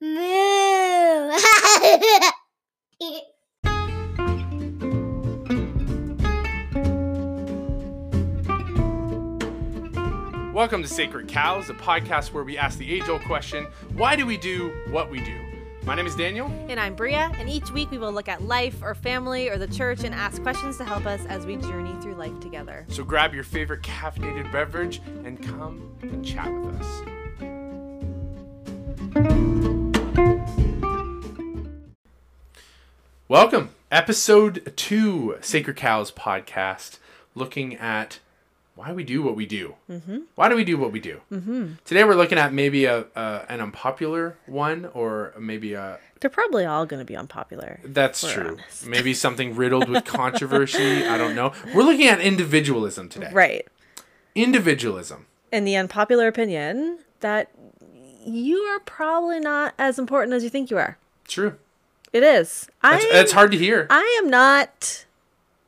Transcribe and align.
Moo. 0.00 0.08
Welcome 10.52 10.82
to 10.82 10.88
Sacred 10.88 11.28
Cows, 11.28 11.70
a 11.70 11.74
podcast 11.74 12.32
where 12.32 12.42
we 12.42 12.58
ask 12.58 12.78
the 12.78 12.92
age 12.92 13.08
old 13.08 13.22
question 13.22 13.66
why 13.94 14.16
do 14.16 14.26
we 14.26 14.36
do 14.36 14.72
what 14.90 15.10
we 15.10 15.20
do? 15.20 15.40
My 15.84 15.94
name 15.94 16.06
is 16.06 16.16
Daniel. 16.16 16.48
And 16.68 16.80
I'm 16.80 16.94
Bria, 16.96 17.30
and 17.38 17.48
each 17.48 17.70
week 17.70 17.90
we 17.90 17.98
will 17.98 18.12
look 18.12 18.28
at 18.28 18.42
life 18.42 18.82
or 18.82 18.94
family 18.94 19.48
or 19.48 19.58
the 19.58 19.68
church 19.68 20.02
and 20.02 20.14
ask 20.14 20.42
questions 20.42 20.76
to 20.78 20.84
help 20.84 21.06
us 21.06 21.24
as 21.26 21.46
we 21.46 21.56
journey 21.56 21.94
through 22.02 22.14
life 22.14 22.40
together. 22.40 22.84
So 22.88 23.04
grab 23.04 23.32
your 23.32 23.44
favorite 23.44 23.82
caffeinated 23.82 24.50
beverage 24.50 25.00
and 25.24 25.40
come 25.40 25.94
and 26.02 26.24
chat 26.24 26.50
with 26.52 26.80
us. 26.80 27.13
Welcome, 33.34 33.70
episode 33.90 34.74
two, 34.76 35.38
Sacred 35.40 35.74
Cows 35.74 36.12
podcast, 36.12 36.98
looking 37.34 37.74
at 37.74 38.20
why 38.76 38.92
we 38.92 39.02
do 39.02 39.24
what 39.24 39.34
we 39.34 39.44
do. 39.44 39.74
Mm-hmm. 39.90 40.18
Why 40.36 40.48
do 40.48 40.54
we 40.54 40.62
do 40.62 40.78
what 40.78 40.92
we 40.92 41.00
do? 41.00 41.20
Mm-hmm. 41.32 41.72
Today 41.84 42.04
we're 42.04 42.14
looking 42.14 42.38
at 42.38 42.52
maybe 42.52 42.84
a, 42.84 43.06
a 43.16 43.44
an 43.48 43.60
unpopular 43.60 44.36
one, 44.46 44.88
or 44.94 45.34
maybe 45.36 45.72
a 45.74 45.98
They're 46.20 46.30
probably 46.30 46.64
all 46.64 46.86
going 46.86 47.00
to 47.00 47.04
be 47.04 47.16
unpopular. 47.16 47.80
That's 47.84 48.20
true. 48.20 48.50
honest. 48.50 48.86
Maybe 48.86 49.12
something 49.24 49.56
riddled 49.56 49.88
with 49.88 50.04
controversy. 50.04 51.04
I 51.04 51.18
don't 51.18 51.34
know. 51.34 51.52
We're 51.74 51.82
looking 51.82 52.06
at 52.06 52.20
individualism 52.20 53.08
today. 53.08 53.30
Right. 53.32 53.66
Individualism. 54.36 55.26
And 55.50 55.66
the 55.66 55.74
unpopular 55.74 56.28
opinion 56.28 57.00
that 57.18 57.50
you 58.24 58.58
are 58.58 58.78
probably 58.78 59.40
not 59.40 59.74
as 59.76 59.98
important 59.98 60.34
as 60.34 60.44
you 60.44 60.50
think 60.50 60.70
you 60.70 60.78
are. 60.78 60.98
True. 61.26 61.56
It 62.14 62.22
is. 62.22 62.68
I 62.80 63.06
that's 63.12 63.32
hard 63.32 63.50
to 63.50 63.58
hear. 63.58 63.88
I 63.90 64.20
am 64.22 64.30
not 64.30 65.04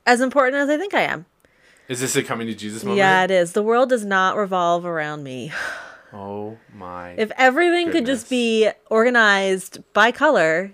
as 0.06 0.20
important 0.20 0.56
as 0.62 0.68
I 0.70 0.78
think 0.78 0.94
I 0.94 1.02
am. 1.02 1.26
Is 1.88 2.00
this 2.00 2.14
a 2.14 2.22
coming 2.22 2.46
to 2.46 2.54
Jesus 2.54 2.84
moment? 2.84 2.98
Yeah, 2.98 3.24
it 3.24 3.30
is. 3.32 3.52
The 3.52 3.64
world 3.64 3.88
does 3.90 4.04
not 4.04 4.36
revolve 4.36 4.86
around 4.86 5.22
me. 5.24 5.52
Oh 6.12 6.56
my. 6.72 7.10
If 7.18 7.32
everything 7.36 7.90
could 7.90 8.06
just 8.06 8.30
be 8.30 8.70
organized 8.88 9.80
by 9.92 10.12
color 10.12 10.70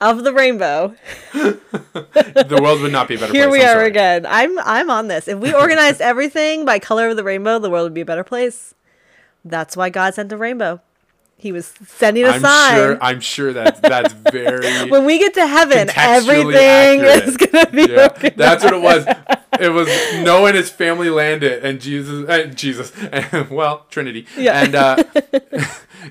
of 0.00 0.22
the 0.24 0.32
rainbow, 0.32 0.94
the 1.32 2.58
world 2.62 2.82
would 2.82 2.92
not 2.92 3.08
be 3.08 3.14
a 3.14 3.18
better 3.18 3.32
here 3.32 3.48
place. 3.48 3.58
we 3.60 3.64
I'm 3.64 3.70
are 3.70 3.72
sorry. 3.80 3.86
again. 3.88 4.26
I'm 4.26 4.56
I'm 4.60 4.90
on 4.90 5.08
this. 5.08 5.26
If 5.26 5.38
we 5.38 5.52
organized 5.64 6.02
everything 6.02 6.64
by 6.66 6.78
color 6.78 7.08
of 7.08 7.16
the 7.16 7.24
rainbow, 7.24 7.58
the 7.58 7.70
world 7.70 7.84
would 7.84 7.94
be 7.94 8.02
a 8.02 8.04
better 8.04 8.22
place. 8.22 8.74
That's 9.44 9.76
why 9.76 9.88
God 9.88 10.14
sent 10.14 10.28
the 10.28 10.36
rainbow. 10.36 10.80
He 11.40 11.52
was 11.52 11.72
sending 11.86 12.24
a 12.24 12.28
I'm 12.28 12.40
sign. 12.42 12.74
sure. 12.76 12.98
I'm 13.02 13.20
sure 13.20 13.52
that's 13.54 13.80
that's 13.80 14.12
very. 14.12 14.88
when 14.90 15.06
we 15.06 15.18
get 15.18 15.32
to 15.34 15.46
heaven, 15.46 15.88
everything 15.96 17.00
accurate. 17.00 17.24
is 17.28 17.36
gonna 17.38 17.70
be 17.70 17.90
yeah, 17.90 18.08
that's 18.36 18.62
what 18.62 18.74
it 18.74 18.82
was. 18.82 19.06
It 19.58 19.68
was 19.68 19.88
Noah 20.24 20.46
and 20.48 20.56
his 20.56 20.70
family 20.70 21.10
landed, 21.10 21.62
and 21.64 21.80
Jesus, 21.82 22.26
uh, 22.26 22.44
Jesus, 22.54 22.92
and, 23.12 23.50
well, 23.50 23.84
Trinity, 23.90 24.26
Yeah. 24.34 24.62
and 24.62 24.74
uh, 24.74 25.02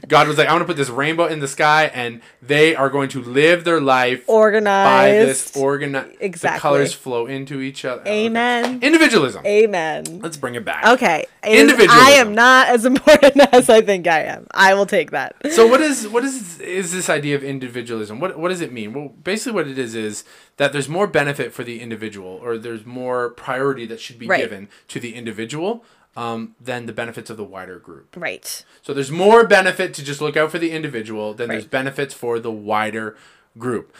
God 0.08 0.28
was 0.28 0.38
like, 0.38 0.47
"I 0.47 0.52
want 0.52 0.61
to 0.61 0.66
put 0.66 0.78
this 0.78 0.89
rainbow 0.89 1.25
in 1.25 1.39
the 1.39 1.47
sky, 1.47 1.86
and 1.94 2.22
they 2.42 2.75
are 2.75 2.89
going 2.89 3.09
to 3.09 3.22
live 3.22 3.64
their 3.64 3.81
life 3.81 4.23
organized 4.28 4.66
by 4.89 5.11
this 5.25 5.55
organized. 5.58 6.19
The 6.19 6.55
colors 6.59 6.94
flow 6.94 7.25
into 7.25 7.61
each 7.61 7.86
other. 7.86 8.02
Okay. 8.02 8.25
Amen. 8.25 8.80
Individualism. 8.81 9.45
Amen. 9.45 10.20
Let's 10.22 10.38
bring 10.38 10.55
it 10.55 10.66
back. 10.66 10.86
Okay. 10.88 11.25
It 11.44 11.70
is- 11.70 11.88
I 11.89 12.11
am 12.11 12.33
not 12.36 12.67
as 12.70 12.86
important 12.86 13.38
as 13.53 13.70
I 13.70 13.81
think 13.81 14.08
I 14.08 14.23
am. 14.23 14.47
I 14.52 14.73
will 14.73 14.86
take 14.86 15.11
that. 15.11 15.36
So 15.52 15.67
what 15.67 15.81
is 15.81 16.08
what 16.08 16.23
is 16.23 16.59
is 16.59 16.92
this 16.92 17.09
idea 17.09 17.36
of 17.36 17.44
individualism? 17.44 18.20
What 18.20 18.38
what 18.38 18.50
does 18.50 18.61
it 18.61 18.72
mean? 18.72 18.94
Well, 18.94 19.09
basically 19.09 19.53
what 19.53 19.67
it 19.67 19.77
is 19.77 19.95
is 19.95 20.23
that 20.58 20.73
there's 20.73 20.89
more 20.89 21.08
benefit 21.08 21.53
for 21.53 21.64
the 21.64 21.80
individual, 21.81 22.39
or 22.44 22.58
there's 22.58 22.86
more 22.86 23.30
priority 23.30 23.86
that 23.86 23.99
should 23.99 24.20
be 24.20 24.27
Right. 24.27 24.42
given 24.42 24.67
to 24.89 24.99
the 24.99 25.16
individual 25.16 25.86
um, 26.19 26.53
than 26.59 26.85
the 26.85 26.91
benefits 26.91 27.30
of 27.30 27.37
the 27.37 27.45
wider 27.45 27.80
group. 27.80 28.13
Right. 28.17 28.65
So 28.81 28.93
there's 28.93 29.09
more 29.09 29.47
benefit 29.47 29.93
to 29.93 30.03
just 30.03 30.19
look 30.19 30.35
out 30.35 30.52
for 30.52 30.59
the 30.59 30.71
individual 30.71 31.33
than 31.33 31.47
there's 31.47 31.65
benefits 31.65 32.13
for 32.13 32.39
the 32.39 32.52
wider 32.52 33.15
group. 33.57 33.95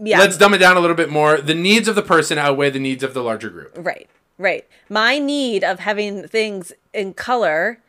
Yeah. 0.00 0.18
Let's 0.18 0.36
dumb 0.36 0.52
it 0.52 0.58
down 0.58 0.76
a 0.76 0.80
little 0.80 0.94
bit 0.94 1.10
more. 1.10 1.38
The 1.38 1.54
needs 1.54 1.88
of 1.88 1.94
the 1.94 2.02
person 2.02 2.36
outweigh 2.36 2.68
the 2.70 2.78
needs 2.78 3.02
of 3.02 3.14
the 3.14 3.22
larger 3.22 3.48
group. 3.48 3.72
Right, 3.76 4.08
right. 4.36 4.66
My 4.90 5.18
need 5.18 5.64
of 5.64 5.80
having 5.80 6.28
things 6.28 6.72
in 6.92 7.14
color 7.14 7.80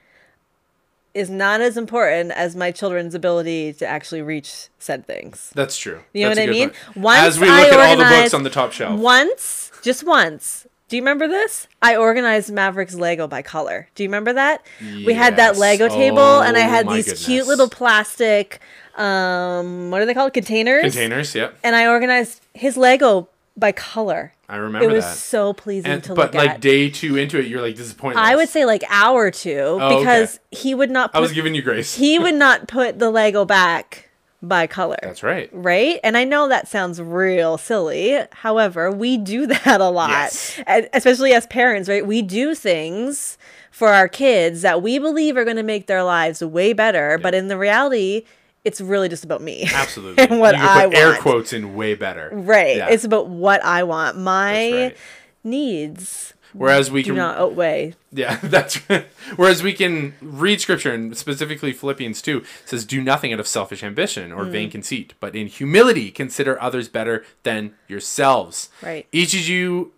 is 1.13 1.29
not 1.29 1.59
as 1.59 1.75
important 1.75 2.31
as 2.31 2.55
my 2.55 2.71
children's 2.71 3.13
ability 3.13 3.73
to 3.73 3.85
actually 3.85 4.21
reach 4.21 4.69
said 4.79 5.05
things. 5.05 5.51
That's 5.53 5.77
true. 5.77 5.99
You 6.13 6.23
know 6.23 6.29
That's 6.29 6.39
what 6.39 6.49
I 6.49 6.51
mean? 6.51 6.69
point. 6.69 6.97
Once 6.97 7.19
As 7.19 7.39
we 7.39 7.49
I 7.49 7.63
look 7.63 7.73
at 7.73 7.79
all 7.79 7.97
the 7.97 8.03
books 8.05 8.33
on 8.33 8.43
the 8.43 8.49
top 8.49 8.71
shelf. 8.71 8.99
Once, 8.99 9.71
just 9.83 10.03
once. 10.05 10.65
Do 10.89 10.97
you 10.97 11.01
remember 11.01 11.27
this? 11.27 11.67
I 11.81 11.95
organized 11.95 12.51
Maverick's 12.51 12.93
Lego 12.95 13.27
by 13.27 13.41
color. 13.41 13.87
Do 13.95 14.03
you 14.03 14.09
remember 14.09 14.33
that? 14.33 14.63
Yes. 14.81 15.05
We 15.05 15.13
had 15.13 15.37
that 15.37 15.57
Lego 15.57 15.87
table, 15.89 16.41
and 16.41 16.55
I 16.57 16.65
Oh 16.65 16.69
had 16.69 16.87
these 16.89 17.05
goodness. 17.05 17.25
cute 17.25 17.47
little 17.47 17.69
plastic, 17.69 18.59
um, 18.95 19.89
what 19.91 20.01
are 20.01 20.05
they 20.05 20.13
called? 20.13 20.33
Containers. 20.33 20.81
Containers, 20.83 21.33
yep. 21.33 21.57
And 21.63 21.75
I 21.75 21.87
organized 21.87 22.41
his 22.53 22.77
Lego 22.77 23.27
by 23.57 23.71
color. 23.71 24.33
I 24.49 24.57
remember 24.57 24.87
It 24.87 24.93
was 24.93 25.05
that. 25.05 25.15
so 25.17 25.53
pleasing 25.53 25.85
to 25.85 25.89
look 25.89 25.93
at. 25.93 25.95
And, 25.95 26.03
to 26.03 26.15
but 26.15 26.25
look 26.25 26.33
like 26.35 26.49
at. 26.55 26.61
day 26.61 26.89
two 26.89 27.17
into 27.17 27.39
it, 27.39 27.47
you're 27.47 27.61
like, 27.61 27.75
disappointed. 27.75 28.19
I 28.19 28.35
would 28.35 28.49
say 28.49 28.65
like 28.65 28.83
hour 28.89 29.31
two 29.31 29.77
Oh, 29.81 29.97
because 29.99 30.35
okay. 30.35 30.61
he 30.61 30.75
would 30.75 30.91
not 30.91 31.11
I 31.15 31.19
was 31.19 31.31
giving 31.31 31.55
you 31.55 31.61
grace. 31.63 31.95
he 31.95 32.19
would 32.19 32.35
not 32.35 32.67
put 32.67 32.99
the 32.99 33.09
Lego 33.09 33.45
back 33.45 34.09
by 34.43 34.67
color. 34.67 34.97
That's 35.01 35.23
right. 35.23 35.49
Right? 35.53 35.99
And 36.03 36.17
I 36.17 36.25
know 36.25 36.49
that 36.49 36.67
sounds 36.67 37.01
real 37.01 37.57
silly. 37.57 38.19
However, 38.31 38.91
we 38.91 39.17
do 39.17 39.47
that 39.47 39.81
a 39.81 39.89
lot. 39.89 40.09
Yes. 40.09 40.61
Especially 40.93 41.33
as 41.33 41.47
parents, 41.47 41.89
right? 41.89 42.05
We 42.05 42.21
do 42.21 42.53
things 42.53 43.37
for 43.71 43.89
our 43.89 44.07
kids 44.07 44.61
that 44.61 44.83
we 44.83 44.99
believe 44.99 45.37
are 45.37 45.45
going 45.45 45.57
to 45.57 45.63
make 45.63 45.87
their 45.87 46.03
lives 46.03 46.43
way 46.43 46.73
better, 46.73 47.17
but 47.17 47.33
in 47.33 47.47
the 47.47 47.57
reality, 47.57 48.23
it's 48.63 48.79
really 48.79 49.09
just 49.09 49.23
about 49.23 49.41
me. 49.41 49.67
Absolutely. 49.73 50.23
and 50.29 50.39
what 50.39 50.55
I 50.55 50.85
put 50.85 50.95
air 50.95 51.17
quotes 51.17 51.53
in 51.53 51.73
way 51.73 51.95
better. 51.95 52.29
Right. 52.31 52.77
Yeah. 52.77 52.89
It's 52.89 53.03
about 53.03 53.29
what 53.29 53.63
I 53.63 53.83
want. 53.83 54.17
My 54.17 54.71
right. 54.71 54.97
needs 55.43 56.32
Whereas 56.53 56.91
we 56.91 57.01
do 57.03 57.07
can 57.11 57.15
not 57.17 57.37
outweigh. 57.37 57.95
Yeah, 58.11 58.37
that's 58.43 58.87
right. 58.89 59.07
Whereas 59.35 59.63
we 59.63 59.73
can 59.73 60.13
read 60.21 60.61
scripture 60.61 60.93
and 60.93 61.17
specifically 61.17 61.73
Philippians 61.73 62.21
2 62.21 62.43
says 62.65 62.85
do 62.85 63.01
nothing 63.01 63.33
out 63.33 63.39
of 63.39 63.47
selfish 63.47 63.83
ambition 63.83 64.31
or 64.31 64.45
Mm. 64.45 64.51
vain 64.51 64.71
conceit, 64.71 65.13
but 65.19 65.35
in 65.35 65.47
humility 65.47 66.11
consider 66.11 66.61
others 66.61 66.87
better 66.89 67.25
than 67.43 67.73
yourselves. 67.87 68.69
Right. 68.81 69.07
Each 69.11 69.33
of 69.33 69.47
you 69.47 69.91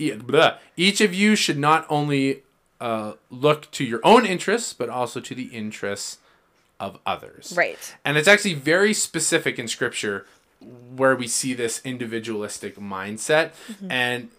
each 0.78 1.02
of 1.02 1.14
you 1.14 1.36
should 1.36 1.58
not 1.60 1.86
only 1.90 2.44
uh, 2.82 3.14
look 3.30 3.70
to 3.72 3.84
your 3.84 4.00
own 4.04 4.26
interests 4.26 4.74
but 4.74 4.90
also 4.90 5.20
to 5.20 5.36
the 5.36 5.46
interests 5.48 6.20
of 6.80 7.00
others. 7.06 7.54
Right. 7.56 7.96
And 8.04 8.18
it's 8.18 8.28
actually 8.28 8.54
very 8.54 8.94
specific 8.94 9.58
in 9.60 9.68
scripture 9.68 10.26
where 10.96 11.16
we 11.16 11.28
see 11.28 11.54
this 11.54 11.82
individualistic 11.86 12.76
mindset 12.78 13.52
Mm-hmm. 13.72 13.92
and 13.92 14.30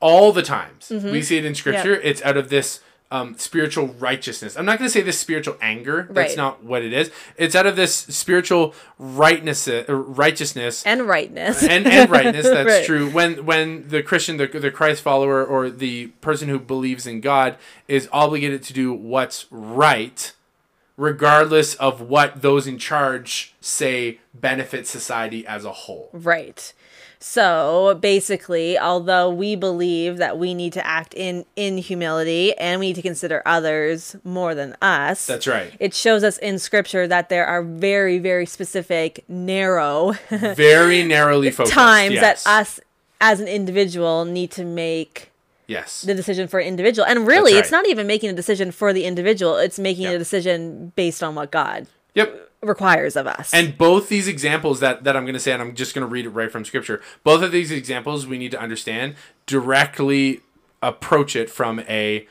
all 0.00 0.32
the 0.32 0.42
times 0.42 0.90
we 0.90 1.20
see 1.22 1.36
it 1.38 1.44
in 1.44 1.54
scripture 1.54 1.94
it's 1.94 2.22
out 2.22 2.36
of 2.36 2.48
this 2.48 2.80
um, 3.12 3.36
spiritual 3.36 3.88
righteousness 3.98 4.56
i'm 4.56 4.64
not 4.64 4.78
going 4.78 4.86
to 4.88 4.92
say 4.92 5.00
this 5.02 5.18
spiritual 5.18 5.56
anger 5.60 6.06
that's 6.10 6.30
Right. 6.30 6.36
not 6.36 6.62
what 6.62 6.82
it 6.82 6.92
is 6.92 7.10
it's 7.36 7.54
out 7.56 7.66
of 7.66 7.74
this 7.74 7.94
spiritual 7.94 8.72
rightness 8.98 9.66
uh, 9.66 9.84
righteousness 9.88 10.84
And 10.86 11.08
rightness. 11.08 11.62
and, 11.74 11.86
and 11.88 12.08
rightness 12.08 12.44
that's 12.48 12.68
Right. 12.68 12.84
true 12.86 13.10
when 13.10 13.44
when 13.44 13.88
the 13.88 14.02
christian 14.04 14.36
the, 14.36 14.46
the 14.46 14.70
christ 14.70 15.02
follower 15.02 15.44
or 15.44 15.70
the 15.70 16.06
person 16.20 16.48
who 16.48 16.58
believes 16.60 17.04
in 17.06 17.20
god 17.20 17.56
is 17.88 18.08
obligated 18.12 18.62
to 18.62 18.72
do 18.72 18.92
what's 18.92 19.46
right 19.50 20.32
regardless 20.96 21.74
of 21.76 22.00
what 22.02 22.42
those 22.42 22.66
in 22.66 22.78
charge 22.78 23.54
say 23.60 24.20
benefits 24.34 24.90
society 24.90 25.46
as 25.46 25.64
a 25.64 25.72
whole 25.72 26.10
Right. 26.12 26.72
So 27.22 27.98
basically, 28.00 28.78
although 28.78 29.28
we 29.28 29.54
believe 29.54 30.16
that 30.16 30.38
we 30.38 30.54
need 30.54 30.72
to 30.72 30.86
act 30.86 31.12
in 31.14 31.44
in 31.54 31.76
humility 31.76 32.56
and 32.56 32.80
we 32.80 32.88
need 32.88 32.96
to 32.96 33.02
consider 33.02 33.42
others 33.44 34.16
more 34.24 34.54
than 34.54 34.74
us, 34.80 35.26
that's 35.26 35.46
right 35.46 35.74
it 35.78 35.92
shows 35.92 36.24
us 36.24 36.38
in 36.38 36.58
scripture 36.58 37.06
that 37.06 37.28
there 37.28 37.46
are 37.46 37.62
very 37.62 38.18
very 38.18 38.46
specific 38.46 39.22
narrow 39.28 40.12
very 40.30 41.02
narrowly 41.04 41.50
focused 41.58 41.74
times 41.74 42.14
yes. 42.14 42.44
that 42.44 42.50
us 42.50 42.80
as 43.20 43.38
an 43.38 43.48
individual 43.48 44.24
need 44.24 44.50
to 44.50 44.64
make 44.64 45.30
yes 45.66 46.00
the 46.02 46.14
decision 46.14 46.48
for 46.48 46.58
an 46.58 46.66
individual. 46.66 47.06
And 47.06 47.26
really, 47.26 47.52
That's 47.52 47.66
it's 47.66 47.72
not 47.72 47.86
even 47.86 48.06
making 48.06 48.30
a 48.30 48.32
decision 48.32 48.72
for 48.72 48.92
the 48.94 49.04
individual, 49.04 49.56
it's 49.58 49.78
making 49.78 50.04
Yeah. 50.04 50.12
a 50.12 50.18
decision 50.18 50.92
based 50.96 51.22
on 51.22 51.34
what 51.34 51.50
God 51.50 51.86
yep 52.14 52.49
requires 52.62 53.16
of 53.16 53.26
us. 53.26 53.52
And 53.54 53.76
both 53.78 54.08
these 54.08 54.28
examples 54.28 54.80
that, 54.80 55.04
that 55.04 55.16
I'm 55.16 55.24
going 55.24 55.34
to 55.34 55.40
say, 55.40 55.52
and 55.52 55.62
I'm 55.62 55.74
just 55.74 55.94
going 55.94 56.06
to 56.06 56.10
read 56.10 56.26
it 56.26 56.30
right 56.30 56.50
from 56.50 56.64
scripture, 56.64 57.00
both 57.24 57.42
of 57.42 57.52
these 57.52 57.70
examples 57.70 58.26
we 58.26 58.38
need 58.38 58.50
to 58.50 58.60
understand 58.60 59.14
directly 59.46 60.40
approach 60.82 61.36
it 61.36 61.50
from 61.50 61.80
a 61.80 62.26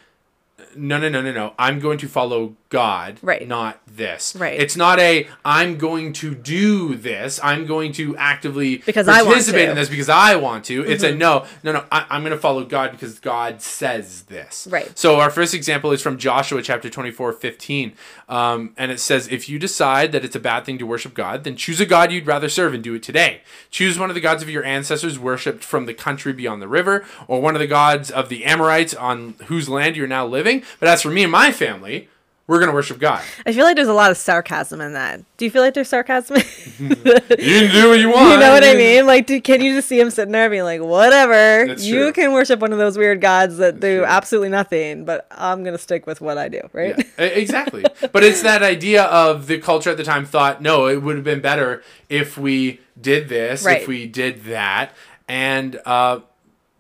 no, 0.76 1.00
no, 1.00 1.10
no, 1.10 1.22
no, 1.22 1.32
no. 1.32 1.54
I'm 1.58 1.80
going 1.80 1.98
to 2.00 2.08
follow 2.08 2.56
God, 2.70 3.18
Right. 3.22 3.48
not 3.48 3.80
this. 3.88 4.36
Right. 4.36 4.60
It's 4.60 4.76
not 4.76 5.00
a 5.00 5.28
I'm 5.44 5.78
going 5.78 6.14
to 6.14 6.36
do 6.36 6.96
this. 6.96 7.40
I'm 7.42 7.66
going 7.66 7.92
to 7.94 8.16
actively 8.18 8.78
Because 8.78 9.08
I 9.08 9.22
want 9.22 9.28
participate 9.28 9.60
to. 9.60 9.64
Mm-hmm. 9.64 9.72
in 9.72 9.76
this 9.78 9.90
because 9.90 10.10
I 10.10 10.36
want 10.36 10.66
to. 10.66 10.86
It's 10.86 11.04
a 11.04 11.16
no, 11.16 11.46
no, 11.64 11.72
no. 11.72 11.86
I, 11.92 12.06
I'm 12.10 12.22
going 12.22 12.32
to 12.34 12.38
follow 12.38 12.64
God 12.66 12.92
because 12.92 13.20
God 13.20 13.62
says 13.62 14.24
this. 14.24 14.68
Right. 14.70 14.96
So 14.98 15.20
our 15.20 15.30
first 15.32 15.54
example 15.54 15.92
is 15.92 16.02
from 16.02 16.18
Joshua 16.18 16.62
chapter 16.62 16.90
24, 16.90 17.34
15. 17.34 17.94
Um, 18.30 18.74
and 18.78 18.92
it 18.92 19.00
says, 19.00 19.28
If 19.28 19.50
you 19.50 19.60
decide 19.60 20.12
that 20.12 20.24
it's 20.24 20.36
a 20.36 20.40
bad 20.40 20.64
thing 20.64 20.78
to 20.78 20.86
worship 20.86 21.16
God, 21.16 21.44
then 21.44 21.56
choose 21.56 21.82
a 21.82 21.86
God 21.86 22.12
you'd 22.12 22.28
rather 22.28 22.48
serve 22.48 22.76
and 22.76 22.84
do 22.84 22.94
it 22.94 23.04
today. 23.04 23.42
Choose 23.72 23.98
one 23.98 24.10
of 24.10 24.16
the 24.16 24.22
gods 24.22 24.44
of 24.44 24.50
your 24.50 24.64
ancestors 24.64 25.18
worshipped 25.18 25.64
from 25.64 25.88
the 25.88 25.96
country 25.96 26.32
beyond 26.32 26.62
the 26.62 26.68
river, 26.68 27.04
or 27.28 27.42
one 27.42 27.56
of 27.56 27.60
the 27.60 27.68
gods 27.68 28.12
of 28.12 28.30
the 28.30 28.46
Amorites 28.46 28.94
on 28.94 29.34
whose 29.48 29.68
land 29.68 29.98
you're 29.98 30.08
now 30.08 30.26
living. 30.28 30.64
But 30.80 30.90
as 30.90 31.02
for 31.02 31.10
me 31.10 31.24
and 31.24 31.32
my 31.32 31.52
family, 31.52 32.08
we're 32.50 32.58
going 32.58 32.68
to 32.70 32.74
worship 32.74 32.98
God. 32.98 33.22
I 33.46 33.54
feel 33.54 33.64
like 33.64 33.76
there's 33.76 33.88
a 33.88 33.94
lot 33.94 34.10
of 34.10 34.18
sarcasm 34.18 34.82
in 34.82 34.94
that. 34.94 35.22
Do 35.38 35.46
you 35.46 35.52
feel 35.52 35.62
like 35.62 35.76
there's 35.76 35.88
sarcasm? 35.88 36.38
You 36.80 36.96
can 36.96 37.72
do 37.72 37.90
what 37.90 38.00
you 38.00 38.10
want. 38.10 38.32
You 38.34 38.40
know 38.40 38.52
what 38.52 38.64
I 38.64 38.74
mean? 38.74 39.06
Like, 39.06 39.28
do, 39.28 39.40
can 39.40 39.62
you 39.62 39.76
just 39.76 39.88
see 39.88 40.00
him 40.00 40.10
sitting 40.10 40.32
there 40.32 40.50
being 40.50 40.64
like, 40.64 40.82
whatever, 40.82 41.68
That's 41.68 41.86
you 41.86 42.06
true. 42.06 42.12
can 42.14 42.34
worship 42.34 42.60
one 42.60 42.72
of 42.74 42.80
those 42.80 42.98
weird 42.98 43.22
gods 43.22 43.58
that 43.58 43.80
do 43.80 43.98
true. 43.98 44.06
absolutely 44.06 44.50
nothing, 44.50 45.06
but 45.06 45.28
I'm 45.32 45.64
going 45.64 45.76
to 45.76 45.82
stick 45.82 46.08
with 46.08 46.22
what 46.22 46.38
I 46.40 46.50
do, 46.50 46.62
right? 46.74 46.98
Yeah, 47.20 47.26
exactly. 47.26 47.86
but 48.12 48.24
it's 48.24 48.42
that 48.42 48.64
idea 48.64 49.04
of 49.04 49.46
the 49.48 49.60
culture 49.60 49.92
at 49.92 49.98
the 49.98 50.04
time 50.04 50.26
thought, 50.26 50.62
no, 50.62 50.88
it 50.88 51.04
would 51.04 51.16
have 51.16 51.24
been 51.26 51.42
better 51.42 51.84
if 52.10 52.38
we 52.38 52.80
did 53.00 53.30
this, 53.30 53.64
Right. 53.64 53.82
if 53.82 53.88
we 53.88 54.08
did 54.08 54.46
that. 54.46 54.92
And 55.28 55.80
uh, 55.86 56.22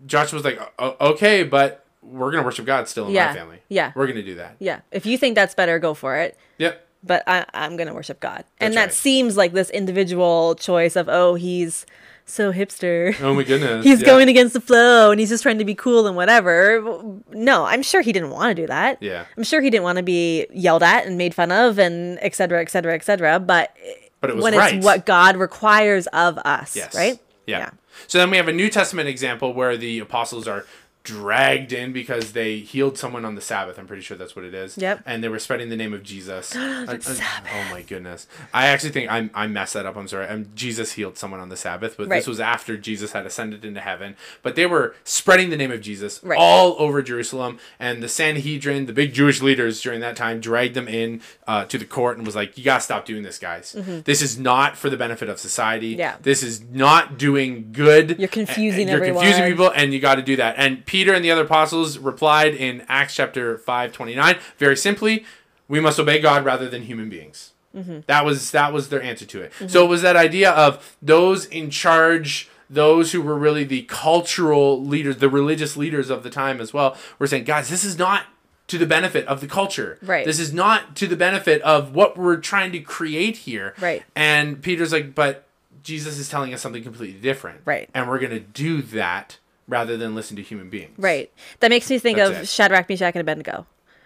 Joshua 0.07 0.37
was 0.37 0.43
like, 0.45 0.59
okay, 0.79 1.43
but 1.43 1.85
we're 2.09 2.31
going 2.31 2.41
to 2.41 2.45
worship 2.45 2.65
God 2.65 2.87
still 2.87 3.07
in 3.07 3.13
Yeah. 3.13 3.27
my 3.27 3.33
family. 3.33 3.59
Yeah. 3.69 3.91
We're 3.95 4.07
going 4.07 4.17
to 4.17 4.23
do 4.23 4.35
that. 4.35 4.55
Yeah. 4.59 4.81
If 4.91 5.05
you 5.05 5.17
think 5.17 5.35
that's 5.35 5.55
better, 5.55 5.79
go 5.79 5.93
for 5.93 6.17
it. 6.17 6.37
Yep. 6.57 6.85
But 7.03 7.23
I, 7.27 7.45
I'm 7.53 7.77
going 7.77 7.87
to 7.87 7.93
worship 7.93 8.19
God. 8.19 8.43
and 8.59 8.73
That's 8.73 8.75
that 8.75 8.85
right. 8.87 8.93
seems 8.93 9.37
like 9.37 9.53
this 9.53 9.69
individual 9.69 10.55
choice 10.55 10.95
of, 10.95 11.07
oh, 11.07 11.35
he's 11.35 11.85
so 12.25 12.51
hipster. 12.53 13.19
Oh 13.21 13.33
my 13.33 13.43
goodness. 13.43 13.83
He's 13.85 14.01
yeah. 14.01 14.05
going 14.05 14.27
against 14.29 14.53
the 14.53 14.61
flow 14.61 15.09
and 15.09 15.19
he's 15.19 15.29
just 15.29 15.41
trying 15.41 15.57
to 15.57 15.65
be 15.65 15.73
cool 15.73 16.05
and 16.05 16.15
whatever. 16.15 17.01
No, 17.31 17.65
I'm 17.65 17.81
sure 17.81 18.01
he 18.01 18.11
didn't 18.11 18.29
want 18.29 18.55
to 18.55 18.61
do 18.61 18.67
that. 18.67 19.01
Yeah. 19.01 19.25
I'm 19.35 19.41
sure 19.43 19.61
he 19.61 19.71
didn't 19.71 19.83
want 19.83 19.97
to 19.97 20.03
be 20.03 20.45
yelled 20.53 20.83
at 20.83 21.07
and 21.07 21.17
made 21.17 21.33
fun 21.33 21.51
of 21.51 21.79
and 21.79 22.19
et 22.21 22.35
cetera, 22.35 22.61
et 22.61 22.69
cetera, 22.69 22.93
et 22.93 23.03
cetera. 23.03 23.39
But, 23.39 23.75
But 24.21 24.29
it 24.29 24.35
was 24.35 24.43
when 24.43 24.53
right. 24.55 24.75
it's 24.75 24.85
what 24.85 25.07
God 25.07 25.37
requires 25.37 26.05
of 26.07 26.37
us, 26.39 26.75
Yes. 26.75 26.93
right? 26.93 27.17
Yeah. 27.47 27.71
So 28.07 28.19
then 28.19 28.29
we 28.29 28.37
have 28.37 28.47
a 28.47 28.53
New 28.53 28.69
Testament 28.69 29.09
example 29.09 29.51
where 29.53 29.75
the 29.75 29.97
apostles 29.99 30.47
are 30.47 30.65
dragged 31.09 31.73
in 31.73 31.91
because 31.91 32.31
they 32.33 32.57
healed 32.59 32.97
someone 32.97 33.25
on 33.25 33.35
the 33.35 33.41
Sabbath. 33.41 33.77
I'm 33.79 33.87
pretty 33.87 34.03
sure 34.03 34.15
that's 34.17 34.35
what 34.35 34.45
it 34.45 34.53
is. 34.53 34.77
Yep. 34.77 35.01
And 35.05 35.23
they 35.23 35.27
were 35.29 35.39
spreading 35.39 35.69
the 35.69 35.75
name 35.75 35.93
of 35.93 36.03
Jesus. 36.03 36.55
Oh 36.59 37.67
my 37.71 37.81
goodness. 37.81 38.27
I 38.53 38.67
actually 38.67 38.91
think 38.91 39.09
I 39.11 39.29
I 39.33 39.47
messed 39.47 39.73
that 39.73 39.85
up. 39.85 39.95
I'm 39.95 40.07
sorry. 40.07 40.27
Um 40.27 40.47
Jesus 40.55 40.93
healed 40.93 41.17
someone 41.17 41.39
on 41.39 41.49
the 41.49 41.57
Sabbath, 41.57 41.95
but 41.97 42.07
Right. 42.07 42.17
this 42.17 42.27
was 42.27 42.39
after 42.39 42.77
Jesus 42.77 43.11
had 43.11 43.25
ascended 43.25 43.65
into 43.65 43.81
heaven. 43.81 44.15
But 44.43 44.55
they 44.55 44.65
were 44.65 44.95
spreading 45.03 45.49
the 45.49 45.57
name 45.57 45.71
of 45.71 45.81
Jesus 45.81 46.19
Right. 46.23 46.37
all 46.37 46.75
over 46.79 47.01
Jerusalem, 47.01 47.59
and 47.79 48.01
the 48.03 48.09
Sanhedrin, 48.09 48.85
the 48.85 48.93
big 48.93 49.13
Jewish 49.13 49.41
leaders 49.41 49.81
during 49.81 49.99
that 50.01 50.15
time, 50.15 50.39
dragged 50.39 50.75
them 50.75 50.87
in 50.87 51.21
uh, 51.47 51.65
to 51.65 51.77
the 51.77 51.85
court 51.85 52.17
and 52.17 52.25
was 52.25 52.35
like, 52.35 52.57
"You 52.57 52.63
gotta 52.63 52.81
stop 52.81 53.05
doing 53.05 53.23
this, 53.23 53.39
guys. 53.39 53.75
This 54.05 54.21
is 54.21 54.37
not 54.37 54.77
for 54.77 54.89
the 54.89 54.97
benefit 54.97 55.29
of 55.29 55.39
society. 55.39 55.91
Mm-hmm. 55.93 55.99
Yeah. 55.99 56.15
This 56.21 56.43
is 56.43 56.61
not 56.71 57.17
doing 57.17 57.69
good. 57.71 58.17
You're 58.19 58.27
confusing 58.27 58.87
You're 58.87 58.97
everyone. 58.97 59.23
confusing 59.23 59.49
people, 59.51 59.71
and 59.75 59.93
you 59.93 59.99
got 59.99 60.15
to 60.15 60.21
do 60.21 60.35
that. 60.37 60.55
And 60.57 60.85
Peter 60.99 61.13
and 61.13 61.23
the 61.23 61.31
other 61.31 61.43
apostles 61.43 61.97
replied 61.97 62.53
in 62.53 62.83
Acts 62.89 63.15
chapter 63.15 63.57
five 63.57 63.93
twenty 63.93 64.15
nine 64.15 64.37
very 64.57 64.75
simply, 64.75 65.23
"We 65.69 65.79
must 65.79 65.97
obey 65.97 66.19
God 66.19 66.43
rather 66.43 66.67
than 66.67 66.81
human 66.81 67.07
beings." 67.07 67.53
Mm-hmm. 67.73 67.99
That 68.07 68.25
was 68.25 68.51
that 68.51 68.73
was 68.73 68.89
their 68.89 69.01
answer 69.01 69.25
to 69.27 69.41
it. 69.41 69.53
So 69.67 69.85
it 69.85 69.87
was 69.87 70.01
that 70.01 70.17
idea 70.17 70.51
of 70.51 70.97
those 71.01 71.45
in 71.45 71.69
charge. 71.69 72.49
Those 72.69 73.13
who 73.13 73.21
were 73.21 73.35
really 73.35 73.63
the 73.63 73.83
cultural 73.83 74.83
leaders, 74.85 75.17
the 75.17 75.29
religious 75.29 75.75
leaders 75.77 76.09
of 76.11 76.21
the 76.21 76.29
time 76.29 76.61
as 76.61 76.71
well, 76.71 76.95
were 77.17 77.25
saying, 77.25 77.45
guys, 77.45 77.67
this 77.69 77.83
is 77.83 77.97
not 77.97 78.25
to 78.67 78.77
the 78.77 78.85
benefit 78.85 79.25
of 79.25 79.41
the 79.41 79.47
culture. 79.47 79.97
Right. 80.03 80.23
This 80.23 80.37
is 80.37 80.53
not 80.53 80.95
to 80.97 81.07
the 81.07 81.15
benefit 81.15 81.63
of 81.63 81.95
what 81.95 82.15
we're 82.15 82.37
trying 82.37 82.71
to 82.73 82.79
create 82.79 83.37
here. 83.37 83.73
Right. 83.79 84.03
And 84.15 84.61
Peter's 84.61 84.91
like, 84.93 85.15
but 85.15 85.47
Jesus 85.81 86.19
is 86.19 86.29
telling 86.29 86.53
us 86.53 86.61
something 86.61 86.83
completely 86.83 87.19
different. 87.19 87.61
Right. 87.65 87.89
And 87.95 88.07
we're 88.07 88.19
going 88.19 88.37
to 88.37 88.39
do 88.39 88.83
that 88.83 89.38
rather 89.69 89.95
than 89.95 90.15
listen 90.15 90.35
to 90.35 90.41
human 90.43 90.69
beings. 90.69 90.95
Right. 90.97 91.31
That 91.61 91.69
makes 91.69 91.89
me 91.89 91.97
think 91.99 92.17
That's 92.17 92.31
of 92.31 92.37
it. 92.43 92.47
Shadrach, 92.49 92.89
Meshach, 92.89 93.15
and 93.15 93.21
Abednego 93.21 93.65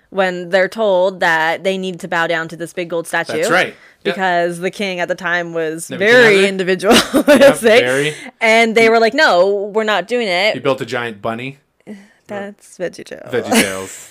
when 0.10 0.50
they're 0.50 0.70
told 0.70 1.22
that 1.22 1.64
they 1.64 1.76
need 1.76 2.00
to 2.00 2.08
bow 2.08 2.28
down 2.28 2.48
to 2.48 2.56
this 2.56 2.72
big 2.72 2.88
gold 2.88 3.08
statue. 3.08 3.38
That's 3.38 3.50
right. 3.50 3.68
Yep. 3.68 3.76
Because 4.16 4.60
the 4.60 4.70
king 4.70 5.00
at 5.00 5.08
the 5.08 5.16
time 5.16 5.54
was 5.54 5.88
very 5.88 6.46
individual, 6.48 6.94
Yep, 7.28 7.58
very. 7.58 8.14
and 8.40 8.76
they 8.76 8.90
were 8.90 9.00
like, 9.00 9.14
"No, 9.16 9.72
we're 9.74 9.84
not 9.86 10.08
doing 10.08 10.28
it." 10.28 10.54
He 10.54 10.60
built 10.60 10.82
a 10.82 10.86
giant 10.86 11.20
bunny. 11.22 11.58
That's 12.28 12.78
VeggieTales. 12.78 13.32
Veggie 13.32 13.52
Tales. 13.52 14.10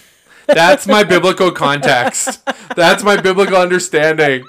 That's 0.48 0.88
my 0.88 1.04
biblical 1.04 1.52
context. 1.52 2.42
That's 2.76 3.04
my 3.04 3.20
biblical 3.20 3.56
understanding. 3.56 4.44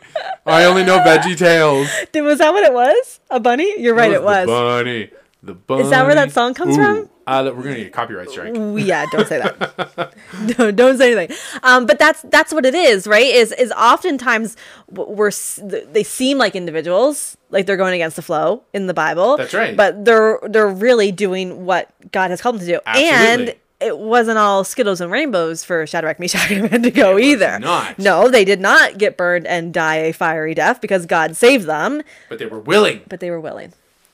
I 0.45 0.63
only 0.65 0.83
know 0.83 0.97
Veggie 1.00 1.38
Tales. 1.38 1.88
Did- 2.11 2.23
was 2.23 2.39
that 2.39 2.51
what 2.51 2.63
it 2.63 2.73
was? 2.73 3.19
A 3.29 3.39
bunny? 3.39 3.79
You're 3.79 3.94
right. 3.94 4.11
It 4.11 4.21
The 4.21 4.25
was. 4.25 4.47
bunny. 4.47 5.11
The 5.44 5.54
bunny. 5.54 5.84
Is 5.84 5.90
that 5.90 6.06
where 6.06 6.16
that 6.16 6.31
song 6.31 6.54
comes 6.54 6.78
from? 6.78 7.10
Uh, 7.28 7.44
we're 7.56 7.63
gonna 7.63 7.75
get 7.75 7.88
a 7.88 7.90
copyright 7.90 8.30
strike. 8.30 8.56
Ooh, 8.56 8.78
yeah, 8.78 9.06
don't 9.12 9.28
say 9.28 9.40
that. 9.40 10.13
don't, 10.57 10.75
don't 10.75 10.98
say 10.98 11.13
anything. 11.13 11.38
Um, 11.63 11.86
but 11.86 12.00
that's 12.00 12.22
that's 12.24 12.54
what 12.54 12.66
it 12.66 12.74
is, 12.74 13.07
right? 13.07 13.25
Is 13.25 13.51
is 13.51 13.72
oftentimes 13.74 14.56
we're 14.90 15.31
they 15.63 16.04
seem 16.04 16.38
like 16.38 16.56
individuals, 16.56 17.38
like 17.50 17.66
they're 17.66 17.78
going 17.78 17.94
against 17.94 18.16
the 18.16 18.22
flow 18.22 18.63
in 18.74 18.88
the 18.88 18.94
Bible. 18.94 19.36
That's 19.38 19.54
right. 19.54 19.75
But 19.75 20.06
they're 20.06 20.40
they're 20.44 20.68
really 20.69 21.12
doing 21.12 21.66
what 21.66 21.89
God 22.12 22.30
has 22.31 22.42
called 22.42 22.56
them 22.56 22.66
to 22.66 22.74
do, 22.74 22.80
Absolutely. 22.86 23.19
and 23.50 23.56
it 23.81 23.98
wasn't 23.98 24.38
all 24.38 24.63
Skittles 24.63 25.01
and 25.01 25.12
rainbows 25.12 25.66
for 25.66 25.86
Shadrach, 25.86 26.19
Meshach, 26.19 26.51
and 26.51 26.66
Abednego 26.66 27.18
either. 27.19 27.60
not. 27.60 28.00
No, 28.00 28.30
they 28.30 28.46
did 28.46 28.62
not 28.62 28.98
get 28.98 29.18
burned 29.18 29.46
and 29.46 29.74
die 29.74 29.96
a 29.98 30.13
fiery 30.13 30.54
death 30.54 30.80
because 30.80 31.06
God 31.06 31.36
saved 31.36 31.66
them 31.68 32.01
But 32.30 32.39
they 32.39 32.46
were 32.46 32.60
willing. 32.62 33.01
but 33.10 33.19
they 33.19 33.30
were 33.30 33.42
willing 33.42 33.74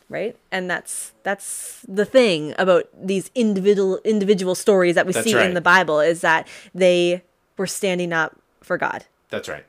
right 0.09 0.35
and 0.51 0.69
that's 0.69 1.13
that's 1.23 1.85
the 1.87 2.05
thing 2.05 2.53
about 2.57 2.85
these 2.99 3.29
individual 3.35 3.99
individual 4.03 4.55
stories 4.55 4.95
that 4.95 5.05
we 5.05 5.13
That's 5.13 5.25
see 5.25 5.35
right. 5.35 5.45
in 5.45 5.53
the 5.53 5.61
bible 5.61 5.99
is 5.99 6.21
that 6.21 6.47
they 6.73 7.23
were 7.57 7.67
standing 7.67 8.11
up 8.11 8.35
for 8.61 8.77
god 8.77 9.05
That's 9.29 9.47
right. 9.47 9.65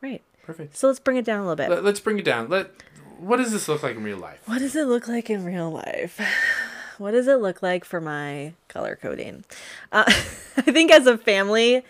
right 0.00 0.22
Perfect. 0.44 0.76
so 0.76 0.86
let's 0.86 1.00
bring 1.00 1.16
it 1.16 1.24
down 1.24 1.40
a 1.40 1.42
little 1.42 1.56
bit 1.56 1.70
Let, 1.70 1.84
let's 1.84 2.00
bring 2.00 2.18
it 2.18 2.24
down. 2.24 2.48
Let. 2.48 2.70
What 3.18 3.36
does 3.38 3.52
this 3.52 3.68
look 3.68 3.82
like 3.82 3.96
in 3.96 4.02
real 4.04 4.18
life? 4.18 4.40
what 4.46 4.58
does 4.58 4.76
it 4.76 4.86
look 4.86 5.08
like 5.08 5.30
in 5.30 5.44
real 5.44 5.70
life 5.70 6.20
what 6.98 7.10
does 7.12 7.26
it 7.26 7.36
look 7.40 7.62
like 7.62 7.84
for 7.84 8.00
my 8.00 8.52
color 8.68 8.96
coding 9.00 9.44
uh, 9.92 10.04
i 10.56 10.62
think 10.62 10.90
as 10.92 11.06
a 11.06 11.18
family 11.18 11.82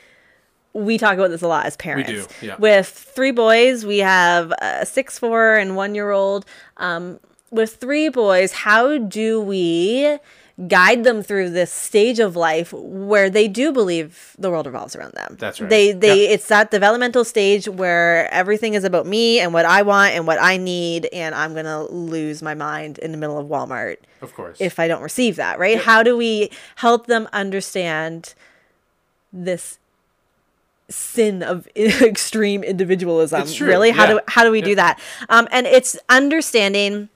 we 0.73 0.99
talk 0.99 1.15
about 1.15 1.31
this 1.31 1.41
a 1.43 1.47
lot 1.47 1.67
as 1.67 1.77
parents. 1.77 2.11
We 2.11 2.17
do, 2.17 2.27
yeah. 2.43 2.57
With 2.59 2.89
three 2.89 3.31
boys, 3.31 3.87
we 3.87 3.99
have 3.99 4.53
a 4.61 4.85
six, 4.85 5.17
four, 5.21 5.55
and 5.55 5.77
one 5.77 5.95
year 5.95 6.11
old. 6.11 6.45
Um, 6.79 7.21
with 7.55 7.77
three 7.77 8.09
boys, 8.09 8.53
how 8.53 8.99
do 8.99 9.41
we 9.41 10.19
guide 10.69 11.03
them 11.03 11.21
through 11.23 11.51
this 11.51 11.73
stage 11.73 12.21
of 12.21 12.37
life 12.37 12.73
where 12.73 13.29
they 13.29 13.49
do 13.49 13.73
believe 13.73 14.37
the 14.39 14.51
world 14.51 14.67
revolves 14.67 14.95
around 14.95 15.13
them? 15.15 15.37
That's 15.39 15.61
right. 15.61 15.69
They 15.71 15.93
they 15.93 16.25
Yeah. 16.27 16.31
it's 16.35 16.47
that 16.49 16.71
developmental 16.71 17.25
stage 17.25 17.67
where 17.69 18.33
everything 18.33 18.75
is 18.75 18.85
about 18.85 19.07
me 19.07 19.41
and 19.41 19.53
what 19.53 19.65
I 19.67 19.83
want 19.83 20.15
and 20.15 20.27
what 20.27 20.39
I 20.41 20.57
need, 20.57 21.09
and 21.13 21.35
I'm 21.35 21.55
gonna 21.55 21.83
lose 21.87 22.41
my 22.43 22.55
mind 22.55 22.99
in 22.99 23.11
the 23.11 23.19
middle 23.19 23.39
of 23.39 23.47
Walmart 23.49 23.97
Of 24.23 24.35
course. 24.35 24.57
if 24.61 24.79
I 24.79 24.87
don't 24.87 25.03
receive 25.03 25.37
that, 25.37 25.59
right? 25.59 25.79
How 25.79 26.03
do 26.05 26.17
we 26.17 26.51
help 26.77 27.07
them 27.09 27.29
understand 27.33 28.35
this 29.33 29.79
sin 30.89 31.43
of 31.43 31.67
extreme 31.77 32.63
individualism? 32.63 33.43
Really? 33.67 33.91
How 33.91 34.05
yeah. 34.05 34.11
do 34.15 34.21
how 34.29 34.45
do 34.45 34.51
we 34.53 34.59
Yeah. 34.61 34.65
do 34.67 34.75
that? 34.77 35.01
Um, 35.29 35.49
and 35.51 35.67
it's 35.67 35.97
understanding 36.09 37.09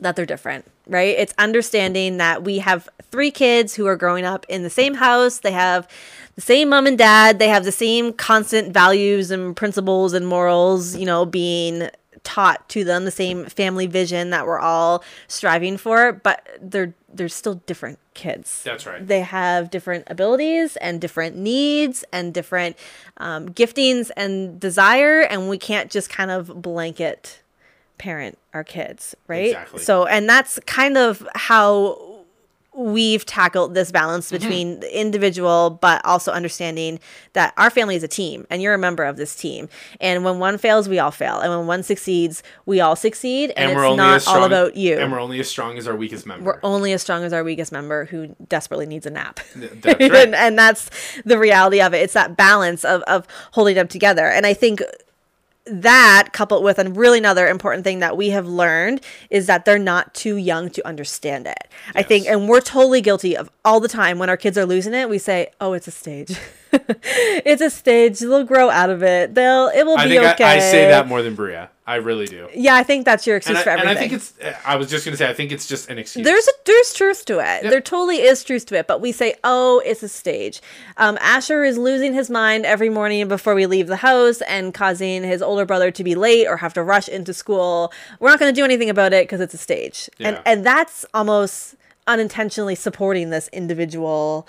that 0.00 0.16
they're 0.16 0.26
different, 0.26 0.70
right? 0.86 1.16
It's 1.16 1.34
understanding 1.38 2.18
that 2.18 2.44
we 2.44 2.58
have 2.58 2.88
three 3.10 3.30
kids 3.30 3.74
who 3.74 3.86
are 3.86 3.96
growing 3.96 4.24
up 4.24 4.46
in 4.48 4.62
the 4.62 4.70
same 4.70 4.94
house. 4.94 5.38
They 5.38 5.52
have 5.52 5.88
the 6.34 6.40
same 6.40 6.68
mom 6.68 6.86
and 6.86 6.98
dad. 6.98 7.38
They 7.38 7.48
have 7.48 7.64
the 7.64 7.72
same 7.72 8.12
constant 8.12 8.72
values 8.72 9.30
and 9.30 9.56
principles 9.56 10.12
and 10.12 10.26
morals, 10.26 10.96
you 10.96 11.06
know, 11.06 11.24
being 11.24 11.88
taught 12.26 12.68
to 12.68 12.82
them, 12.82 13.04
the 13.04 13.10
same 13.10 13.44
family 13.46 13.86
vision 13.86 14.30
that 14.30 14.46
we're 14.46 14.58
all 14.58 15.04
striving 15.28 15.76
for, 15.76 16.12
but 16.12 16.46
they're 16.60 16.92
they're 17.12 17.28
still 17.28 17.54
different 17.66 17.98
kids. 18.12 18.62
That's 18.62 18.84
right. 18.84 19.06
They 19.06 19.22
have 19.22 19.70
different 19.70 20.04
abilities 20.08 20.76
and 20.76 21.00
different 21.00 21.36
needs 21.36 22.04
and 22.12 22.34
different 22.34 22.76
um, 23.16 23.48
giftings 23.50 24.10
and 24.16 24.60
desire, 24.60 25.20
and 25.20 25.48
we 25.48 25.56
can't 25.56 25.90
just 25.90 26.10
kind 26.10 26.30
of 26.30 26.60
blanket 26.60 27.40
parent 27.98 28.38
our 28.54 28.64
kids, 28.64 29.14
right? 29.26 29.48
Exactly. 29.48 29.82
So, 29.82 30.06
and 30.06 30.28
that's 30.28 30.58
kind 30.66 30.96
of 30.96 31.26
how 31.34 32.16
we've 32.76 33.24
tackled 33.24 33.74
this 33.74 33.90
balance 33.90 34.26
mm-hmm. 34.26 34.36
between 34.36 34.80
the 34.80 35.00
individual 35.00 35.70
but 35.80 36.04
also 36.04 36.30
understanding 36.30 37.00
that 37.32 37.54
our 37.56 37.70
family 37.70 37.96
is 37.96 38.02
a 38.02 38.08
team 38.08 38.46
and 38.50 38.60
you're 38.60 38.74
a 38.74 38.78
member 38.78 39.02
of 39.02 39.16
this 39.16 39.34
team 39.34 39.68
and 39.98 40.24
when 40.24 40.38
one 40.38 40.58
fails 40.58 40.88
we 40.88 40.98
all 40.98 41.10
fail 41.10 41.40
and 41.40 41.50
when 41.50 41.66
one 41.66 41.82
succeeds 41.82 42.42
we 42.66 42.78
all 42.78 42.94
succeed 42.94 43.50
and, 43.56 43.70
And 43.70 43.76
we're 43.76 43.84
it's 43.84 43.90
only 43.92 43.96
not 43.96 44.22
strong 44.22 44.36
all 44.36 44.44
about 44.44 44.76
you 44.76 44.98
And 44.98 45.10
we're 45.10 45.20
only 45.20 45.40
as 45.40 45.48
strong 45.48 45.78
as 45.78 45.88
our 45.88 45.96
weakest 45.96 46.26
member. 46.26 46.44
we're 46.44 46.60
only 46.62 46.92
as 46.92 47.00
strong 47.00 47.24
as 47.24 47.32
our 47.32 47.42
weakest 47.42 47.72
member 47.72 48.04
who 48.04 48.36
desperately 48.46 48.86
needs 48.86 49.06
a 49.06 49.10
nap. 49.10 49.40
that's 49.54 49.86
right. 49.86 50.12
and, 50.12 50.34
and 50.34 50.58
that's 50.58 50.90
the 51.24 51.38
reality 51.38 51.80
of 51.80 51.94
it. 51.94 51.98
It's 51.98 52.12
that 52.12 52.36
balance 52.36 52.84
of, 52.84 53.00
of 53.02 53.26
holding 53.52 53.76
them 53.76 53.88
together. 53.88 54.26
And 54.26 54.44
I 54.44 54.52
think 54.52 54.82
that 55.66 56.28
coupled 56.32 56.62
with 56.62 56.78
a 56.78 56.88
really 56.88 57.18
another 57.18 57.48
important 57.48 57.84
thing 57.84 57.98
that 57.98 58.16
we 58.16 58.30
have 58.30 58.46
learned 58.46 59.00
is 59.30 59.46
that 59.46 59.64
they're 59.64 59.78
not 59.78 60.14
too 60.14 60.36
young 60.36 60.70
to 60.70 60.86
understand 60.86 61.46
it. 61.46 61.68
I 61.94 62.02
think, 62.02 62.26
and 62.26 62.48
we're 62.48 62.60
totally 62.60 63.00
guilty 63.00 63.36
of 63.36 63.50
all 63.64 63.80
the 63.80 63.88
time 63.88 64.18
when 64.18 64.28
our 64.28 64.36
kids 64.36 64.56
are 64.56 64.66
losing 64.66 64.94
it, 64.94 65.08
we 65.08 65.18
say, 65.18 65.50
oh, 65.60 65.72
it's 65.72 65.88
a 65.88 65.90
stage. 65.90 66.38
it's 66.72 67.62
a 67.62 67.70
stage. 67.70 68.20
They'll 68.20 68.44
grow 68.44 68.70
out 68.70 68.90
of 68.90 69.02
it. 69.02 69.34
They'll, 69.34 69.68
it 69.68 69.84
will 69.84 69.98
I 69.98 70.08
be 70.08 70.18
okay. 70.18 70.44
I, 70.44 70.56
I 70.56 70.58
say 70.60 70.88
that 70.88 71.08
more 71.08 71.22
than 71.22 71.34
Bria. 71.34 71.70
I 71.88 71.96
really 71.96 72.26
do. 72.26 72.48
Yeah, 72.52 72.74
I 72.74 72.82
think 72.82 73.04
that's 73.04 73.28
your 73.28 73.36
excuse 73.36 73.56
And 73.56 73.58
I, 73.58 73.62
for 73.62 73.70
and 73.70 73.88
everything. 73.88 74.14
I 74.14 74.18
think 74.18 74.52
it's. 74.52 74.66
I 74.66 74.74
was 74.74 74.90
just 74.90 75.04
gonna 75.04 75.16
say. 75.16 75.28
I 75.28 75.32
think 75.32 75.52
it's 75.52 75.68
just 75.68 75.88
an 75.88 75.98
excuse. 75.98 76.24
There's 76.24 76.46
a, 76.48 76.50
there's 76.64 76.92
truth 76.92 77.24
to 77.26 77.38
it. 77.38 77.62
There 77.62 77.80
totally 77.80 78.22
is 78.22 78.42
truth 78.42 78.66
to 78.66 78.76
it. 78.76 78.88
But 78.88 79.00
we 79.00 79.12
say, 79.12 79.36
oh, 79.44 79.80
it's 79.84 80.02
a 80.02 80.08
stage. 80.08 80.60
Um, 80.96 81.16
Asher 81.20 81.62
is 81.62 81.78
losing 81.78 82.12
his 82.12 82.28
mind 82.28 82.66
every 82.66 82.90
morning 82.90 83.28
before 83.28 83.54
we 83.54 83.66
leave 83.66 83.86
the 83.86 83.96
house 83.96 84.40
and 84.42 84.74
causing 84.74 85.22
his 85.22 85.40
older 85.40 85.64
brother 85.64 85.92
to 85.92 86.02
be 86.02 86.16
late 86.16 86.48
or 86.48 86.56
have 86.56 86.74
to 86.74 86.82
rush 86.82 87.08
into 87.08 87.32
school. 87.32 87.92
We're 88.18 88.30
not 88.30 88.40
going 88.40 88.52
to 88.52 88.60
do 88.60 88.64
anything 88.64 88.90
about 88.90 89.12
it 89.12 89.22
because 89.22 89.40
it's 89.40 89.54
a 89.54 89.58
stage. 89.58 90.10
Yeah. 90.18 90.28
And 90.28 90.42
and 90.44 90.66
that's 90.66 91.06
almost 91.14 91.76
unintentionally 92.08 92.74
supporting 92.74 93.30
this 93.30 93.48
individual 93.52 94.48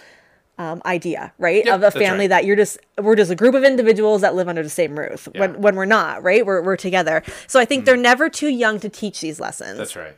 um, 0.58 0.82
idea, 0.86 1.34
right? 1.38 1.66
Yep, 1.66 1.76
of 1.76 1.84
a 1.84 1.92
family 1.92 2.24
right. 2.24 2.30
that 2.30 2.46
you're 2.46 2.56
just 2.56 2.80
we're 2.98 3.16
just 3.16 3.32
a 3.32 3.36
group 3.36 3.56
of 3.56 3.64
individuals 3.64 4.22
that 4.22 4.36
live 4.36 4.48
under 4.48 4.64
the 4.64 4.70
same 4.70 4.98
roof 4.98 5.28
Yeah. 5.34 5.42
when 5.42 5.62
when 5.62 5.76
we're 5.76 5.86
not, 5.86 6.24
right? 6.24 6.46
We're 6.46 6.62
we're 6.62 6.78
together. 6.78 7.24
So 7.48 7.60
I 7.60 7.66
think 7.66 7.86
they're 7.86 7.96
never 7.98 8.30
too 8.30 8.48
young 8.50 8.80
to 8.80 8.90
teach 8.90 9.22
these 9.22 9.40
lessons. 9.40 9.78
That's 9.78 9.96
right. 9.96 10.16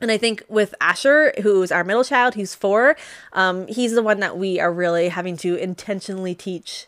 And 0.00 0.12
I 0.12 0.18
think 0.18 0.44
with 0.48 0.74
Asher, 0.80 1.32
who's 1.42 1.72
our 1.72 1.82
middle 1.82 2.04
child, 2.04 2.34
who's 2.34 2.54
four, 2.54 2.96
um, 3.32 3.66
he's 3.66 3.94
the 3.94 4.02
one 4.02 4.20
that 4.20 4.38
we 4.38 4.60
are 4.60 4.72
really 4.72 5.08
having 5.08 5.36
to 5.38 5.56
intentionally 5.56 6.34
teach 6.36 6.86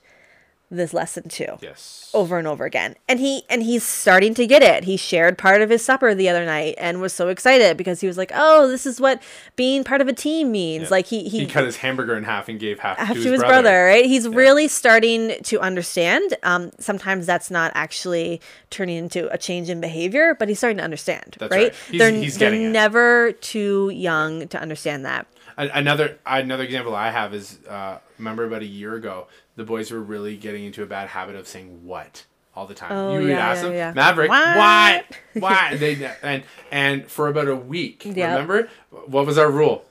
this 0.71 0.95
lesson 0.95 1.29
too. 1.29 1.59
Yes. 1.61 2.11
over 2.15 2.39
and 2.39 2.47
over 2.47 2.65
again. 2.65 2.95
And 3.09 3.19
he 3.19 3.43
and 3.51 3.63
he's 3.63 3.83
starting 3.83 4.35
to 4.35 4.47
get 4.47 4.63
it. 4.63 4.85
He 4.85 4.97
shared 4.97 5.37
part 5.37 5.63
of 5.63 5.71
his 5.71 5.85
supper 5.85 6.15
the 6.15 6.29
other 6.29 6.45
night 6.45 6.75
and 6.79 7.01
was 7.01 7.13
so 7.13 7.29
excited 7.29 7.77
because 7.77 8.01
he 8.01 8.07
was 8.07 8.17
like, 8.17 8.31
"Oh, 8.35 8.69
this 8.69 8.87
is 8.87 9.01
what 9.01 9.23
being 9.57 9.83
part 9.85 10.01
of 10.01 10.07
a 10.09 10.13
team 10.13 10.53
means." 10.53 10.91
Like 10.91 11.07
he 11.07 11.29
he, 11.29 11.41
He 11.41 11.47
cut 11.47 11.65
his 11.65 11.77
hamburger 11.79 12.17
in 12.17 12.25
half 12.25 12.49
and 12.49 12.59
gave 12.61 12.79
half, 12.79 12.99
half 12.99 13.09
to 13.09 13.15
his, 13.15 13.25
his 13.25 13.41
brother. 13.41 13.63
brother, 13.63 13.85
right? 13.87 14.07
He's 14.07 14.29
really 14.29 14.69
starting 14.69 15.35
to 15.45 15.61
understand. 15.61 16.37
Um, 16.45 16.71
sometimes 16.79 17.27
that's 17.27 17.51
not 17.51 17.73
actually 17.75 18.41
turning 18.71 18.97
into 18.97 19.29
a 19.33 19.39
change 19.39 19.69
in 19.71 19.81
behavior, 19.81 20.35
but 20.39 20.49
he's 20.49 20.59
starting 20.59 20.79
to 20.79 20.85
understand, 20.85 21.37
That's 21.41 21.51
right? 21.51 21.63
right. 21.65 21.75
He's- 21.91 21.99
they're 21.99 22.13
he's 22.13 22.39
they're 22.39 22.55
it. 22.55 22.71
never 22.71 23.33
too 23.33 23.91
young 23.93 24.47
to 24.49 24.61
understand 24.61 25.05
that. 25.05 25.27
Another 25.57 26.19
another 26.25 26.65
example 26.65 26.95
I 26.95 27.11
have 27.11 27.35
is 27.35 27.59
uh, 27.69 27.99
remember 28.19 28.45
about 28.45 28.63
a 28.63 28.67
year 28.67 28.95
ago 28.95 29.27
the 29.61 29.67
boys 29.67 29.91
were 29.91 30.01
really 30.01 30.39
getting 30.39 30.65
into 30.65 30.83
a 30.83 30.87
bad 30.87 31.07
habit 31.09 31.37
of 31.37 31.47
saying 31.47 31.85
what 31.85 32.25
all 32.57 32.67
the 32.67 32.73
time. 32.73 32.93
Oh, 32.93 33.13
you 33.13 33.21
would 33.21 33.29
yeah, 33.29 33.51
ask 33.51 33.59
yeah, 33.63 33.69
them, 33.69 33.75
yeah. 33.75 33.93
Maverick, 33.93 34.31
What?" 34.31 34.57
what, 34.57 35.05
what? 35.43 35.79
they 35.79 36.11
and 36.23 36.45
and 36.73 37.07
for 37.07 37.29
about 37.29 37.47
a 37.47 37.55
week. 37.55 38.07
Yep. 38.07 38.17
Remember 38.17 38.71
what 39.07 39.27
was 39.27 39.37
our 39.37 39.51
rule? 39.51 39.85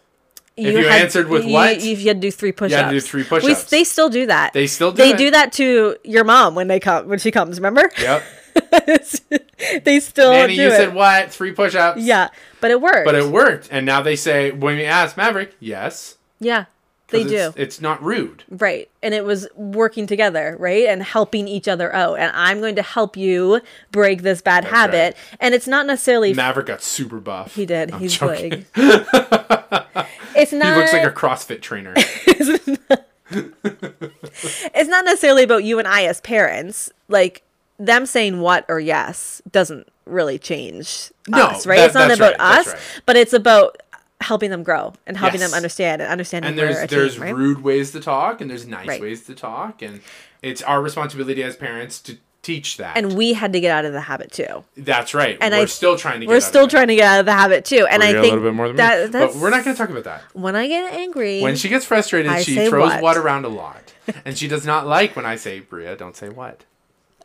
If 0.57 0.73
you 0.75 0.87
had- 0.87 1.03
answered 1.03 1.29
with 1.29 1.45
you, 1.45 1.53
what, 1.53 1.81
you, 1.81 1.95
you 1.95 2.07
had 2.07 2.17
to 2.19 2.27
do 2.27 2.31
three 2.31 2.51
push-ups. 2.51 2.81
had 2.81 2.89
to 2.89 2.95
do 2.95 2.99
three 2.99 3.21
We, 3.21 3.27
push-ups. 3.29 3.69
they 3.69 3.83
still 3.83 4.09
do 4.09 4.25
that. 4.25 4.53
They 4.53 4.65
still 4.65 4.91
do. 4.91 4.97
They 4.97 5.11
it. 5.11 5.17
do 5.17 5.29
that 5.31 5.53
to 5.53 5.97
your 6.03 6.23
mom 6.23 6.55
when 6.55 6.67
they 6.67 6.79
come 6.79 7.07
when 7.07 7.19
she 7.19 7.29
comes. 7.29 7.59
Remember? 7.59 7.91
Yep. 8.01 8.23
they 9.83 9.99
still 9.99 10.31
Nanny, 10.31 10.55
do 10.55 10.63
you 10.63 10.67
it. 10.69 10.75
said 10.77 10.95
what? 10.95 11.31
Three 11.31 11.51
push-ups. 11.51 12.01
yeah, 12.01 12.29
but 12.59 12.71
it 12.71 12.81
worked. 12.81 13.05
But 13.05 13.13
it 13.13 13.25
worked, 13.27 13.69
and 13.71 13.85
now 13.85 14.01
they 14.01 14.15
say 14.15 14.49
when 14.49 14.77
we 14.77 14.83
ask 14.85 15.15
Maverick, 15.15 15.55
yes. 15.59 16.17
yeah, 16.39 16.65
they 17.11 17.23
'cause 17.23 17.31
do. 17.31 17.37
It's, 17.49 17.57
it's 17.57 17.81
not 17.81 18.01
rude. 18.03 18.43
Right. 18.49 18.89
And 19.03 19.13
it 19.13 19.23
was 19.25 19.47
working 19.55 20.07
together, 20.07 20.55
right? 20.59 20.85
And 20.87 21.01
helping 21.03 21.47
each 21.47 21.67
other 21.67 21.93
out. 21.93 22.19
And 22.19 22.31
I'm 22.35 22.59
going 22.59 22.75
to 22.75 22.81
help 22.81 23.15
you 23.17 23.61
break 23.91 24.21
this 24.21 24.41
bad 24.41 24.65
habit. 24.65 25.15
And 25.39 25.53
it's 25.55 25.67
not 25.67 25.85
necessarily 25.85 26.33
Maverick 26.33 26.67
got 26.67 26.81
super 26.81 27.19
buff. 27.19 27.55
he 27.55 27.65
did. 27.65 27.91
I'm 27.91 27.99
He's 27.99 28.17
joking. 28.17 28.65
like 28.75 29.05
It's 30.35 30.53
not 30.53 30.73
He 30.75 30.79
looks 30.79 30.93
like 30.93 31.05
a 31.05 31.11
CrossFit 31.11 31.61
trainer. 31.61 31.93
it's 33.31 34.89
not 34.89 35.05
necessarily 35.05 35.43
about 35.43 35.63
you 35.63 35.79
and 35.79 35.87
I 35.87 36.05
as 36.05 36.21
parents. 36.21 36.91
Like 37.07 37.43
them 37.77 38.05
saying 38.05 38.39
what 38.41 38.65
or 38.69 38.79
yes 38.79 39.41
doesn't 39.51 39.87
really 40.05 40.37
change 40.39 41.11
No, 41.27 41.45
us, 41.47 41.65
right? 41.65 41.77
that- 41.77 41.85
it's 41.87 41.95
not 41.95 42.11
about 42.11 42.37
right, 42.39 42.59
us, 42.59 42.67
right. 42.67 42.77
but 43.05 43.15
it's 43.15 43.33
about 43.33 43.77
helping 44.21 44.51
them 44.51 44.63
grow 44.63 44.93
and 45.07 45.15
helping 45.17 45.39
Yes. 45.39 45.49
them 45.51 45.55
understand 45.57 46.01
and 46.01 46.11
understanding 46.11 46.49
and 46.49 46.57
there's 46.59 46.81
a 46.83 46.87
there's 46.87 47.13
team, 47.13 47.23
right? 47.23 47.35
rude 47.35 47.63
ways 47.63 47.91
to 47.91 47.99
talk 48.01 48.41
and 48.41 48.49
there's 48.51 48.67
nice 48.67 48.87
Right. 48.87 49.01
ways 49.01 49.23
to 49.25 49.33
talk 49.35 49.81
and 49.81 50.01
it's 50.41 50.61
our 50.61 50.81
responsibility 50.81 51.41
as 51.43 51.55
parents 51.55 51.99
to 52.01 52.17
teach 52.41 52.77
that 52.77 52.97
and 52.97 53.15
we 53.17 53.33
had 53.33 53.53
to 53.53 53.59
get 53.59 53.71
out 53.71 53.85
of 53.85 53.93
the 53.93 54.01
habit 54.01 54.31
too. 54.31 54.63
that's 54.75 55.13
right 55.13 55.37
and 55.39 55.53
we're 55.53 55.61
I- 55.61 55.65
still 55.65 55.97
trying 55.97 56.19
to 56.19 56.25
get 56.25 56.29
We're 56.29 56.37
out 56.37 56.43
still 56.43 56.63
of 56.63 56.69
it. 56.69 56.71
trying 56.71 56.87
to 56.89 56.95
get 56.95 57.05
out 57.05 57.19
of 57.21 57.25
the 57.25 57.33
habit 57.33 57.63
too. 57.65 57.85
And 57.89 58.01
Bria 58.01 58.09
I 58.15 58.17
a 58.17 58.21
think 58.21 58.33
little 58.33 58.49
bit 58.49 58.53
more 58.55 58.67
than 58.67 58.75
that, 58.77 58.99
me 59.05 59.07
that's 59.11 59.33
but 59.35 59.41
we're 59.41 59.49
not 59.49 59.63
going 59.63 59.75
to 59.75 59.77
talk 59.81 59.89
about 59.89 60.03
that 60.05 60.21
when 60.33 60.55
I 60.55 60.67
get 60.67 60.93
angry. 60.93 61.41
when 61.41 61.55
she 61.55 61.69
gets 61.69 61.85
frustrated 61.85 62.31
I 62.31 62.41
she 62.41 62.67
throws 62.67 62.89
what. 62.91 63.01
what 63.01 63.17
around 63.17 63.45
a 63.45 63.49
lot 63.49 63.93
and 64.25 64.37
she 64.37 64.47
does 64.49 64.65
not 64.65 64.85
like 64.87 65.15
when 65.15 65.25
i 65.25 65.35
say 65.35 65.59
bria 65.59 65.95
don't 65.95 66.15
say 66.17 66.29
what 66.29 66.65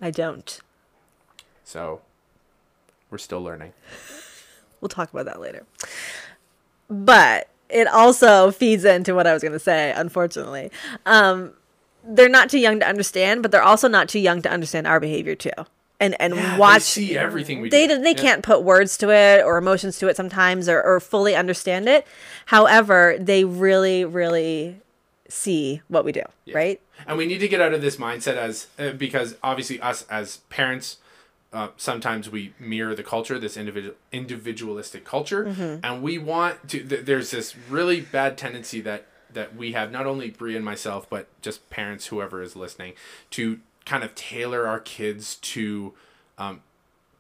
I 0.01 0.11
don't. 0.11 0.61
so 1.65 2.03
we're 3.11 3.19
still 3.19 3.41
learning 3.43 3.73
We'll 4.81 4.89
talk 4.91 5.11
about 5.11 5.25
that 5.25 5.41
later. 5.41 5.65
But 6.89 7.49
it 7.69 7.87
also 7.89 8.51
feeds 8.51 8.85
into 8.85 9.15
what 9.15 9.27
I 9.27 9.33
was 9.33 9.43
going 9.43 9.53
to 9.53 9.59
say, 9.59 9.93
unfortunately. 9.97 10.71
Um, 11.07 11.53
they're 12.07 12.29
not 12.29 12.51
too 12.51 12.59
young 12.59 12.81
to 12.81 12.87
understand, 12.87 13.43
but 13.43 13.51
they're 13.51 13.63
also 13.63 13.89
not 13.89 14.09
too 14.09 14.19
young 14.19 14.43
to 14.43 14.51
understand 14.51 14.87
our 14.87 15.01
behavior 15.01 15.35
too. 15.35 15.51
And 16.01 16.21
and 16.21 16.35
Yeah, 16.35 16.55
they 16.55 16.59
watch 16.61 16.83
see 16.83 17.17
everything 17.17 17.61
we 17.61 17.71
they 17.71 17.87
do. 17.87 17.99
they 18.03 18.11
Yeah. 18.11 18.21
can't 18.21 18.43
put 18.43 18.63
words 18.63 18.99
to 18.99 19.11
it 19.11 19.43
or 19.45 19.57
emotions 19.57 19.97
to 20.01 20.09
it 20.09 20.17
sometimes 20.17 20.69
or, 20.69 20.83
or 20.83 21.01
fully 21.01 21.35
understand 21.35 21.89
it. 21.89 22.07
However, 22.47 23.17
they 23.19 23.45
really 23.45 24.05
really 24.05 24.81
see 25.29 25.81
what 25.89 26.05
we 26.05 26.13
do, 26.13 26.23
right? 26.53 26.81
and 27.07 27.17
we 27.19 27.27
need 27.27 27.39
to 27.39 27.49
get 27.49 27.61
out 27.61 27.73
of 27.73 27.81
this 27.81 27.97
mindset 27.97 28.37
as 28.37 28.67
uh, 28.79 28.91
because 28.93 29.37
obviously 29.43 29.81
us 29.81 30.05
as 30.11 30.39
parents 30.51 30.99
uh, 31.55 31.69
sometimes 31.79 32.29
we 32.29 32.53
mirror 32.59 32.95
the 32.95 33.03
culture 33.05 33.39
this 33.39 33.57
individual 33.57 33.95
individualistic 34.13 35.05
culture 35.05 35.45
Mm-hmm. 35.47 35.81
and 35.85 36.03
we 36.03 36.19
want 36.19 36.69
to 36.69 36.83
th- 36.83 37.05
there's 37.07 37.31
this 37.31 37.55
really 37.71 38.01
bad 38.01 38.37
tendency 38.37 38.81
that 38.83 39.07
that 39.33 39.57
we 39.57 39.73
have 39.73 39.91
not 39.91 40.07
only 40.07 40.31
Brie 40.31 40.57
and 40.57 40.65
myself 40.65 41.09
but 41.09 41.29
just 41.43 41.71
parents 41.71 42.07
whoever 42.09 42.43
is 42.43 42.55
listening 42.57 42.93
to 43.31 43.61
kind 43.87 44.03
of 44.05 44.15
tailor 44.15 44.67
our 44.67 44.81
kids 44.81 45.37
to 45.37 45.93
um, 46.39 46.61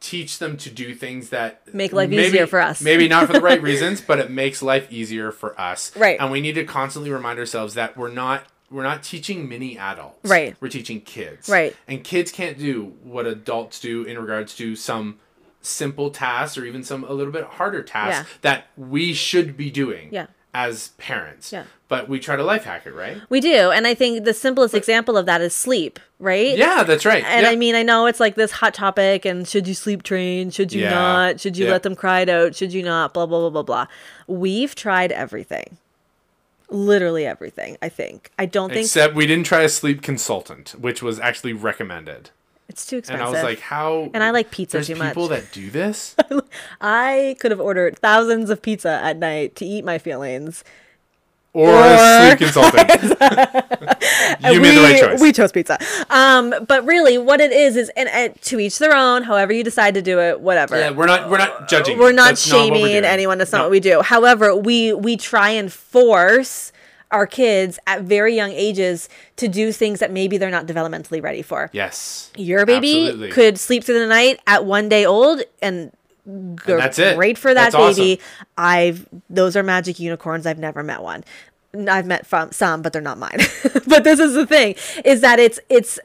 teach 0.01 0.39
them 0.39 0.57
to 0.59 0.71
do 0.71 0.95
things 0.95 1.31
that 1.31 1.73
Make 1.75 1.93
life 1.93 2.11
maybe- 2.11 2.25
easier 2.25 2.47
for 2.47 2.61
us. 2.61 2.81
maybe 2.83 3.09
not 3.09 3.27
for 3.27 3.33
the 3.35 3.41
right 3.41 3.63
reasons 3.71 4.01
but 4.01 4.19
it 4.19 4.31
makes 4.31 4.63
life 4.63 4.91
easier 4.93 5.31
for 5.33 5.59
us 5.61 5.97
Right. 5.97 6.19
and 6.21 6.31
we 6.31 6.41
need 6.41 6.55
to 6.57 6.65
constantly 6.65 7.11
remind 7.11 7.39
ourselves 7.39 7.75
that 7.75 7.97
we're 7.97 8.11
not 8.13 8.45
we're 8.75 8.83
not 8.83 9.03
teaching 9.03 9.49
mini 9.49 9.79
adults 9.79 10.19
Right. 10.29 10.57
we're 10.61 10.69
teaching 10.69 11.01
kids 11.01 11.49
Right. 11.49 11.75
and 11.87 12.03
kids 12.03 12.33
can't 12.33 12.59
do 12.59 12.95
what 13.03 13.27
adults 13.27 13.79
do 13.81 14.03
in 14.03 14.19
regards 14.19 14.55
to 14.57 14.75
some 14.77 15.19
simple 15.63 16.11
tasks 16.11 16.59
or 16.59 16.65
even 16.67 16.83
some 16.83 17.05
a 17.05 17.13
little 17.13 17.33
bit 17.33 17.45
harder 17.45 17.83
tasks 17.83 18.29
Yeah. 18.29 18.37
that 18.43 18.67
we 18.77 19.15
should 19.15 19.57
be 19.57 19.71
doing 19.71 20.09
Yeah. 20.11 20.27
as 20.53 20.89
parents 20.99 21.53
Yeah. 21.53 21.63
but 21.89 22.09
we 22.09 22.19
try 22.19 22.37
to 22.37 22.43
life 22.43 22.65
hack 22.65 22.83
it 22.87 22.95
right 22.95 23.19
We 23.31 23.41
do, 23.41 23.71
and 23.71 23.87
I 23.87 23.95
think 23.95 24.25
the 24.25 24.35
simplest 24.35 24.75
example 24.75 25.17
of 25.17 25.25
that 25.27 25.41
is 25.41 25.55
sleep, 25.55 25.99
right? 26.19 26.57
yeah 26.59 26.83
that's 26.83 27.05
right 27.07 27.25
And 27.25 27.45
yeah. 27.45 27.51
I 27.51 27.57
mean, 27.57 27.75
I 27.75 27.83
know 27.83 28.07
it's 28.07 28.21
like 28.21 28.35
this 28.35 28.51
hot 28.51 28.75
topic, 28.75 29.25
and 29.25 29.47
should 29.49 29.67
you 29.67 29.75
sleep 29.75 30.03
train? 30.03 30.51
Should 30.51 30.73
you 30.73 30.83
Yeah. 30.83 30.91
not? 30.91 31.41
Should 31.41 31.57
you 31.57 31.67
Yeah. 31.67 31.73
let 31.73 31.83
them 31.85 31.95
cry 31.97 32.21
it 32.21 32.29
out? 32.29 32.55
Should 32.55 32.73
you 32.75 32.83
not? 32.83 33.15
Blah 33.15 33.27
blah 33.27 33.41
blah 33.41 33.51
blah 33.51 33.63
blah. 33.63 33.87
We've 34.27 34.75
tried 34.75 35.13
everything, 35.13 35.79
literally 36.75 37.25
everything. 37.27 37.79
I 37.81 37.89
think. 37.89 38.31
I 38.39 38.47
don't 38.47 38.69
think 38.71 38.85
except 38.87 39.15
we 39.15 39.27
didn't 39.27 39.47
try 39.47 39.63
a 39.63 39.69
sleep 39.69 40.03
consultant 40.03 40.75
which 40.79 41.03
was 41.03 41.19
actually 41.21 41.53
recommended 41.53 42.31
it's 42.69 42.87
too 42.87 42.97
expensive. 42.97 43.27
and 43.27 43.29
i 43.29 43.31
was 43.31 43.43
like 43.45 43.61
how 43.61 44.11
And 44.15 44.23
I 44.25 44.31
like 44.31 44.51
pizza 44.51 44.83
too 44.83 44.97
much. 44.97 45.09
people 45.11 45.29
that 45.29 45.53
do 45.53 45.71
this 45.71 46.17
I 46.81 47.37
could 47.41 47.51
have 47.51 47.61
ordered 47.61 47.99
thousands 47.99 48.49
of 48.51 48.63
pizza 48.63 48.89
at 49.03 49.19
night 49.19 49.55
to 49.57 49.65
eat 49.67 49.85
my 49.85 49.99
feelings. 49.99 50.65
Or, 51.55 51.71
Or- 51.71 52.27
sleep 52.27 52.39
consultant. 52.39 52.91
you 54.53 54.61
made 54.61 54.77
the 54.77 54.83
right 54.83 55.01
choice. 55.01 55.21
We 55.21 55.33
chose 55.33 55.53
pizza. 55.53 55.79
Um, 56.11 56.55
but 56.69 56.85
really, 56.85 57.17
what 57.17 57.41
it 57.41 57.53
is 57.53 57.77
is, 57.77 57.91
and, 57.97 58.09
and 58.11 58.41
to 58.43 58.59
each 58.61 58.79
their 58.79 58.95
own. 58.95 59.23
However 59.23 59.53
you 59.53 59.65
decide 59.65 59.95
to 59.95 60.03
do 60.03 60.19
it, 60.21 60.41
whatever. 60.41 60.79
yeah, 60.79 60.91
we're 60.91 61.07
not 61.07 61.31
we're 61.31 61.39
not 61.39 61.69
judging. 61.69 61.97
we're 61.99 62.13
not 62.13 62.31
That's 62.31 62.53
what 62.53 62.71
we're 62.73 62.79
shaming 62.79 63.05
anyone. 63.05 63.39
That's 63.39 63.53
not 63.53 63.59
No. 63.59 63.65
what 63.65 63.71
we 63.71 63.81
do. 63.81 64.03
However, 64.03 64.55
we 64.55 64.93
we 64.93 65.17
try 65.17 65.51
and 65.51 65.73
force 65.73 66.73
our 67.11 67.27
kids 67.27 67.79
at 67.87 68.03
very 68.03 68.35
young 68.35 68.51
ages 68.51 69.09
to 69.37 69.47
do 69.47 69.71
things 69.71 70.01
that 70.01 70.11
maybe 70.11 70.37
they're 70.37 70.51
not 70.51 70.67
developmentally 70.67 71.23
ready 71.23 71.43
for. 71.43 71.71
Yes. 71.73 72.33
Your 72.37 72.67
baby 72.67 73.05
Absolutely. 73.07 73.31
could 73.31 73.61
sleep 73.61 73.85
through 73.85 74.01
the 74.01 74.07
night 74.09 74.41
at 74.47 74.65
one 74.65 74.89
day 74.89 75.05
old 75.05 75.43
and. 75.63 75.93
Go 76.27 76.79
that's 76.79 76.99
it. 76.99 77.17
Great 77.17 77.37
for 77.37 77.53
that 77.53 77.73
That's 77.73 77.75
awesome. 77.75 78.03
baby. 78.03 78.21
I've 78.57 79.07
those 79.29 79.57
are 79.57 79.63
magic 79.63 80.01
unicorns. 80.01 80.47
I've 80.47 80.59
never 80.59 80.83
met 80.83 81.03
one. 81.03 81.23
I've 81.89 82.07
met 82.07 82.27
from 82.27 82.53
some, 82.53 82.81
but 82.83 82.93
they're 82.93 83.03
not 83.03 83.19
mine. 83.19 83.39
but 83.87 84.05
this 84.05 84.21
is 84.21 84.35
the 84.35 84.47
thing: 84.47 84.75
is 85.05 85.21
that 85.21 85.39
it's 85.39 85.61
it's 85.69 85.99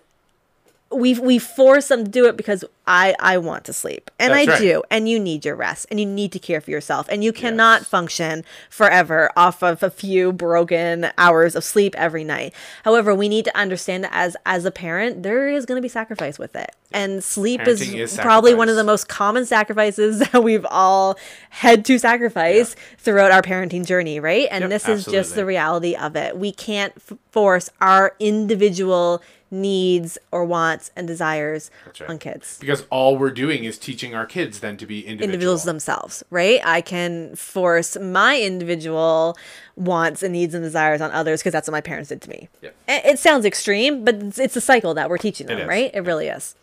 we 0.91 1.17
we 1.19 1.39
force 1.39 1.87
them 1.87 2.03
to 2.03 2.09
do 2.09 2.25
it 2.27 2.35
because 2.35 2.65
I 2.89 3.15
I 3.19 3.37
want 3.37 3.63
to 3.65 3.73
sleep 3.73 4.09
and 4.19 4.33
That's 4.33 4.47
I 4.47 4.51
right. 4.51 4.59
do, 4.59 4.83
and 4.89 5.07
you 5.07 5.19
need 5.19 5.45
your 5.45 5.55
rest 5.55 5.85
and 5.91 5.99
you 5.99 6.05
need 6.07 6.31
to 6.33 6.39
care 6.39 6.59
for 6.59 6.71
yourself, 6.71 7.07
and 7.09 7.23
you 7.23 7.31
cannot 7.31 7.81
Yes. 7.81 7.87
function 7.87 8.43
forever 8.69 9.31
off 9.37 9.61
of 9.63 9.83
a 9.83 9.91
few 9.91 10.33
broken 10.33 11.11
hours 11.17 11.55
of 11.55 11.63
sleep 11.63 11.93
every 11.97 12.23
night. 12.23 12.53
However, 12.83 13.13
we 13.13 13.29
need 13.29 13.45
to 13.45 13.55
understand 13.55 14.03
that 14.03 14.11
as 14.13 14.35
as 14.45 14.65
a 14.65 14.71
parent, 14.71 15.21
there 15.23 15.47
is 15.47 15.65
going 15.67 15.77
to 15.77 15.81
be 15.83 15.87
sacrifice 15.87 16.39
with 16.39 16.55
it, 16.55 16.71
and 16.91 17.23
sleep 17.23 17.67
is, 17.67 17.81
is 17.93 18.17
probably 18.17 18.55
one 18.55 18.69
of 18.69 18.75
the 18.75 18.83
most 18.83 19.07
common 19.07 19.45
sacrifices 19.45 20.19
that 20.31 20.43
we've 20.43 20.65
all 20.69 21.15
had 21.51 21.85
to 21.85 21.99
sacrifice 21.99 22.75
throughout 22.97 23.31
our 23.31 23.43
parenting 23.43 23.85
journey, 23.85 24.19
right? 24.19 24.47
And 24.49 24.63
Yep, 24.63 24.69
this 24.71 24.87
is 24.89 25.05
just 25.05 25.35
the 25.35 25.45
reality 25.45 25.95
of 25.95 26.15
it. 26.15 26.35
We 26.37 26.51
can't 26.51 26.93
f- 26.97 27.17
force 27.29 27.69
our 27.79 28.15
individual 28.19 29.21
needs 29.51 30.17
or 30.31 30.45
wants 30.45 30.91
and 30.95 31.07
desires 31.07 31.71
right. 31.99 32.09
on 32.09 32.19
kids. 32.19 32.57
Because 32.59 32.78
all 32.89 33.17
we're 33.17 33.31
doing 33.31 33.63
is 33.63 33.77
teaching 33.77 34.13
our 34.15 34.25
kids 34.25 34.59
then 34.59 34.77
to 34.77 34.85
be 34.85 34.99
individual. 34.99 35.23
Individuals 35.25 35.63
themselves, 35.63 36.23
right? 36.29 36.59
I 36.65 36.81
can 36.81 37.35
force 37.35 37.97
my 37.99 38.39
individual 38.39 39.37
wants 39.75 40.23
and 40.23 40.33
needs 40.33 40.53
and 40.53 40.63
desires 40.63 41.01
on 41.01 41.11
others 41.11 41.41
because 41.41 41.53
that's 41.53 41.67
what 41.67 41.73
my 41.73 41.81
parents 41.81 42.09
did 42.09 42.21
to 42.23 42.29
me. 42.29 42.49
Yep. 42.61 42.75
It, 42.87 43.05
it 43.05 43.19
sounds 43.19 43.45
extreme, 43.45 44.03
but 44.03 44.15
it's, 44.15 44.39
it's 44.39 44.55
a 44.55 44.61
cycle 44.61 44.93
that 44.95 45.09
we're 45.09 45.17
teaching 45.17 45.47
them, 45.47 45.59
is. 45.59 45.67
right? 45.67 45.91
It 45.93 46.01
really 46.01 46.27
is. 46.27 46.55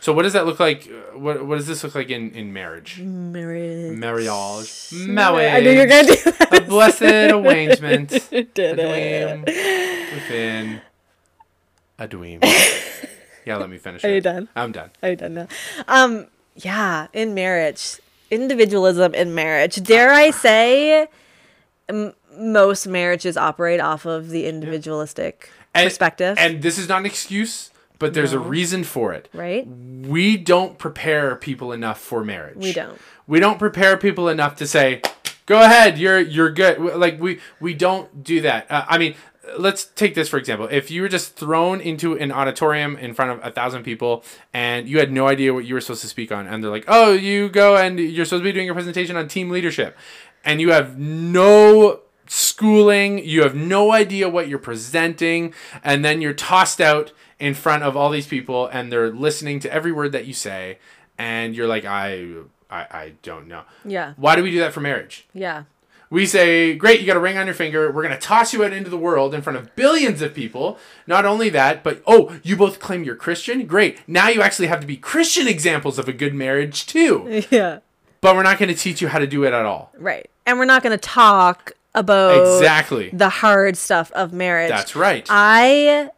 So 0.00 0.12
what 0.12 0.22
does 0.22 0.32
that 0.34 0.44
look 0.46 0.60
like? 0.60 0.86
uh, 0.86 1.18
What 1.18 1.46
what 1.46 1.56
does 1.56 1.66
this 1.66 1.82
look 1.84 1.94
like 1.94 2.10
in 2.10 2.30
in 2.32 2.52
marriage? 2.52 3.00
Marriage. 3.00 3.96
Marriage. 3.96 4.92
Marriage. 4.92 5.52
I 5.54 5.60
knew 5.60 5.70
you 5.70 5.78
were 5.78 5.86
gonna 5.86 6.06
do 6.08 6.16
that. 6.32 6.58
a 6.58 6.60
blessed 6.62 7.02
arrangement. 7.32 8.08
Did 8.54 8.58
a 8.58 8.94
it. 8.94 9.44
dream 9.44 10.14
within 10.14 10.80
a 11.98 12.08
dream. 12.08 12.40
Yeah, 13.46 13.56
let 13.56 13.68
me 13.70 13.78
finish. 13.78 14.04
Are 14.04 14.08
you 14.10 14.16
it. 14.16 14.24
done? 14.24 14.48
I'm 14.56 14.72
done. 14.72 14.90
I 15.02 15.14
don't 15.14 15.34
know. 15.34 15.46
Um, 15.88 16.26
yeah, 16.56 17.08
in 17.12 17.34
marriage, 17.34 17.98
individualism 18.30 19.14
in 19.14 19.34
marriage. 19.34 19.82
Dare 19.82 20.12
I 20.12 20.30
say, 20.30 21.08
m- 21.88 22.14
most 22.36 22.86
marriages 22.86 23.36
operate 23.36 23.80
off 23.80 24.06
of 24.06 24.30
the 24.30 24.46
individualistic 24.46 25.50
And- 25.74 25.86
perspective, 25.86 26.36
And 26.38 26.62
this 26.62 26.78
is 26.78 26.88
not 26.88 27.00
an 27.00 27.06
excuse, 27.06 27.70
but 27.98 28.14
there's 28.14 28.32
a 28.32 28.38
reason 28.38 28.84
for 28.84 29.12
it. 29.12 29.28
right? 29.32 29.66
We 29.66 30.36
don't 30.36 30.78
prepare 30.78 31.36
people 31.36 31.72
enough 31.72 32.00
for 32.00 32.24
marriage. 32.24 32.56
We 32.56 32.72
don't. 32.72 32.98
We 33.26 33.40
don't 33.40 33.58
prepare 33.58 33.96
people 33.96 34.28
enough 34.28 34.56
to 34.56 34.66
say, 34.66 35.00
"Go 35.46 35.62
ahead, 35.62 35.96
you're 35.98 36.18
you're 36.20 36.50
good." 36.50 36.78
Like 36.78 37.18
we 37.20 37.40
we 37.60 37.72
don't 37.72 38.22
do 38.22 38.42
that. 38.42 38.70
Uh, 38.70 38.84
I 38.86 38.98
mean, 38.98 39.14
let's 39.58 39.84
take 39.84 40.14
this 40.14 40.28
for 40.28 40.38
example. 40.38 40.68
If 40.70 40.90
you 40.90 41.02
were 41.02 41.08
just 41.08 41.36
thrown 41.36 41.80
into 41.80 42.16
an 42.18 42.32
auditorium 42.32 42.96
in 42.96 43.14
front 43.14 43.30
of 43.32 43.40
a 43.44 43.50
thousand 43.50 43.82
people 43.84 44.24
and 44.52 44.88
you 44.88 44.98
had 44.98 45.12
no 45.12 45.28
idea 45.28 45.52
what 45.54 45.64
you 45.64 45.74
were 45.74 45.80
supposed 45.80 46.02
to 46.02 46.08
speak 46.08 46.30
on, 46.32 46.46
and 46.46 46.62
they're 46.62 46.70
like, 46.70 46.84
"Oh, 46.88 47.12
you 47.12 47.48
go 47.48 47.76
and 47.76 47.98
you're 47.98 48.24
supposed 48.24 48.42
to 48.42 48.44
be 48.44 48.52
doing 48.52 48.70
a 48.70 48.74
presentation 48.74 49.16
on 49.16 49.28
team 49.28 49.50
leadership," 49.50 49.96
and 50.44 50.60
you 50.60 50.72
have 50.72 50.98
no 50.98 52.00
schooling, 52.26 53.18
you 53.24 53.42
have 53.42 53.54
no 53.54 53.92
idea 53.92 54.28
what 54.28 54.48
you're 54.48 54.58
presenting, 54.58 55.52
and 55.82 56.04
then 56.04 56.20
you're 56.22 56.32
tossed 56.32 56.80
out 56.80 57.12
in 57.38 57.52
front 57.54 57.82
of 57.82 57.96
all 57.96 58.10
these 58.10 58.26
people 58.28 58.66
and 58.68 58.90
they're 58.92 59.10
listening 59.10 59.58
to 59.60 59.70
every 59.72 59.90
word 59.90 60.12
that 60.12 60.24
you 60.24 60.32
say 60.32 60.78
and 61.18 61.54
you're 61.56 61.66
like 61.66 61.84
I 61.84 62.28
I, 62.70 62.80
I 62.90 63.12
don't 63.22 63.48
know. 63.48 63.62
Yeah, 63.84 64.14
Why 64.16 64.36
do 64.36 64.42
we 64.42 64.50
do 64.50 64.60
that 64.60 64.72
for 64.72 64.80
marriage? 64.80 65.26
yeah, 65.34 65.64
We 66.14 66.26
say, 66.26 66.74
great, 66.76 67.00
you 67.00 67.06
got 67.08 67.16
a 67.16 67.20
ring 67.20 67.36
on 67.36 67.46
your 67.46 67.56
finger. 67.56 67.90
We're 67.90 68.04
going 68.04 68.14
to 68.14 68.20
toss 68.20 68.52
you 68.52 68.64
out 68.64 68.72
into 68.72 68.88
the 68.88 68.96
world 68.96 69.34
in 69.34 69.42
front 69.42 69.58
of 69.58 69.74
billions 69.74 70.22
of 70.22 70.32
people. 70.32 70.78
Not 71.08 71.24
only 71.24 71.48
that, 71.48 71.82
but 71.82 72.04
oh, 72.06 72.38
you 72.44 72.56
both 72.56 72.78
claim 72.78 73.02
you're 73.02 73.16
Christian? 73.16 73.66
Great. 73.66 73.98
Now 74.08 74.28
you 74.28 74.40
actually 74.40 74.68
have 74.68 74.80
to 74.80 74.86
be 74.86 74.96
Christian 74.96 75.48
examples 75.48 75.98
of 75.98 76.08
a 76.08 76.12
good 76.12 76.32
marriage, 76.32 76.86
too. 76.86 77.42
yeah. 77.50 77.80
But 78.20 78.36
we're 78.36 78.44
not 78.44 78.58
going 78.58 78.68
to 78.68 78.76
teach 78.76 79.02
you 79.02 79.08
how 79.08 79.18
to 79.18 79.26
do 79.26 79.42
it 79.42 79.52
at 79.52 79.66
all. 79.66 79.90
Right. 79.98 80.30
And 80.46 80.56
we're 80.56 80.66
not 80.66 80.84
going 80.84 80.96
to 80.96 81.04
talk 81.04 81.72
about 81.96 82.58
Exactly. 82.58 83.10
the 83.12 83.28
hard 83.28 83.76
stuff 83.76 84.12
of 84.12 84.32
marriage. 84.32 84.70
That's 84.70 84.94
right. 84.94 85.26
I 85.28 86.10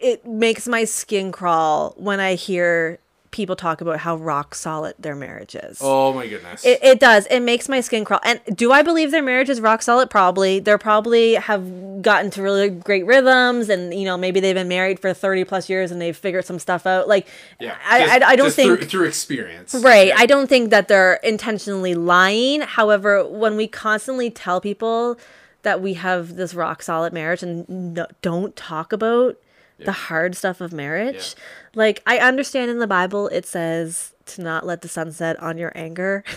it 0.00 0.26
makes 0.26 0.66
my 0.66 0.84
skin 0.84 1.30
crawl 1.30 1.94
when 1.96 2.18
I 2.18 2.34
hear 2.34 2.98
people 3.30 3.56
talk 3.56 3.80
about 3.80 3.98
how 4.00 4.16
rock 4.16 4.54
solid 4.54 4.94
their 4.98 5.14
marriage 5.14 5.54
is. 5.54 5.78
oh, 5.82 6.12
my 6.12 6.26
goodness. 6.26 6.64
It, 6.64 6.78
it 6.82 7.00
does. 7.00 7.26
It 7.26 7.40
makes 7.40 7.68
my 7.68 7.80
skin 7.80 8.04
crawl. 8.04 8.20
And 8.24 8.40
do 8.54 8.72
I 8.72 8.82
believe 8.82 9.10
their 9.10 9.22
marriage 9.22 9.48
is 9.48 9.60
rock 9.60 9.82
solid? 9.82 10.10
Probably. 10.10 10.60
They're 10.60 10.78
probably 10.78 11.34
have 11.34 12.02
gotten 12.02 12.30
to 12.32 12.42
really 12.42 12.70
great 12.70 13.04
rhythms, 13.06 13.68
and 13.68 13.92
you 13.92 14.04
know 14.04 14.16
maybe 14.16 14.40
they've 14.40 14.54
been 14.54 14.68
married 14.68 15.00
for 15.00 15.12
thirty 15.12 15.44
plus 15.44 15.68
years 15.68 15.90
and 15.90 16.00
they've 16.00 16.16
figured 16.16 16.44
some 16.44 16.58
stuff 16.58 16.86
out. 16.86 17.08
Like, 17.08 17.26
yeah. 17.60 17.76
I, 17.86 18.00
Just- 18.00 18.12
I, 18.12 18.28
I 18.30 18.36
don't 18.36 18.52
think 18.52 18.78
Through, 18.78 18.86
through 18.88 19.06
experience. 19.06 19.74
Right. 19.74 20.12
I 20.16 20.26
don't 20.26 20.48
think 20.48 20.70
that 20.70 20.88
they're 20.88 21.14
intentionally 21.16 21.94
lying. 21.94 22.62
However, 22.62 23.26
when 23.26 23.56
we 23.56 23.66
constantly 23.68 24.30
tell 24.30 24.60
people 24.60 25.18
that 25.62 25.80
we 25.80 25.94
have 25.94 26.36
this 26.36 26.54
rock 26.54 26.82
solid 26.82 27.12
marriage 27.12 27.42
and 27.42 27.68
no, 27.68 28.06
don't 28.22 28.54
talk 28.56 28.92
about 28.92 29.36
the 29.78 29.92
hard 29.92 30.36
stuff 30.36 30.60
of 30.60 30.72
marriage, 30.72 31.34
like 31.74 32.02
I 32.06 32.18
understand 32.18 32.70
in 32.70 32.78
the 32.78 32.86
Bible 32.86 33.28
it 33.28 33.46
says 33.46 34.14
to 34.26 34.42
not 34.42 34.66
let 34.66 34.82
the 34.82 34.88
sun 34.88 35.10
set 35.12 35.40
on 35.42 35.58
your 35.58 35.72
anger. 35.74 36.22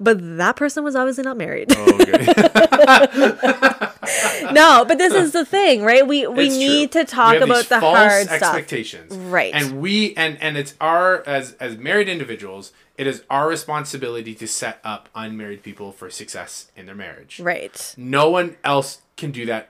but 0.00 0.18
that 0.38 0.56
person 0.56 0.84
was 0.84 0.96
obviously 0.96 1.22
not 1.24 1.36
married. 1.36 1.70
Oh, 1.76 1.98
okay. 2.00 2.24
no, 4.52 4.84
but 4.86 4.98
this 4.98 5.12
is 5.12 5.32
the 5.32 5.44
thing, 5.44 5.82
right? 5.82 6.06
We 6.06 6.26
we 6.26 6.46
It's 6.46 6.56
need 6.56 6.92
true. 6.92 7.02
to 7.02 7.10
talk 7.10 7.36
about 7.36 7.66
the 7.66 7.80
false 7.80 7.96
hard 7.98 8.26
stuff. 8.26 8.42
expectations 8.42 9.14
Right. 9.14 9.52
and 9.54 9.80
we 9.80 10.14
and 10.16 10.40
and 10.40 10.56
it's 10.56 10.74
our 10.80 11.26
as 11.28 11.52
as 11.60 11.76
married 11.76 12.08
individuals 12.08 12.72
it 12.96 13.06
is 13.06 13.22
our 13.30 13.48
responsibility 13.48 14.34
to 14.34 14.46
set 14.48 14.80
up 14.82 15.08
unmarried 15.14 15.62
people 15.62 15.92
for 15.92 16.10
success 16.10 16.70
in 16.74 16.86
their 16.86 16.94
marriage 16.94 17.38
Right. 17.40 17.94
no 17.96 18.30
one 18.30 18.56
else 18.64 19.02
can 19.16 19.30
do 19.30 19.46
that 19.46 19.68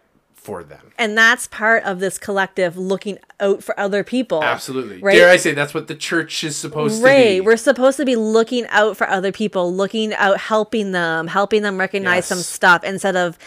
for 0.49 0.65
them 0.65 0.93
And 0.99 1.17
that's 1.17 1.47
part 1.47 1.85
of 1.85 2.01
this 2.01 2.17
collective 2.19 2.77
looking 2.79 3.19
out 3.39 3.63
for 3.63 3.79
other 3.79 4.03
people. 4.03 4.43
absolutely 4.43 4.99
Right? 5.03 5.15
dare 5.15 5.29
i 5.29 5.37
say 5.37 5.53
that's 5.53 5.75
what 5.75 5.87
the 5.89 5.95
church 5.95 6.43
is 6.43 6.57
supposed 6.57 7.01
to 7.01 7.05
Right. 7.05 7.35
be 7.37 7.41
We're 7.43 7.59
supposed 7.59 7.99
to 7.99 8.05
be 8.07 8.17
looking 8.17 8.67
out 8.69 8.97
for 8.97 9.07
other 9.09 9.31
people, 9.31 9.73
looking 9.75 10.15
out, 10.15 10.39
helping 10.41 10.93
them, 10.93 11.27
helping 11.27 11.63
them 11.63 11.77
recognize 11.79 12.25
some 12.27 12.39
stuff 12.39 12.83
instead 12.83 13.15
of 13.15 13.39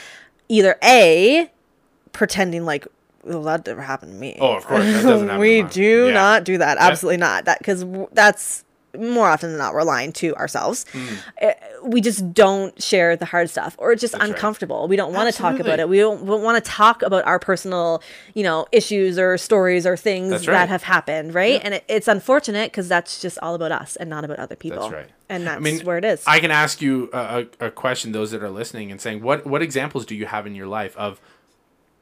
either 0.47 0.75
A, 0.83 1.49
pretending 2.13 2.65
like, 2.65 2.85
well, 3.23 3.41
that 3.43 3.65
never 3.65 3.81
happened 3.81 4.11
to 4.13 4.17
me. 4.17 4.37
oh 4.39 4.53
of 4.57 4.65
course 4.65 4.83
that 4.83 5.03
doesn't 5.03 5.27
happen 5.33 5.39
we 5.39 5.63
to 5.63 5.69
do 5.69 6.07
Yeah. 6.07 6.13
not 6.13 6.43
do 6.43 6.57
that. 6.59 6.77
Absolutely 6.77 7.17
not. 7.17 7.45
That 7.45 7.57
because 7.59 7.83
that's 8.13 8.63
more 8.97 9.27
often 9.29 9.49
than 9.51 9.57
not 9.57 9.73
we're 9.73 9.83
lying 9.83 10.11
to 10.13 10.35
ourselves. 10.35 10.85
Uh, 11.41 11.51
We 11.83 11.99
just 12.01 12.33
don't 12.33 12.79
share 12.81 13.15
the 13.15 13.25
hard 13.25 13.49
stuff, 13.49 13.75
or 13.79 13.91
it's 13.91 14.01
just 14.01 14.13
Mm. 14.13 14.19
right. 14.19 14.29
uncomfortable. 14.29 14.87
We 14.87 14.95
don't 14.95 15.13
want 15.13 15.33
to 15.33 15.37
talk 15.41 15.59
about 15.59 15.79
it. 15.79 15.89
We 15.89 15.97
don't, 15.97 16.21
want 16.23 16.63
to 16.63 16.69
talk 16.71 17.01
about 17.01 17.25
our 17.25 17.39
personal, 17.39 18.03
you 18.35 18.43
know, 18.43 18.67
issues 18.71 19.17
or 19.17 19.37
stories 19.37 19.87
or 19.87 19.97
things 19.97 20.29
That's 20.29 20.45
that 20.45 20.69
have 20.69 20.83
happened, 20.83 21.33
right? 21.33 21.59
And 21.63 21.73
it, 21.73 21.83
it's 21.87 22.07
unfortunate 22.07 22.71
because 22.71 22.87
that's 22.87 23.19
just 23.19 23.39
all 23.41 23.55
about 23.55 23.71
us 23.71 23.95
and 23.95 24.09
not 24.09 24.23
about 24.25 24.37
other 24.37 24.55
people. 24.55 24.81
That's 24.81 24.93
right. 24.93 25.09
And 25.27 25.47
that's 25.47 25.57
I 25.57 25.59
mean, 25.59 25.79
where 25.85 25.97
it 25.97 26.05
is. 26.05 26.23
I 26.27 26.39
can 26.39 26.51
ask 26.51 26.81
you 26.81 27.09
a, 27.13 27.45
a, 27.61 27.67
a 27.67 27.71
question, 27.71 28.11
those 28.11 28.29
that 28.31 28.43
are 28.43 28.49
listening, 28.49 28.91
and 28.91 28.99
saying, 29.01 29.21
what 29.23 29.47
what 29.47 29.61
examples 29.63 30.05
do 30.05 30.13
you 30.13 30.25
have 30.27 30.45
in 30.45 30.53
your 30.53 30.67
life 30.67 30.95
of 30.97 31.19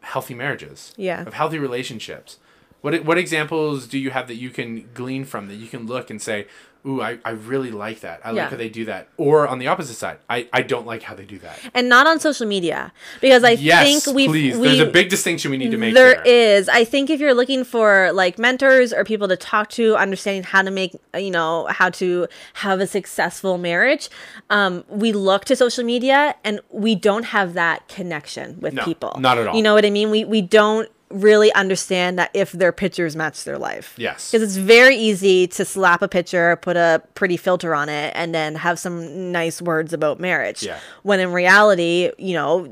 healthy 0.02 0.34
marriages? 0.34 0.94
Yeah. 0.98 1.22
Of 1.26 1.34
healthy 1.34 1.60
relationships. 1.60 2.38
What 2.82 3.04
what 3.06 3.18
examples 3.18 3.88
do 3.88 3.98
you 3.98 4.12
have 4.12 4.28
that 4.28 4.36
you 4.36 4.50
can 4.50 4.90
glean 4.94 5.26
from 5.26 5.48
that 5.48 5.56
you 5.56 5.68
can 5.68 5.86
look 5.86 6.10
and 6.10 6.22
say, 6.22 6.48
"Ooh, 6.86 7.02
I, 7.02 7.20
I 7.26 7.32
really 7.32 7.72
like 7.72 8.00
that. 8.02 8.22
I 8.24 8.32
Yeah. 8.32 8.42
like 8.44 8.52
how 8.52 8.58
they 8.58 8.70
do 8.70 8.86
that." 8.86 9.08
Or 9.18 9.48
on 9.48 9.60
the 9.60 9.68
opposite 9.68 9.96
side, 9.96 10.18
I, 10.30 10.48
I 10.54 10.62
don't 10.62 10.86
like 10.88 11.04
how 11.04 11.16
they 11.16 11.26
do 11.26 11.38
that. 11.40 11.60
and 11.74 11.90
not 11.90 12.08
on 12.08 12.20
social 12.20 12.48
media 12.48 12.92
because 13.22 13.44
I 13.44 13.52
yes, 13.52 13.84
think 14.04 14.16
we 14.16 14.28
please. 14.28 14.58
we 14.58 14.68
There's 14.68 14.80
a 14.80 14.86
big 14.86 15.10
distinction 15.10 15.52
we 15.52 15.58
need 15.58 15.72
to 15.72 15.78
make 15.78 15.94
There 15.94 16.16
there. 16.16 16.24
is. 16.26 16.70
I 16.70 16.84
think 16.84 17.10
if 17.10 17.20
you're 17.20 17.34
looking 17.34 17.64
for 17.64 18.12
like 18.14 18.38
mentors 18.40 18.94
or 18.94 19.04
people 19.04 19.28
to 19.28 19.36
talk 19.38 19.70
to, 19.72 19.96
understanding 19.96 20.44
how 20.44 20.62
to 20.62 20.72
make, 20.72 20.96
you 21.18 21.32
know, 21.32 21.68
how 21.70 21.90
to 21.92 22.28
have 22.54 22.80
a 22.80 22.88
successful 22.88 23.58
marriage, 23.58 24.10
um, 24.50 24.84
we 24.90 25.12
look 25.12 25.46
to 25.46 25.56
social 25.56 25.84
media 25.84 26.36
and 26.44 26.60
we 26.72 26.96
don't 26.96 27.26
have 27.26 27.54
that 27.54 27.88
connection 27.88 28.60
with 28.60 28.74
No, 28.74 28.84
people. 28.86 29.16
not 29.20 29.38
at 29.38 29.48
all. 29.48 29.56
You 29.56 29.62
know 29.64 29.74
what 29.74 29.86
I 29.86 29.90
mean? 29.90 30.10
We 30.12 30.26
we 30.26 30.42
don't 30.42 30.90
really 31.10 31.52
understand 31.54 32.20
that 32.20 32.30
if 32.34 32.52
their 32.52 32.72
pictures 32.72 33.16
match 33.16 33.44
their 33.44 33.58
life. 33.58 33.96
Yes. 33.98 34.32
Because 34.32 34.44
it's 34.44 34.58
very 34.58 34.96
easy 34.96 35.48
to 35.48 35.66
slap 35.66 36.02
a 36.02 36.08
picture, 36.08 36.56
put 36.58 36.78
a 36.78 37.02
pretty 37.16 37.38
filter 37.38 37.74
on 37.74 37.90
it, 37.90 38.14
and 38.16 38.34
then 38.34 38.56
have 38.56 38.78
some 38.78 39.32
nice 39.32 39.62
words 39.62 39.94
about 39.94 40.20
marriage. 40.20 40.64
Yeah. 40.64 40.80
When 41.04 41.20
in 41.20 41.32
reality, 41.32 42.12
you 42.18 42.34
know, 42.34 42.68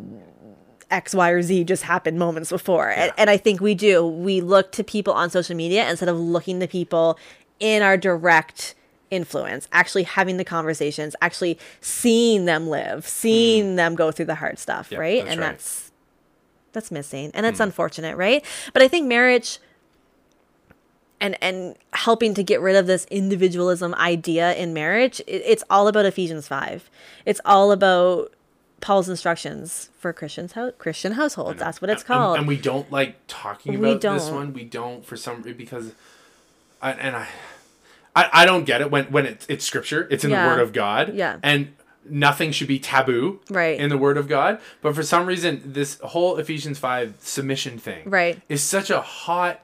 X, 0.91 1.13
Y, 1.13 1.29
or 1.29 1.41
Z 1.41 1.63
just 1.65 1.83
happened 1.83 2.17
moments 2.19 2.49
before. 2.49 2.89
And, 2.89 3.11
and 3.17 3.29
I 3.29 3.37
think 3.37 3.59
we 3.59 3.75
do. 3.75 4.05
We 4.05 4.41
look 4.41 4.71
to 4.73 4.83
people 4.83 5.13
on 5.13 5.29
social 5.29 5.55
media 5.55 5.89
instead 5.89 6.09
of 6.09 6.17
looking 6.17 6.59
to 6.59 6.67
people 6.67 7.19
in 7.59 7.81
our 7.81 7.97
direct 7.97 8.75
influence, 9.09 9.67
actually 9.71 10.03
having 10.03 10.37
the 10.37 10.43
conversations, 10.43 11.15
actually 11.21 11.57
seeing 11.81 12.45
them 12.45 12.67
live, 12.67 13.07
seeing 13.07 13.65
mm-hmm. 13.65 13.75
them 13.75 13.95
go 13.95 14.11
through 14.11 14.25
the 14.25 14.35
hard 14.35 14.59
stuff, 14.59 14.91
Yep, 14.91 14.99
right? 14.99 15.23
that's 15.23 15.31
and 15.31 15.41
right. 15.41 15.51
that's 15.51 15.86
that's 16.73 16.91
missing. 16.91 17.31
And 17.33 17.45
it's 17.45 17.57
hmm. 17.57 17.63
unfortunate, 17.63 18.17
right? 18.17 18.43
But 18.73 18.81
I 18.81 18.87
think 18.87 19.07
marriage 19.07 19.59
and 21.19 21.37
and 21.41 21.75
helping 21.93 22.33
to 22.35 22.43
get 22.43 22.61
rid 22.61 22.75
of 22.75 22.87
this 22.87 23.05
individualism 23.05 23.95
idea 23.95 24.53
in 24.55 24.73
marriage 24.73 25.19
it, 25.21 25.41
it's 25.45 25.63
all 25.69 25.87
about 25.87 26.05
ephesians 26.05 26.47
5 26.47 26.89
it's 27.25 27.41
all 27.43 27.71
about 27.71 28.31
paul's 28.81 29.09
instructions 29.09 29.89
for 29.97 30.13
christians 30.13 30.53
ho- 30.53 30.73
christian 30.77 31.13
households 31.13 31.59
that's 31.59 31.81
what 31.81 31.89
it's 31.89 32.03
called 32.03 32.37
And, 32.37 32.47
we 32.47 32.57
don't 32.57 32.91
like 32.91 33.17
talking 33.27 33.75
about 33.75 34.01
this 34.01 34.29
one. 34.29 34.53
We 34.53 34.63
don't 34.63 35.05
for 35.05 35.17
some 35.17 35.41
because, 35.41 35.93
I, 36.81 36.91
and 36.91 37.15
I, 37.15 37.27
I, 38.15 38.29
I 38.33 38.45
don't 38.45 38.65
get 38.65 38.81
it 38.81 38.91
when 38.91 39.05
when 39.05 39.25
it's 39.25 39.45
it's 39.47 39.65
scripture. 39.65 40.07
It's 40.09 40.23
in 40.23 40.31
Yeah. 40.31 40.43
the 40.43 40.49
Word 40.55 40.61
of 40.61 40.73
God. 40.73 41.13
Yeah. 41.13 41.37
And 41.43 41.73
nothing 42.09 42.51
should 42.51 42.67
be 42.67 42.79
taboo. 42.79 43.39
Right. 43.49 43.79
In 43.79 43.89
the 43.89 43.97
Word 43.97 44.17
of 44.17 44.27
God, 44.27 44.59
but 44.81 44.95
for 44.95 45.03
some 45.03 45.25
reason, 45.25 45.61
this 45.65 45.99
whole 45.99 46.37
Ephesians 46.37 46.79
five 46.79 47.15
submission 47.19 47.77
thing. 47.77 48.09
Right. 48.09 48.41
Is 48.49 48.63
such 48.63 48.89
a 48.89 49.01
hot 49.01 49.61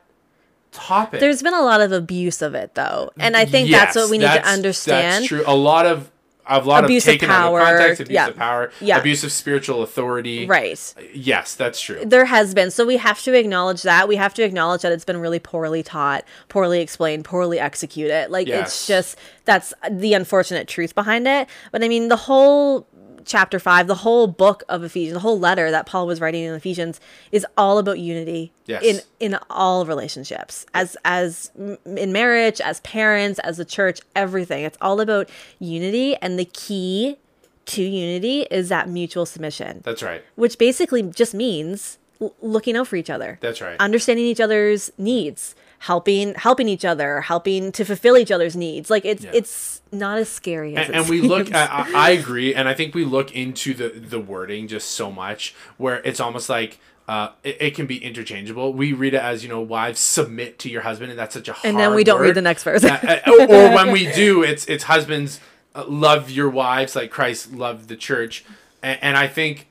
topic. 0.71 1.19
there's 1.19 1.43
been 1.43 1.53
a 1.53 1.61
lot 1.61 1.81
of 1.81 1.91
abuse 1.91 2.41
of 2.41 2.55
it 2.55 2.73
though 2.73 3.11
and 3.19 3.37
i 3.37 3.45
think 3.45 3.69
that's 3.69 3.95
what 3.95 4.09
we 4.09 4.17
need 4.17 4.25
to 4.25 4.43
understand 4.43 5.21
That's 5.21 5.27
true. 5.27 5.43
A 5.45 5.55
lot 5.55 5.85
of 5.85 6.09
a 6.45 6.59
lot 6.59 6.83
Abuse 6.83 7.05
of 7.07 7.09
of 7.09 7.13
taken 7.13 7.29
out 7.29 7.41
power, 7.43 7.59
of 7.61 7.67
context, 7.67 8.01
abuse 8.01 8.13
yeah. 8.13 8.27
of 8.27 8.35
power, 8.35 8.71
Yeah. 8.81 8.97
abuse 8.97 9.23
of 9.23 9.31
spiritual 9.31 9.81
authority. 9.81 10.45
right 10.45 10.93
Yes, 11.13 11.55
that's 11.55 11.79
true. 11.79 12.03
there 12.05 12.25
has 12.25 12.53
been 12.53 12.69
so 12.71 12.85
we 12.85 12.97
have 12.97 13.21
to 13.23 13.33
acknowledge 13.33 13.81
that 13.83 14.07
we 14.07 14.15
have 14.17 14.33
to 14.33 14.43
acknowledge 14.43 14.81
that 14.81 14.91
it's 14.91 15.05
been 15.05 15.17
really 15.17 15.39
poorly 15.39 15.83
taught 15.83 16.23
poorly 16.49 16.81
explained 16.81 17.23
poorly 17.25 17.59
executed 17.59 18.29
like 18.29 18.47
it's 18.49 18.87
just 18.87 19.17
that's 19.45 19.73
the 19.89 20.13
unfortunate 20.13 20.67
truth 20.67 20.93
behind 20.95 21.27
it 21.27 21.47
but 21.71 21.83
i 21.83 21.87
mean 21.87 22.07
the 22.09 22.15
whole 22.15 22.87
chapter 23.25 23.59
5 23.59 23.87
the 23.87 23.95
whole 23.95 24.27
book 24.27 24.63
of 24.69 24.83
ephesians 24.83 25.13
the 25.13 25.19
whole 25.19 25.39
letter 25.39 25.71
that 25.71 25.85
paul 25.85 26.05
was 26.07 26.19
writing 26.21 26.43
in 26.43 26.53
ephesians 26.53 26.99
is 27.31 27.45
all 27.57 27.77
about 27.77 27.99
unity 27.99 28.51
Yes. 28.65 28.83
in 28.83 29.01
in 29.19 29.37
all 29.49 29.85
relationships 29.85 30.65
as 30.73 30.95
as 31.05 31.51
in 31.85 32.11
marriage 32.13 32.61
as 32.61 32.79
parents 32.81 33.39
as 33.39 33.59
a 33.59 33.65
church 33.65 33.99
everything 34.15 34.63
it's 34.63 34.77
all 34.81 34.99
about 35.01 35.29
unity 35.59 36.15
and 36.17 36.37
the 36.39 36.45
key 36.45 37.17
to 37.65 37.81
unity 37.81 38.41
is 38.51 38.69
that 38.69 38.89
mutual 38.89 39.25
submission 39.25 39.81
That's 39.83 40.03
right. 40.03 40.21
which 40.35 40.57
basically 40.57 41.01
just 41.03 41.33
means 41.33 41.97
looking 42.41 42.77
out 42.77 42.87
for 42.87 42.95
each 42.95 43.09
other. 43.09 43.37
That's 43.41 43.59
right. 43.59 43.75
Understanding 43.81 44.23
each 44.25 44.39
other's 44.39 44.89
needs, 44.97 45.55
helping 45.83 46.33
helping 46.35 46.69
each 46.69 46.85
other, 46.85 47.21
helping 47.21 47.71
to 47.73 47.83
fulfill 47.83 48.17
each 48.17 48.31
other's 48.31 48.55
needs. 48.55 48.89
Like 48.89 49.03
it's 49.03 49.23
Yeah. 49.25 49.31
it's 49.33 49.81
not 49.91 50.17
as 50.17 50.29
scary 50.29 50.75
as 50.77 50.87
and, 50.87 50.95
it 50.95 50.99
and 50.99 51.09
we 51.09 51.21
look 51.21 51.47
seems. 51.47 51.57
I, 51.57 51.65
I 51.65 51.91
I 51.93 52.09
agree 52.11 52.55
and 52.55 52.67
i 52.67 52.73
think 52.73 52.95
we 52.95 53.05
look 53.05 53.35
into 53.35 53.75
the 53.75 53.89
the 53.89 54.19
wording 54.19 54.67
just 54.67 54.89
so 54.91 55.11
much 55.11 55.53
where 55.77 55.97
it's 56.03 56.19
almost 56.19 56.49
like 56.49 56.79
uh, 57.07 57.29
it, 57.43 57.57
it 57.59 57.75
can 57.75 57.85
be 57.85 57.97
interchangeable. 58.01 58.73
We 58.73 58.93
read 58.93 59.13
it 59.13 59.21
as 59.21 59.43
you 59.43 59.49
know, 59.49 59.59
wives 59.59 59.99
submit 59.99 60.57
to 60.59 60.69
your 60.69 60.83
husband, 60.83 61.11
and 61.11 61.19
that's 61.19 61.33
such 61.33 61.49
a 61.49 61.53
hard 61.53 61.65
and 61.65 61.77
then 61.77 61.93
we 61.93 62.05
don't 62.05 62.21
read 62.21 62.35
the 62.35 62.41
next 62.41 62.63
verse. 62.63 62.81
Uh, 62.83 63.19
or, 63.27 63.41
or 63.41 63.75
when 63.75 63.91
we 63.91 64.09
do, 64.23 64.41
it's 64.41 64.65
it's 64.67 64.85
husbands 64.85 65.41
uh, 65.75 65.83
love 65.85 66.29
your 66.29 66.49
wives 66.49 66.95
like 66.95 67.11
Christ 67.11 67.51
loved 67.53 67.89
the 67.89 67.97
church, 67.97 68.45
and, 68.81 68.97
and 69.01 69.17
I 69.17 69.27
think 69.27 69.67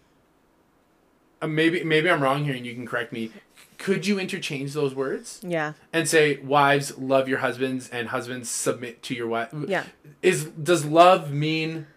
uh, 1.41 1.47
maybe 1.47 1.83
maybe 1.85 2.11
I'm 2.11 2.23
wrong 2.23 2.45
here, 2.45 2.55
and 2.55 2.67
you 2.67 2.75
can 2.75 2.87
correct 2.87 3.13
me. 3.15 3.33
Could 3.83 4.07
you 4.07 4.21
interchange 4.21 4.75
those 4.75 4.95
words 4.95 5.41
yeah. 5.43 5.73
and 5.93 6.09
say 6.09 6.37
wives 6.37 6.97
love 6.97 7.29
your 7.29 7.39
husbands 7.39 7.89
and 7.89 8.11
husbands 8.11 8.49
submit 8.49 9.03
to 9.03 9.15
your 9.15 9.27
wife? 9.27 9.53
Yeah. 9.67 9.83
Is 10.23 10.45
does 10.45 10.85
love 10.85 11.33
mean 11.33 11.89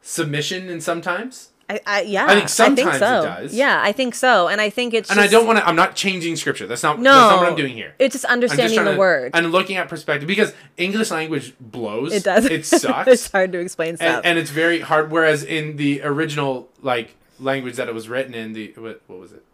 submission 0.00 0.70
in 0.70 0.80
sometimes? 0.80 1.50
I, 1.68 1.80
I 1.86 2.02
yeah. 2.02 2.24
I 2.24 2.34
think 2.34 2.48
sometimes 2.48 2.96
it 2.96 2.98
so. 2.98 3.24
does. 3.24 3.54
Yeah, 3.54 3.82
I 3.82 3.92
think 3.92 4.14
so. 4.14 4.48
And 4.48 4.58
I 4.58 4.70
think 4.70 4.94
it's 4.94 5.10
And 5.10 5.20
I 5.20 5.26
don't 5.26 5.46
want 5.46 5.58
to. 5.58 5.68
I'm 5.68 5.76
not 5.76 5.96
changing 5.96 6.36
scripture. 6.36 6.66
That's 6.66 6.82
not. 6.82 6.98
no, 6.98 7.12
that's 7.12 7.30
not 7.30 7.40
what 7.40 7.48
I'm 7.50 7.56
doing 7.56 7.74
here. 7.74 7.94
It's 7.98 8.14
just 8.14 8.24
I'm 8.26 8.40
just 8.40 8.52
understanding 8.52 8.86
the 8.86 8.92
to- 8.92 8.98
word. 8.98 9.32
and 9.34 9.52
looking 9.52 9.76
at 9.76 9.90
perspective 9.90 10.26
because 10.26 10.54
English 10.78 11.10
language 11.10 11.52
blows. 11.60 12.14
it 12.14 12.24
does. 12.24 12.46
It 12.46 12.64
sucks. 12.66 13.06
it's 13.08 13.30
hard 13.30 13.52
to 13.52 13.58
explain 13.58 13.96
stuff. 13.96 14.16
and, 14.16 14.26
and 14.26 14.38
it's 14.38 14.50
very 14.50 14.80
hard. 14.80 15.10
Whereas 15.10 15.44
in 15.44 15.76
the 15.76 16.00
original 16.02 16.70
like 16.80 17.16
language 17.38 17.76
that 17.76 17.88
it 17.88 17.94
was 17.94 18.08
written 18.08 18.32
in, 18.32 18.54
the 18.54 18.72
what, 18.78 19.02
what 19.08 19.18
was 19.18 19.32
it? 19.32 19.44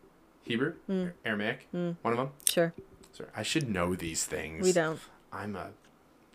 Hebrew, 0.49 0.73
Hmm. 0.87 1.07
Aramaic, 1.25 1.69
one 1.71 1.97
of 2.07 2.17
them. 2.17 2.31
sure. 2.49 2.73
Sorry, 3.13 3.29
I 3.37 3.43
should 3.43 3.69
know 3.69 3.95
these 3.95 4.25
things. 4.25 4.65
We 4.65 4.73
don't. 4.73 4.99
I'm 5.33 5.55
a, 5.57 5.69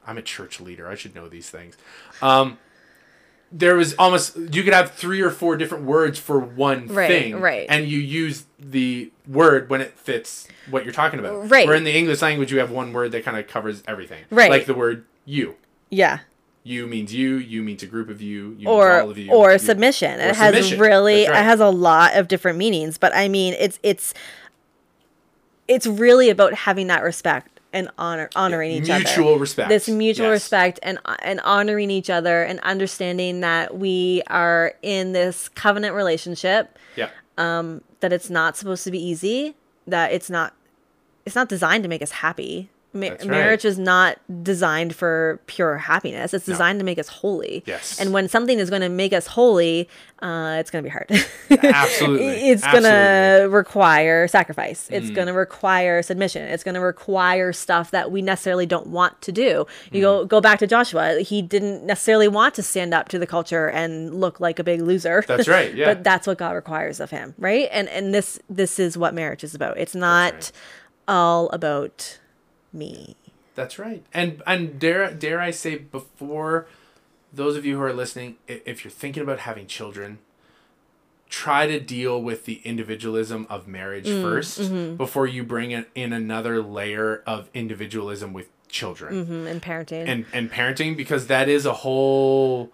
I'm 0.05 0.17
a 0.17 0.21
church 0.21 0.61
leader. 0.61 0.87
I 0.87 0.95
should 0.95 1.15
know 1.15 1.27
these 1.27 1.49
things. 1.49 1.75
Um, 2.21 2.57
there 3.51 3.75
was 3.75 3.93
almost 3.95 4.35
you 4.37 4.63
could 4.63 4.73
have 4.73 4.91
three 4.91 5.21
or 5.21 5.29
four 5.29 5.55
different 5.57 5.85
words 5.85 6.17
for 6.19 6.39
one 6.39 6.87
Right, 6.87 7.07
thing, 7.07 7.39
right. 7.39 7.67
And 7.69 7.87
you 7.87 7.99
use 7.99 8.45
the 8.59 9.11
word 9.27 9.69
when 9.69 9.79
it 9.81 9.97
fits 9.97 10.47
what 10.69 10.83
you're 10.83 10.93
talking 10.93 11.19
about, 11.19 11.49
Right. 11.49 11.67
Where 11.67 11.75
in 11.75 11.83
the 11.83 11.95
English 11.95 12.21
language 12.21 12.51
you 12.51 12.59
have 12.59 12.71
one 12.71 12.93
word 12.93 13.11
that 13.11 13.23
kind 13.23 13.37
of 13.37 13.47
covers 13.47 13.83
everything, 13.87 14.23
Right. 14.31 14.49
Like 14.49 14.65
the 14.65 14.73
word 14.73 15.05
you. 15.25 15.55
Yeah. 15.89 16.19
You 16.65 16.87
means 16.87 17.13
you. 17.13 17.35
You 17.35 17.61
means 17.61 17.83
a 17.83 17.87
group 17.87 18.09
of 18.09 18.21
you. 18.21 18.55
You 18.57 18.69
or 18.69 18.89
means 18.89 19.03
all 19.03 19.09
of 19.11 19.17
you. 19.17 19.31
or 19.31 19.51
you- 19.53 19.59
submission. 19.59 20.19
or 20.19 20.23
it 20.29 20.35
has 20.35 20.53
submission. 20.55 20.79
really 20.79 21.27
right. 21.27 21.39
it 21.39 21.43
has 21.43 21.59
a 21.59 21.69
lot 21.69 22.15
of 22.15 22.27
different 22.27 22.57
meanings, 22.57 22.97
but 22.97 23.13
I 23.15 23.27
mean 23.27 23.53
it's 23.59 23.79
it's 23.83 24.13
it's 25.67 25.87
really 25.87 26.29
about 26.29 26.53
having 26.53 26.87
that 26.87 27.03
respect 27.03 27.59
and 27.71 27.89
honor 27.97 28.29
honoring 28.35 28.71
each 28.71 28.89
other. 28.89 28.99
mutual 29.03 29.39
respect. 29.39 29.69
This 29.69 29.87
mutual 29.89 30.27
Yes. 30.27 30.33
respect 30.43 30.79
and 30.83 30.99
and 31.19 31.39
honoring 31.41 31.89
each 31.89 32.09
other 32.09 32.43
and 32.43 32.59
understanding 32.61 33.41
that 33.41 33.77
we 33.77 34.21
are 34.27 34.73
in 34.81 35.13
this 35.13 35.49
covenant 35.49 35.95
relationship 35.95 36.77
Yeah. 36.95 37.09
Um, 37.37 37.81
that 38.01 38.13
it's 38.13 38.29
not 38.29 38.55
supposed 38.57 38.83
to 38.83 38.91
be 38.91 39.03
easy, 39.03 39.55
that 39.87 40.11
it's 40.13 40.29
not 40.29 40.53
it's 41.25 41.35
not 41.35 41.49
designed 41.49 41.83
to 41.83 41.89
make 41.89 42.01
us 42.01 42.11
happy. 42.11 42.69
Ma- 42.93 43.07
right. 43.09 43.25
marriage 43.25 43.65
is 43.65 43.79
not 43.79 44.19
designed 44.43 44.95
for 44.95 45.39
pure 45.47 45.77
happiness. 45.77 46.33
It's 46.33 46.45
designed 46.45 46.79
to 46.79 46.85
make 46.85 46.99
us 46.99 47.07
holy. 47.07 47.63
Yes. 47.65 47.99
And 47.99 48.13
when 48.13 48.27
something 48.29 48.59
is 48.59 48.69
going 48.69 48.83
to 48.83 48.89
make 48.89 49.13
us 49.13 49.25
holy, 49.27 49.89
uh, 50.21 50.57
it's 50.59 50.69
going 50.69 50.83
to 50.83 50.89
be 50.89 50.91
hard. 50.91 51.09
Absolutely. 51.63 52.49
it's 52.51 52.63
going 52.67 52.83
to 52.83 53.47
require 53.49 54.27
sacrifice. 54.27 54.87
It's 54.91 55.09
Mm. 55.09 55.15
going 55.15 55.27
to 55.27 55.33
require 55.33 56.01
submission. 56.03 56.43
It's 56.47 56.63
going 56.63 56.75
to 56.75 56.81
require 56.81 57.51
stuff 57.51 57.91
that 57.91 58.11
we 58.11 58.21
necessarily 58.21 58.65
don't 58.65 58.87
want 58.87 59.21
to 59.23 59.31
do. 59.31 59.65
You 59.91 59.99
Mm. 59.99 60.01
go 60.01 60.25
go 60.25 60.39
back 60.41 60.59
to 60.59 60.67
Joshua. 60.67 61.19
He 61.21 61.41
didn't 61.41 61.85
necessarily 61.85 62.27
want 62.27 62.53
to 62.55 62.63
stand 62.63 62.93
up 62.93 63.09
to 63.09 63.19
the 63.19 63.27
culture 63.27 63.67
and 63.69 64.13
look 64.21 64.39
like 64.39 64.59
a 64.59 64.63
big 64.63 64.81
loser. 64.81 65.23
That's 65.27 65.47
right, 65.57 65.73
yeah. 65.75 65.85
but 65.93 66.03
that's 66.03 66.27
what 66.27 66.37
God 66.37 66.51
requires 66.51 66.99
of 66.99 67.09
him, 67.11 67.33
right? 67.37 67.67
And 67.71 67.89
and 67.89 68.13
this 68.13 68.39
this 68.49 68.79
is 68.79 68.97
what 68.97 69.13
marriage 69.13 69.43
is 69.43 69.53
about. 69.55 69.77
It's 69.77 69.95
not 69.95 70.33
right. 70.33 70.51
all 71.07 71.49
about 71.49 72.19
me. 72.73 73.15
That's 73.55 73.77
right. 73.77 74.03
And 74.13 74.41
and 74.47 74.79
dare 74.79 75.11
dare 75.13 75.39
I 75.39 75.51
say 75.51 75.75
before 75.77 76.67
those 77.31 77.55
of 77.55 77.65
you 77.65 77.77
who 77.77 77.83
are 77.83 77.93
listening, 77.93 78.37
if 78.47 78.83
you're 78.83 78.91
thinking 78.91 79.23
about 79.23 79.39
having 79.39 79.67
children, 79.67 80.19
try 81.29 81.65
to 81.67 81.79
deal 81.79 82.21
with 82.21 82.45
the 82.45 82.61
individualism 82.63 83.47
of 83.49 83.67
marriage 83.67 84.05
Mm, 84.07 84.21
1st 84.23 84.59
mm-hmm. 84.69 84.95
before 84.97 85.25
you 85.27 85.43
bring 85.43 85.71
in, 85.71 85.85
in 85.95 86.13
another 86.13 86.61
layer 86.61 87.23
of 87.25 87.49
individualism 87.53 88.33
with 88.33 88.49
children 88.69 89.25
hmm 89.25 89.47
And 89.47 89.61
parenting. 89.61 90.07
and 90.07 90.25
and 90.33 90.51
parenting 90.51 90.97
because 90.97 91.27
that 91.27 91.47
is 91.49 91.65
a 91.65 91.73
whole 91.73 92.71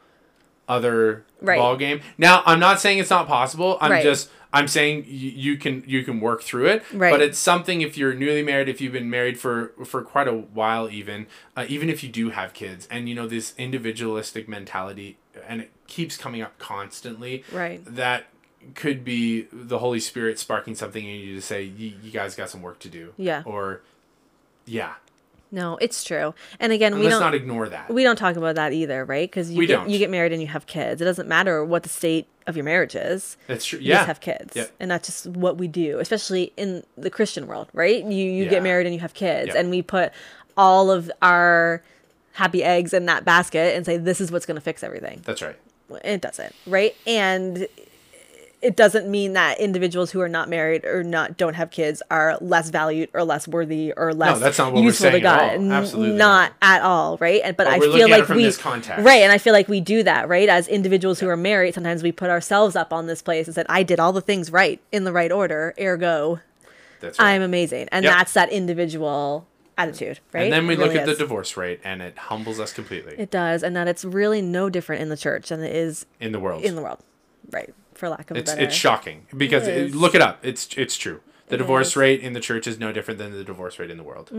other 0.69 1.25
Right. 1.41 1.57
ball 1.57 1.75
game. 1.75 1.99
Now, 2.17 2.43
I'm 2.45 2.59
not 2.59 2.79
saying 2.79 2.99
it's 2.99 3.09
not 3.09 3.27
possible. 3.27 3.77
I'm 3.81 3.91
Right. 3.91 4.03
just 4.03 4.29
I'm 4.51 4.67
saying 4.67 5.05
you, 5.07 5.29
you 5.29 5.57
can 5.57 5.83
you 5.85 6.03
can 6.03 6.19
work 6.19 6.41
through 6.41 6.67
it. 6.67 6.83
Right. 6.93 7.11
But 7.11 7.21
it's 7.21 7.37
something 7.37 7.81
if 7.81 7.97
you're 7.97 8.13
newly 8.15 8.41
married, 8.43 8.67
if 8.67 8.81
you've 8.81 8.93
been 8.93 9.09
married 9.09 9.39
for 9.39 9.73
for 9.85 10.01
quite 10.01 10.27
a 10.27 10.33
while, 10.33 10.89
even 10.89 11.27
uh, 11.57 11.65
even 11.67 11.89
if 11.89 12.03
you 12.03 12.09
do 12.09 12.29
have 12.31 12.53
kids, 12.53 12.87
and 12.89 13.07
you 13.09 13.13
know 13.15 13.27
this 13.27 13.53
individualistic 13.57 14.47
mentality, 14.47 15.17
and 15.47 15.61
it 15.61 15.71
keeps 15.87 16.17
coming 16.17 16.41
up 16.41 16.57
constantly. 16.57 17.43
Right. 17.51 17.83
That 17.85 18.25
could 18.75 19.05
be 19.05 19.47
the 19.53 19.79
Holy 19.79 19.99
Spirit 19.99 20.37
sparking 20.39 20.75
something 20.75 21.03
in 21.05 21.15
you 21.21 21.35
to 21.35 21.41
say, 21.41 21.63
you, 21.63 21.93
you 22.03 22.11
guys 22.11 22.35
got 22.35 22.49
some 22.49 22.61
work 22.61 22.79
to 22.79 22.89
do. 22.89 23.13
Yeah. 23.17 23.41
Or, 23.45 23.81
yeah. 24.65 24.95
No, 25.51 25.77
it's 25.81 26.03
true. 26.03 26.35
And 26.59 26.71
again, 26.71 26.93
And 26.93 26.99
we 26.99 27.05
let's 27.07 27.15
don't 27.15 27.21
not 27.23 27.33
ignore 27.35 27.67
that. 27.69 27.89
we 27.91 28.03
don't 28.03 28.17
talk 28.17 28.35
about 28.35 28.55
that 28.55 28.71
either, 28.71 29.03
right? 29.03 29.29
Because 29.29 29.49
you 29.51 29.57
We 29.57 29.65
get 29.65 29.75
don't. 29.77 29.89
you 29.89 29.97
get 29.97 30.09
married 30.11 30.31
and 30.31 30.41
you 30.41 30.47
have 30.47 30.67
kids. 30.67 31.01
It 31.01 31.05
doesn't 31.05 31.27
matter 31.27 31.65
what 31.65 31.83
the 31.83 31.89
state 31.89 32.27
of 32.45 32.55
your 32.55 32.65
marriage 32.65 32.93
is. 32.95 33.35
That's 33.47 33.65
true. 33.65 33.79
You 33.79 33.89
Yeah. 33.89 33.95
just 33.97 34.07
have 34.07 34.19
kids, 34.21 34.55
Yeah. 34.55 34.65
and 34.79 34.91
that's 34.91 35.07
just 35.07 35.25
what 35.27 35.57
we 35.57 35.67
do, 35.67 35.99
especially 35.99 36.53
in 36.55 36.83
the 36.97 37.09
Christian 37.09 37.47
world, 37.47 37.67
right? 37.73 38.03
You 38.03 38.11
you 38.11 38.43
Yeah. 38.43 38.49
get 38.49 38.63
married 38.63 38.85
and 38.85 38.93
you 38.93 39.01
have 39.01 39.13
kids, 39.15 39.53
Yeah. 39.53 39.59
and 39.59 39.69
we 39.71 39.81
put 39.81 40.11
all 40.55 40.91
of 40.91 41.11
our 41.21 41.81
happy 42.33 42.63
eggs 42.63 42.93
in 42.93 43.05
that 43.07 43.25
basket 43.25 43.75
and 43.75 43.85
say 43.85 43.97
this 43.97 44.21
is 44.21 44.31
what's 44.31 44.45
going 44.45 44.55
to 44.55 44.61
fix 44.61 44.83
everything. 44.83 45.21
That's 45.25 45.41
right. 45.41 45.55
It 46.03 46.21
doesn't, 46.21 46.53
right? 46.67 46.95
And 47.07 47.67
it 48.61 48.75
doesn't 48.75 49.09
mean 49.09 49.33
that 49.33 49.57
individuals 49.59 50.11
who 50.11 50.19
are 50.19 50.27
not 50.27 50.49
married 50.49 50.83
or 50.83 51.01
not 51.03 51.37
don't 51.37 51.53
have 51.53 51.71
kids 51.71 52.01
are 52.11 52.37
less 52.41 52.69
valued 52.69 53.09
or 53.13 53.23
less 53.23 53.47
worthy 53.47 53.93
or 53.95 54.13
less 54.13 54.33
no, 54.35 54.39
that's 54.39 54.57
not 54.57 54.73
what 54.73 54.81
we're 54.81 54.87
useful 54.87 55.05
to 55.05 55.11
saying 55.13 55.25
at 55.25 55.39
God. 55.57 55.57
all. 55.59 55.71
Absolutely 55.71 56.17
not 56.17 56.51
at 56.61 56.81
all, 56.81 57.17
right? 57.21 57.41
And 57.43 57.55
but, 57.55 57.65
But 57.65 57.73
I 57.73 57.79
we're 57.79 57.93
feel 57.93 58.03
at 58.13 58.19
like 58.19 58.25
from 58.25 58.35
we 58.37 58.43
this 58.43 58.57
context. 58.57 59.05
right, 59.05 59.21
and 59.21 59.31
I 59.31 59.37
feel 59.37 59.53
like 59.53 59.67
we 59.69 59.79
do 59.79 60.03
that, 60.03 60.27
right? 60.27 60.49
As 60.49 60.67
individuals 60.67 61.19
who 61.21 61.29
are 61.29 61.37
married, 61.37 61.73
sometimes 61.73 62.03
we 62.03 62.11
put 62.11 62.29
ourselves 62.29 62.75
up 62.75 62.91
on 62.91 63.07
this 63.07 63.21
place 63.21 63.47
and 63.47 63.55
said, 63.55 63.65
"I 63.69 63.83
did 63.83 63.99
all 63.99 64.11
the 64.11 64.21
things 64.21 64.51
right 64.51 64.81
in 64.91 65.05
the 65.05 65.13
right 65.13 65.31
order, 65.31 65.73
ergo, 65.79 66.41
That's 66.99 67.17
right. 67.17 67.33
I'm 67.35 67.41
amazing," 67.41 67.87
and 67.93 68.03
Yep. 68.03 68.13
that's 68.13 68.33
that 68.33 68.51
individual 68.51 69.47
attitude, 69.77 70.19
right? 70.33 70.43
and 70.43 70.51
then 70.51 70.67
we 70.67 70.75
look 70.75 70.93
at 70.93 71.05
the 71.05 71.15
divorce 71.15 71.55
rate, 71.55 71.79
and 71.85 72.01
it 72.01 72.17
humbles 72.17 72.59
us 72.59 72.73
completely 72.73 73.15
It 73.17 73.31
does, 73.31 73.63
and 73.63 73.73
that 73.77 73.87
it's 73.87 74.03
really 74.03 74.41
no 74.41 74.69
different 74.69 75.01
in 75.01 75.07
the 75.07 75.15
church 75.15 75.47
than 75.47 75.63
it 75.63 75.73
is 75.73 76.05
in 76.19 76.33
the 76.33 76.39
world. 76.41 76.63
in 76.65 76.75
the 76.75 76.81
world, 76.81 76.99
right? 77.51 77.73
For 77.99 78.07
lack 78.09 78.31
of 78.31 78.37
a 78.37 78.39
it's 78.39 78.51
better. 78.51 78.63
it's 78.63 78.75
shocking 78.75 79.25
because 79.35 79.67
It 79.67 79.77
it- 79.77 79.95
look 79.95 80.15
it 80.15 80.21
up. 80.21 80.39
It's 80.41 80.67
it's 80.77 80.95
true. 80.97 81.19
The 81.49 81.55
It 81.55 81.57
divorce 81.59 81.89
is. 81.89 81.95
rate 81.97 82.21
in 82.21 82.33
the 82.33 82.39
church 82.39 82.65
is 82.67 82.79
no 82.79 82.91
different 82.91 83.17
than 83.17 83.31
the 83.33 83.43
divorce 83.43 83.77
rate 83.79 83.91
in 83.91 83.97
the 83.97 84.03
world. 84.03 84.29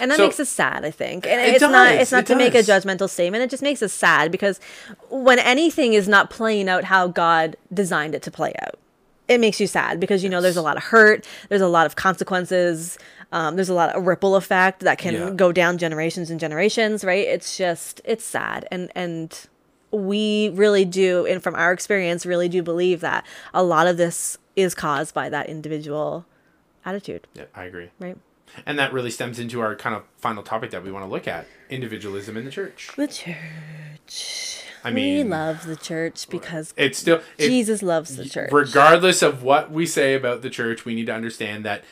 And 0.00 0.10
that 0.10 0.16
So- 0.16 0.24
makes 0.24 0.38
us 0.40 0.48
sad, 0.50 0.84
I 0.84 0.90
think. 0.90 1.26
And 1.26 1.40
It 1.40 1.54
it's 1.54 1.62
not 1.62 1.92
it's 1.92 2.12
not 2.12 2.26
to 2.26 2.34
make 2.36 2.54
a 2.54 2.58
judgmental 2.58 3.08
statement. 3.08 3.42
It 3.44 3.50
just 3.50 3.62
makes 3.62 3.82
us 3.82 3.92
sad 3.92 4.30
because 4.30 4.60
when 5.08 5.38
anything 5.38 5.94
is 5.94 6.06
not 6.08 6.28
playing 6.28 6.68
out 6.68 6.84
how 6.84 7.06
God 7.06 7.56
designed 7.72 8.14
it 8.14 8.22
to 8.22 8.30
play 8.30 8.52
out, 8.62 8.74
it 9.28 9.38
makes 9.40 9.60
you 9.60 9.66
sad 9.66 9.98
because 10.00 10.22
you 10.22 10.28
know 10.28 10.40
there's 10.40 10.56
a 10.58 10.62
lot 10.62 10.76
of 10.76 10.82
hurt, 10.84 11.26
there's 11.48 11.62
a 11.62 11.68
lot 11.68 11.86
of 11.86 11.96
consequences, 11.96 12.98
um, 13.32 13.56
there's 13.56 13.68
a 13.70 13.74
lot 13.74 13.94
of 13.94 14.06
ripple 14.06 14.36
effect 14.36 14.80
that 14.80 14.98
can 14.98 15.14
Yeah. 15.14 15.30
go 15.30 15.52
down 15.52 15.78
generations 15.78 16.30
and 16.30 16.38
generations, 16.40 17.02
right? 17.04 17.26
It's 17.26 17.56
just 17.56 18.00
it's 18.04 18.24
sad 18.24 18.66
and 18.70 18.90
and 18.94 19.38
we 19.90 20.50
really 20.50 20.84
do 20.84 21.26
and 21.26 21.42
from 21.42 21.54
our 21.54 21.72
experience 21.72 22.26
really 22.26 22.48
do 22.48 22.62
believe 22.62 23.00
that 23.00 23.24
a 23.54 23.62
lot 23.62 23.86
of 23.86 23.96
this 23.96 24.36
is 24.56 24.74
caused 24.74 25.14
by 25.14 25.28
that 25.28 25.48
individual 25.48 26.26
attitude, 26.84 27.26
Yeah, 27.34 27.44
I 27.54 27.64
agree. 27.64 27.90
right? 27.98 28.16
And 28.66 28.78
that 28.78 28.92
really 28.92 29.10
stems 29.10 29.38
into 29.38 29.60
our 29.60 29.76
kind 29.76 29.94
of 29.94 30.02
final 30.16 30.42
topic 30.42 30.70
that 30.70 30.82
we 30.82 30.90
want 30.90 31.04
to 31.04 31.10
look 31.10 31.28
at: 31.28 31.46
individualism 31.70 32.36
in 32.36 32.44
the 32.44 32.50
church. 32.50 32.90
The 32.96 33.06
church. 33.06 34.64
I 34.84 34.90
mean, 34.90 35.26
we 35.26 35.30
love 35.30 35.66
the 35.66 35.76
church 35.76 36.28
because 36.30 36.72
it's 36.76 36.98
still 36.98 37.20
it, 37.36 37.48
Jesus 37.48 37.82
loves 37.82 38.16
the 38.16 38.28
church. 38.28 38.50
regardless 38.52 39.22
of 39.22 39.42
what 39.42 39.70
we 39.70 39.84
say 39.86 40.14
about 40.14 40.42
the 40.42 40.50
church, 40.50 40.84
we 40.84 40.94
need 40.94 41.06
to 41.06 41.14
understand 41.14 41.64
that 41.64 41.82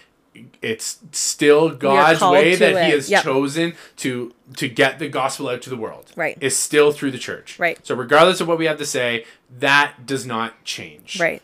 it's 0.62 0.98
still 1.12 1.70
God's 1.70 2.20
way 2.20 2.56
that 2.56 2.84
He 2.86 2.90
has 2.92 3.10
Yep. 3.10 3.24
chosen 3.24 3.74
to 3.98 4.32
to 4.56 4.68
get 4.68 4.98
the 4.98 5.08
gospel 5.08 5.48
out 5.48 5.62
to 5.62 5.70
the 5.70 5.76
world. 5.76 6.12
Right. 6.16 6.36
Is 6.40 6.56
still 6.56 6.92
through 6.92 7.10
the 7.12 7.18
church. 7.18 7.58
Right. 7.58 7.78
So 7.86 7.94
regardless 7.94 8.40
of 8.40 8.48
what 8.48 8.58
we 8.58 8.66
have 8.66 8.78
to 8.78 8.86
say, 8.86 9.24
that 9.58 10.06
does 10.06 10.24
not 10.26 10.64
change. 10.64 11.18
right. 11.20 11.42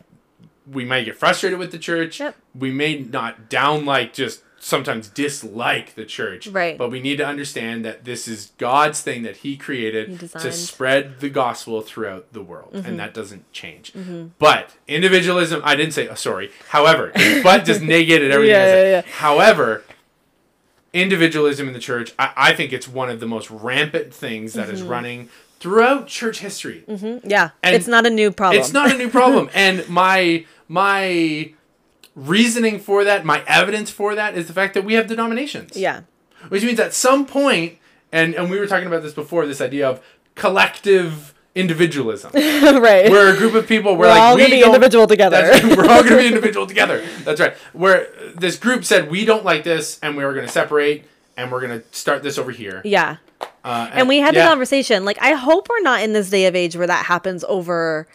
We 0.71 0.85
might 0.85 1.03
get 1.03 1.17
frustrated 1.17 1.59
with 1.59 1.71
the 1.73 1.77
church. 1.77 2.19
Yep. 2.21 2.35
We 2.55 2.71
may 2.71 2.99
not 2.99 3.49
down 3.49 3.85
like 3.85 4.13
just 4.13 4.41
sometimes 4.63 5.09
dislike 5.09 5.93
the 5.95 6.05
church. 6.05 6.47
Right. 6.47 6.77
But 6.77 6.89
we 6.89 7.01
need 7.01 7.17
to 7.17 7.25
understand 7.25 7.83
that 7.83 8.05
this 8.05 8.27
is 8.27 8.51
God's 8.57 9.01
thing 9.01 9.23
that 9.23 9.37
He 9.37 9.57
created 9.57 10.09
He 10.09 10.17
to. 10.19 10.25
Mm-hmm. 10.27 10.49
spread 10.51 11.19
the 11.19 11.29
gospel 11.29 11.81
throughout 11.81 12.31
the 12.31 12.41
world, 12.41 12.73
and 12.73 12.97
that 12.99 13.13
doesn't 13.13 13.51
change. 13.51 13.93
But 14.39 14.75
individualism, 14.87 15.61
I 15.65 15.75
didn't 15.75 15.93
say. 15.93 16.07
oh, 16.07 16.15
sorry. 16.15 16.49
However, 16.69 17.11
but 17.43 17.65
just 17.65 17.81
negated 17.81 18.31
everything. 18.31 18.55
Yeah, 18.55 18.73
yeah, 18.75 18.89
yeah. 18.89 19.01
However, 19.01 19.83
individualism 20.93 21.67
in 21.67 21.73
the 21.73 21.79
church, 21.79 22.13
I, 22.17 22.33
I 22.35 22.53
think 22.53 22.71
it's 22.71 22.87
one 22.87 23.09
of 23.09 23.19
the 23.19 23.27
most 23.27 23.49
rampant 23.51 24.13
things 24.13 24.53
that 24.53 24.69
is 24.69 24.81
Mm-hmm. 24.81 24.89
running 24.91 25.29
throughout 25.59 26.07
church 26.07 26.39
history. 26.39 26.83
Yeah. 27.23 27.51
And 27.61 27.75
it's 27.75 27.87
not 27.87 28.05
a 28.05 28.09
new 28.09 28.31
problem. 28.31 28.59
It's 28.61 28.73
not 28.73 28.91
a 28.91 28.97
new 28.97 29.09
problem. 29.09 29.49
and 29.53 29.87
my 29.89 30.45
my 30.67 31.53
reasoning 32.15 32.79
for 32.79 33.03
that, 33.03 33.25
my 33.25 33.43
evidence 33.47 33.89
for 33.89 34.15
that 34.15 34.35
is 34.37 34.47
the 34.47 34.53
fact 34.53 34.73
that 34.75 34.83
we 34.83 34.93
have 34.93 35.07
denominations. 35.07 35.75
Yeah. 35.77 36.01
Which 36.49 36.63
means 36.63 36.79
at 36.79 36.93
some 36.93 37.25
point 37.25 37.77
and 38.11 38.35
and 38.35 38.49
we 38.49 38.59
were 38.59 38.67
talking 38.67 38.87
about 38.87 39.01
this 39.03 39.13
before, 39.13 39.45
this 39.47 39.61
idea 39.61 39.89
of 39.89 40.01
collective 40.35 41.33
individualism. 41.55 42.31
right. 42.33 43.09
We're 43.09 43.33
a 43.33 43.37
group 43.37 43.53
of 43.53 43.67
people 43.67 43.91
where 43.95 44.09
We're 44.09 44.13
like 44.15 44.21
all 44.21 44.35
we 44.35 44.41
gonna 44.43 44.55
be 44.55 44.63
individual 44.63 45.07
together. 45.07 45.49
We're 45.63 45.87
all 45.89 46.03
gonna 46.03 46.17
be 46.17 46.27
individual 46.33 46.67
together. 46.67 47.05
That's 47.23 47.39
right. 47.39 47.53
Where 47.73 48.07
this 48.35 48.57
group 48.57 48.85
said 48.85 49.09
we 49.09 49.25
don't 49.25 49.45
like 49.45 49.63
this 49.63 49.99
and 50.01 50.17
we 50.17 50.23
were 50.25 50.33
gonna 50.33 50.47
separate 50.47 51.05
and 51.37 51.51
we're 51.51 51.61
gonna 51.61 51.83
start 51.91 52.23
this 52.23 52.37
over 52.37 52.51
here. 52.51 52.81
yeah. 52.85 53.17
Uh, 53.63 53.89
And 53.93 54.07
we 54.09 54.17
had 54.17 54.35
yeah. 54.35 54.43
the 54.43 54.49
conversation. 54.49 55.05
Like, 55.05 55.17
I 55.21 55.33
hope 55.33 55.69
we're 55.69 55.81
not 55.81 56.01
in 56.01 56.11
this 56.13 56.29
day 56.29 56.47
of 56.47 56.55
age 56.55 56.75
where 56.75 56.87
that 56.87 57.05
happens 57.05 57.45
over, 57.45 58.07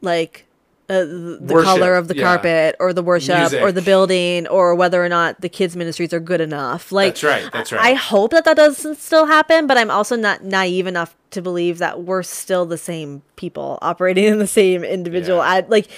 like, 0.00 0.45
uh, 0.88 1.04
the 1.04 1.38
Worship, 1.40 1.64
color 1.64 1.94
of 1.96 2.06
the 2.08 2.16
yeah. 2.16 2.22
carpet 2.22 2.76
or 2.78 2.92
the 2.92 3.02
worship 3.02 3.36
Music. 3.38 3.60
or 3.60 3.72
the 3.72 3.82
building 3.82 4.46
or 4.46 4.74
whether 4.76 5.04
or 5.04 5.08
not 5.08 5.40
the 5.40 5.48
kids 5.48 5.74
ministries 5.74 6.12
are 6.12 6.20
good 6.20 6.40
enough 6.40 6.92
like 6.92 7.14
That's 7.14 7.24
right, 7.24 7.52
that's 7.52 7.72
I- 7.72 7.76
right. 7.76 7.86
i 7.86 7.94
hope 7.94 8.30
that 8.30 8.44
that 8.44 8.56
doesn't 8.56 8.96
still 8.98 9.26
happen 9.26 9.66
but 9.66 9.76
i'm 9.76 9.90
also 9.90 10.14
not 10.14 10.44
naive 10.44 10.86
enough 10.86 11.16
to 11.32 11.42
believe 11.42 11.78
that 11.78 12.04
we're 12.04 12.22
still 12.22 12.66
the 12.66 12.78
same 12.78 13.22
people 13.34 13.78
operating 13.82 14.24
in 14.26 14.38
the 14.38 14.46
same 14.46 14.84
individual 14.84 15.38
Yeah. 15.38 15.54
ad 15.56 15.70
like 15.70 15.88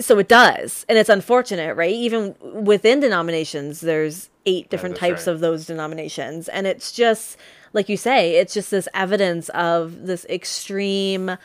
so 0.00 0.16
it 0.20 0.28
does 0.28 0.86
and 0.88 0.96
it's 0.96 1.08
unfortunate 1.08 1.74
right 1.74 1.92
even 1.92 2.36
within 2.42 3.00
denominations 3.00 3.80
there's 3.80 4.30
eight 4.46 4.70
different 4.70 4.96
types 4.96 5.26
right. 5.26 5.32
of 5.34 5.40
those 5.40 5.66
denominations 5.66 6.48
and 6.48 6.66
it's 6.68 6.92
just 6.92 7.36
like 7.72 7.88
you 7.88 7.96
say 7.96 8.36
it's 8.36 8.54
just 8.54 8.70
this 8.70 8.88
evidence 8.94 9.48
of 9.50 10.06
this 10.06 10.24
extreme 10.26 11.36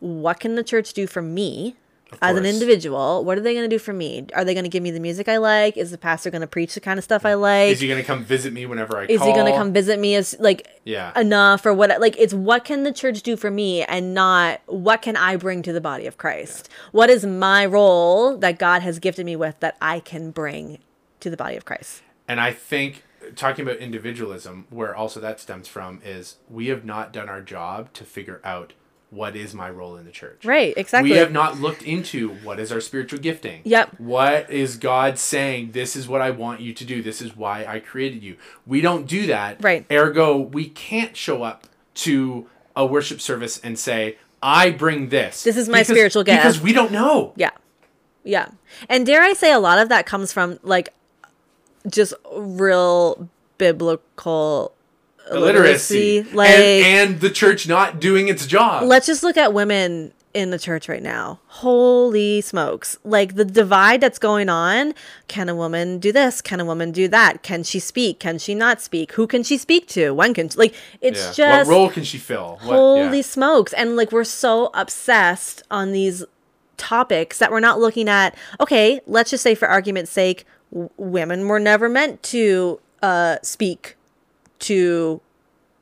what 0.00 0.40
can 0.40 0.56
the 0.56 0.62
church 0.64 0.92
do 0.92 1.06
for 1.06 1.22
me 1.22 1.76
as 2.22 2.36
an 2.36 2.46
individual 2.46 3.24
what 3.24 3.36
are 3.36 3.40
they 3.40 3.52
going 3.52 3.68
to 3.68 3.74
do 3.74 3.78
for 3.78 3.92
me? 3.92 4.26
Are 4.34 4.44
they 4.44 4.54
going 4.54 4.64
to 4.64 4.70
give 4.70 4.82
me 4.82 4.90
the 4.90 5.00
music 5.00 5.28
i 5.28 5.36
like? 5.36 5.76
Is 5.76 5.90
the 5.90 5.98
pastor 5.98 6.30
going 6.30 6.40
to 6.40 6.46
preach 6.46 6.74
the 6.74 6.80
kind 6.80 6.98
of 6.98 7.04
stuff 7.04 7.24
i 7.24 7.32
mm. 7.32 7.40
like? 7.40 7.70
Is 7.70 7.80
he 7.80 7.88
gonna 7.88 8.02
come 8.02 8.24
visit 8.24 8.52
me 8.52 8.66
whenever 8.66 8.96
I 8.96 9.06
is 9.06 9.18
call? 9.18 9.28
he 9.28 9.34
going 9.34 9.52
to 9.52 9.58
come 9.58 9.72
visit 9.72 9.98
me 9.98 10.14
as 10.14 10.36
like 10.38 10.80
Yeah. 10.84 11.18
enough 11.18 11.66
or 11.66 11.74
what 11.74 12.00
like 12.00 12.16
it's 12.18 12.34
what 12.34 12.64
can 12.64 12.84
the 12.84 12.92
church 12.92 13.22
do 13.22 13.36
for 13.36 13.50
me 13.50 13.82
and 13.82 14.14
not 14.14 14.60
what 14.66 15.02
can 15.02 15.16
i 15.16 15.36
bring 15.36 15.62
to 15.62 15.72
the 15.72 15.80
body 15.80 16.06
of 16.06 16.16
christ? 16.16 16.68
What 16.92 17.10
is 17.10 17.26
my 17.26 17.66
role 17.66 18.36
that 18.38 18.58
god 18.58 18.82
has 18.82 18.98
gifted 18.98 19.26
me 19.26 19.36
with 19.36 19.58
that 19.60 19.76
i 19.80 20.00
can 20.00 20.30
bring 20.30 20.78
to 21.20 21.30
the 21.30 21.36
body 21.36 21.56
of 21.56 21.64
christ? 21.64 22.02
And 22.28 22.40
I 22.40 22.52
think 22.52 23.04
talking 23.34 23.64
about 23.64 23.78
individualism, 23.78 24.66
where 24.70 24.94
also 24.94 25.20
that 25.20 25.40
stems 25.40 25.68
from, 25.68 26.00
is 26.04 26.36
we 26.48 26.68
have 26.68 26.84
not 26.84 27.12
done 27.12 27.28
our 27.28 27.40
job 27.40 27.92
to 27.94 28.04
figure 28.04 28.40
out 28.44 28.72
what 29.16 29.34
is 29.34 29.54
my 29.54 29.70
role 29.70 29.96
in 29.96 30.04
the 30.04 30.10
church. 30.10 30.44
right 30.44 30.74
exactly 30.76 31.10
We 31.10 31.16
have 31.16 31.32
not 31.32 31.60
looked 31.60 31.82
into 31.82 32.34
what 32.36 32.60
is 32.60 32.70
our 32.70 32.80
spiritual 32.80 33.18
gifting. 33.18 33.62
Yep. 33.64 33.98
What 33.98 34.50
is 34.50 34.76
God 34.76 35.18
saying? 35.18 35.72
This 35.72 35.96
is 35.96 36.06
what 36.06 36.20
I 36.20 36.30
want 36.30 36.60
you 36.60 36.72
to 36.74 36.84
do. 36.84 37.02
This 37.02 37.22
is 37.22 37.36
why 37.36 37.64
I 37.64 37.80
created 37.80 38.22
you. 38.22 38.36
We 38.66 38.80
don't 38.80 39.06
do 39.06 39.26
that. 39.26 39.62
Right. 39.62 39.86
Ergo, 39.90 40.36
we 40.36 40.68
can't 40.68 41.16
show 41.16 41.42
up 41.42 41.66
to 41.94 42.46
a 42.76 42.84
worship 42.84 43.20
service 43.20 43.58
and 43.58 43.78
say, 43.78 44.18
I 44.42 44.70
bring 44.70 45.08
this. 45.08 45.42
This 45.42 45.56
is 45.56 45.68
my 45.68 45.82
spiritual 45.82 46.22
gift. 46.22 46.42
Because 46.42 46.60
we 46.60 46.72
don't 46.72 46.92
know. 46.92 47.32
Yeah. 47.36 47.50
Yeah. 48.22 48.48
And 48.88 49.06
dare 49.06 49.22
I 49.22 49.32
say 49.32 49.52
a 49.52 49.58
lot 49.58 49.78
of 49.78 49.88
that 49.88 50.04
comes 50.04 50.32
from 50.32 50.58
like 50.62 50.92
just 51.88 52.12
real 52.32 53.28
biblical 53.58 54.75
Illiteracy. 55.30 56.18
illiteracy. 56.18 56.36
Like 56.36 56.50
and, 56.50 57.10
and 57.12 57.20
the 57.20 57.30
church 57.30 57.68
not 57.68 58.00
doing 58.00 58.28
its 58.28 58.46
job. 58.46 58.84
let's 58.84 59.06
just 59.06 59.22
look 59.22 59.36
at 59.36 59.52
women 59.52 60.12
in 60.34 60.50
the 60.50 60.58
church 60.58 60.86
right 60.86 61.02
now. 61.02 61.40
Holy 61.46 62.42
smokes. 62.42 62.98
Like 63.04 63.36
the 63.36 63.44
divide 63.44 64.02
that's 64.02 64.18
going 64.18 64.50
on. 64.50 64.92
Can 65.28 65.48
a 65.48 65.54
woman 65.56 65.98
do 65.98 66.12
this? 66.12 66.42
Can 66.42 66.60
a 66.60 66.64
woman 66.66 66.92
do 66.92 67.08
that? 67.08 67.42
Can 67.42 67.62
she 67.62 67.78
speak? 67.78 68.20
Can 68.20 68.38
she 68.38 68.54
not 68.54 68.82
speak? 68.82 69.12
Who 69.12 69.26
can 69.26 69.42
she 69.42 69.56
speak 69.56 69.88
to? 69.88 70.10
When 70.12 70.34
can 70.34 70.50
like 70.56 70.74
it's 71.00 71.18
Yeah. 71.18 71.32
just 71.32 71.68
what 71.70 71.74
role 71.74 71.88
can 71.88 72.04
she 72.04 72.18
fill? 72.18 72.58
What, 72.62 72.74
holy 72.76 73.16
yeah. 73.16 73.22
smokes. 73.22 73.72
And 73.72 73.96
like 73.96 74.12
we're 74.12 74.24
so 74.24 74.68
obsessed 74.74 75.62
on 75.70 75.92
these 75.92 76.22
topics 76.76 77.38
that 77.38 77.50
we're 77.50 77.60
not 77.60 77.80
looking 77.80 78.06
at 78.08 78.34
okay, 78.60 79.00
let's 79.06 79.30
just 79.30 79.42
say 79.42 79.54
for 79.54 79.66
argument's 79.68 80.10
sake, 80.10 80.44
w- 80.70 80.90
women 80.98 81.48
were 81.48 81.58
never 81.60 81.88
meant 81.88 82.22
to 82.24 82.78
uh 83.02 83.36
speak 83.42 83.96
to 84.60 85.20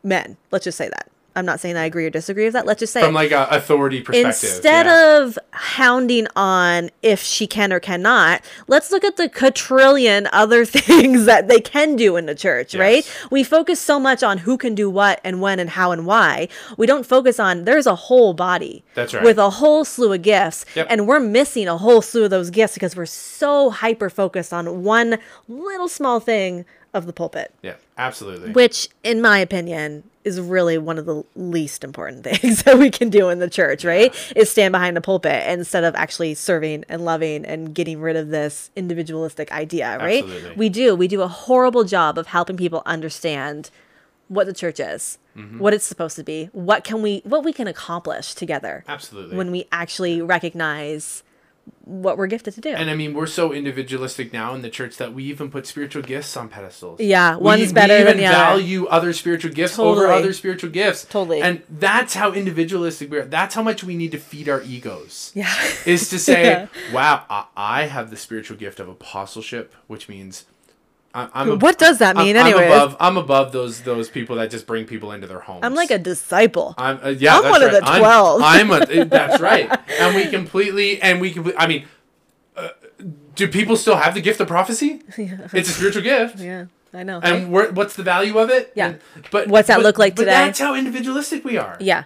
men. 0.02 0.36
Let's 0.50 0.64
just 0.64 0.78
say 0.78 0.88
that. 0.88 1.10
I'm 1.36 1.44
not 1.44 1.58
saying 1.58 1.76
I 1.76 1.84
agree 1.84 2.06
or 2.06 2.10
disagree 2.10 2.44
with 2.44 2.52
that. 2.52 2.64
Let's 2.64 2.78
just 2.78 2.92
say 2.92 3.02
from 3.02 3.14
like 3.14 3.32
a 3.32 3.48
authority 3.50 4.00
perspective. 4.02 4.26
instead 4.26 4.86
yeah. 4.86 5.18
of 5.22 5.38
hounding 5.50 6.28
on 6.36 6.90
if 7.02 7.20
she 7.22 7.48
can 7.48 7.72
or 7.72 7.80
cannot, 7.80 8.40
let's 8.68 8.92
look 8.92 9.02
at 9.02 9.16
the 9.16 9.28
quadrillion 9.28 10.28
other 10.32 10.64
things 10.64 11.24
that 11.24 11.48
they 11.48 11.58
can 11.58 11.96
do 11.96 12.16
in 12.16 12.26
the 12.26 12.36
church, 12.36 12.74
right? 12.76 13.04
We 13.32 13.42
focus 13.42 13.80
so 13.80 13.98
much 13.98 14.22
on 14.22 14.38
who 14.38 14.56
can 14.56 14.76
do 14.76 14.88
what 14.88 15.20
and 15.24 15.40
when 15.40 15.58
and 15.58 15.70
how 15.70 15.90
and 15.90 16.06
why. 16.06 16.48
We 16.76 16.86
don't 16.86 17.04
focus 17.04 17.40
on 17.40 17.64
there's 17.64 17.86
a 17.86 17.96
whole 17.96 18.32
body 18.32 18.84
That's 18.94 19.12
right. 19.12 19.24
with 19.24 19.38
a 19.38 19.50
whole 19.50 19.84
slew 19.84 20.12
of 20.12 20.22
gifts, 20.22 20.64
Yep. 20.76 20.86
and 20.88 21.08
we're 21.08 21.20
missing 21.20 21.66
a 21.66 21.76
whole 21.78 22.00
slew 22.00 22.24
of 22.24 22.30
those 22.30 22.50
gifts 22.50 22.74
because 22.74 22.94
we're 22.94 23.06
so 23.06 23.70
hyper 23.70 24.08
focused 24.08 24.52
on 24.52 24.84
one 24.84 25.18
little 25.48 25.88
small 25.88 26.20
thing 26.20 26.64
of 26.94 27.06
the 27.06 27.12
pulpit 27.12 27.52
yeah, 27.62 27.74
absolutely. 27.98 28.52
which 28.52 28.88
in 29.02 29.20
my 29.20 29.38
opinion 29.38 30.04
is 30.24 30.40
really 30.40 30.78
one 30.78 30.96
of 30.96 31.04
the 31.04 31.22
least 31.36 31.84
important 31.84 32.24
things 32.40 32.62
that 32.62 32.78
we 32.78 32.88
can 32.90 33.10
do 33.10 33.28
in 33.28 33.40
the 33.40 33.50
church 33.50 33.84
right 33.84 34.14
is 34.34 34.48
stand 34.50 34.72
behind 34.72 34.96
a 34.96 35.00
pulpit 35.00 35.46
instead 35.48 35.84
of 35.84 35.94
actually 35.96 36.32
serving 36.34 36.84
and 36.88 37.04
loving 37.04 37.44
and 37.44 37.74
getting 37.74 38.00
rid 38.00 38.16
of 38.16 38.28
this 38.30 38.70
individualistic 38.76 39.50
idea 39.52 39.98
right 39.98 40.22
Absolutely. 40.24 40.56
we 40.56 40.68
do 40.68 40.94
we 40.94 41.08
do 41.08 41.20
a 41.20 41.28
horrible 41.28 41.84
job 41.84 42.16
of 42.16 42.28
helping 42.28 42.56
people 42.56 42.82
understand 42.86 43.70
what 44.28 44.46
the 44.46 44.54
church 44.54 44.80
is 44.80 45.18
Mm-hmm. 45.36 45.58
what 45.58 45.74
it's 45.74 45.84
supposed 45.84 46.14
to 46.14 46.22
be 46.22 46.48
what 46.52 46.84
can 46.84 47.02
we 47.02 47.20
what 47.24 47.42
we 47.42 47.52
can 47.52 47.66
accomplish 47.66 48.34
together 48.34 48.84
Absolutely. 48.86 49.36
when 49.36 49.50
we 49.50 49.66
actually 49.72 50.22
recognize 50.22 51.24
what 51.86 52.16
we're 52.16 52.26
gifted 52.26 52.54
to 52.54 52.60
do 52.62 52.70
and 52.70 52.88
I 52.88 52.94
mean, 52.94 53.12
we're 53.12 53.26
so 53.26 53.52
individualistic 53.52 54.32
now 54.32 54.54
in 54.54 54.62
the 54.62 54.70
church 54.70 54.96
that 54.96 55.12
we 55.12 55.24
even 55.24 55.50
put 55.50 55.66
spiritual 55.66 56.02
gifts 56.02 56.34
on 56.36 56.48
pedestals. 56.48 56.98
Yeah, 57.00 57.36
We- 57.36 57.42
one's 57.42 57.72
better 57.74 57.98
we 57.98 58.04
than 58.04 58.16
the 58.16 58.26
other. 58.26 58.34
value 58.36 58.86
other 58.86 59.12
spiritual 59.12 59.52
gifts 59.52 59.78
over 59.78 60.06
other 60.10 60.32
spiritual 60.32 60.70
gifts. 60.70 61.04
Totally. 61.04 61.42
And 61.42 61.62
that's 61.68 62.14
how 62.14 62.32
individualistic 62.32 63.10
we 63.10 63.18
are. 63.18 63.24
That's 63.26 63.54
how 63.54 63.62
much 63.62 63.84
we 63.84 63.96
need 63.96 64.12
to 64.12 64.18
feed 64.18 64.48
our 64.48 64.62
egos. 64.62 65.30
yeah 65.34 65.52
Is 65.84 66.08
to 66.08 66.18
say, 66.18 66.44
Yeah. 66.44 66.66
wow, 66.92 67.24
I, 67.28 67.44
I 67.56 67.82
have 67.86 68.10
the 68.10 68.16
spiritual 68.16 68.56
gift 68.56 68.80
of 68.80 68.88
apostleship, 68.88 69.74
which 69.86 70.08
means 70.08 70.46
I'm 71.14 71.50
a, 71.50 71.56
what 71.56 71.78
does 71.78 71.98
that 71.98 72.16
mean 72.16 72.36
I'm, 72.36 72.46
anyway 72.46 72.66
I'm 72.66 72.72
above. 72.72 72.96
I'm 72.98 73.16
above 73.16 73.52
those 73.52 73.82
those 73.82 74.10
people 74.10 74.36
that 74.36 74.50
just 74.50 74.66
bring 74.66 74.84
people 74.84 75.12
into 75.12 75.26
their 75.28 75.38
homes. 75.38 75.60
i'm 75.62 75.74
like 75.74 75.92
a 75.92 75.98
disciple 75.98 76.74
I'm 76.76 76.98
uh, 77.02 77.08
yeah. 77.10 77.38
I'm 77.38 77.50
one 77.50 77.62
of 77.62 77.72
right. 77.72 77.82
the 77.82 77.88
I'm- 77.88 78.00
12. 78.00 78.42
I'm, 78.42 78.70
a. 78.72 79.04
That's 79.04 79.40
right. 79.40 79.70
And 80.00 80.16
we 80.16 80.26
completely 80.26 81.00
and 81.00 81.20
we 81.20 81.30
completely. 81.30 81.60
I 81.60 81.66
mean, 81.68 81.86
uh, 82.56 82.70
do 83.36 83.46
people 83.48 83.76
still 83.76 83.96
have 83.96 84.14
the 84.14 84.20
gift 84.20 84.40
of 84.40 84.48
prophecy? 84.48 85.02
Yeah. 85.16 85.46
It's 85.52 85.68
a 85.68 85.72
spiritual 85.72 86.02
gift. 86.02 86.38
yeah 86.50 86.66
i 86.92 87.02
know 87.02 87.18
And 87.20 87.50
where, 87.50 87.72
what's 87.72 87.96
the 87.96 88.02
value 88.04 88.38
of 88.38 88.50
it? 88.50 88.72
Yeah. 88.74 88.88
And- 88.88 89.00
but 89.30 89.48
What's 89.48 89.68
that 89.68 89.76
but- 89.78 89.82
look 89.84 89.98
like 89.98 90.14
today? 90.16 90.26
but? 90.30 90.46
That's 90.46 90.58
how 90.58 90.74
individualistic 90.74 91.44
we 91.44 91.56
are. 91.56 91.76
Yeah. 91.80 92.04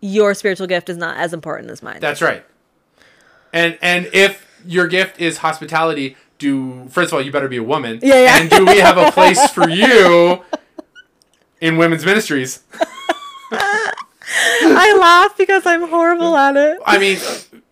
Your 0.00 0.34
spiritual 0.34 0.66
gift 0.66 0.88
is 0.88 0.96
not 0.96 1.16
as 1.16 1.32
important 1.32 1.70
as 1.70 1.82
mine. 1.82 2.00
That's 2.00 2.20
right. 2.22 2.44
And 3.52 3.78
and 3.82 4.08
if 4.12 4.46
your 4.66 4.88
gift 4.88 5.20
is 5.20 5.38
hospitality, 5.38 6.16
do 6.42 6.88
first 6.90 7.08
of 7.10 7.14
all 7.14 7.22
you 7.22 7.32
better 7.32 7.48
be 7.48 7.56
a 7.56 7.62
woman. 7.62 8.00
Yeah, 8.02 8.22
yeah. 8.26 8.40
And 8.40 8.50
do 8.50 8.66
we 8.66 8.78
have 8.78 8.98
a 8.98 9.10
place 9.12 9.40
for 9.50 9.68
you 9.80 10.42
in 11.60 11.76
women's 11.78 12.04
ministries? 12.04 12.60
I 13.50 14.96
laugh 14.98 15.36
because 15.36 15.64
I'm 15.66 15.88
horrible 15.88 16.36
at 16.36 16.56
it. 16.56 16.78
I 16.86 16.98
mean, 16.98 17.18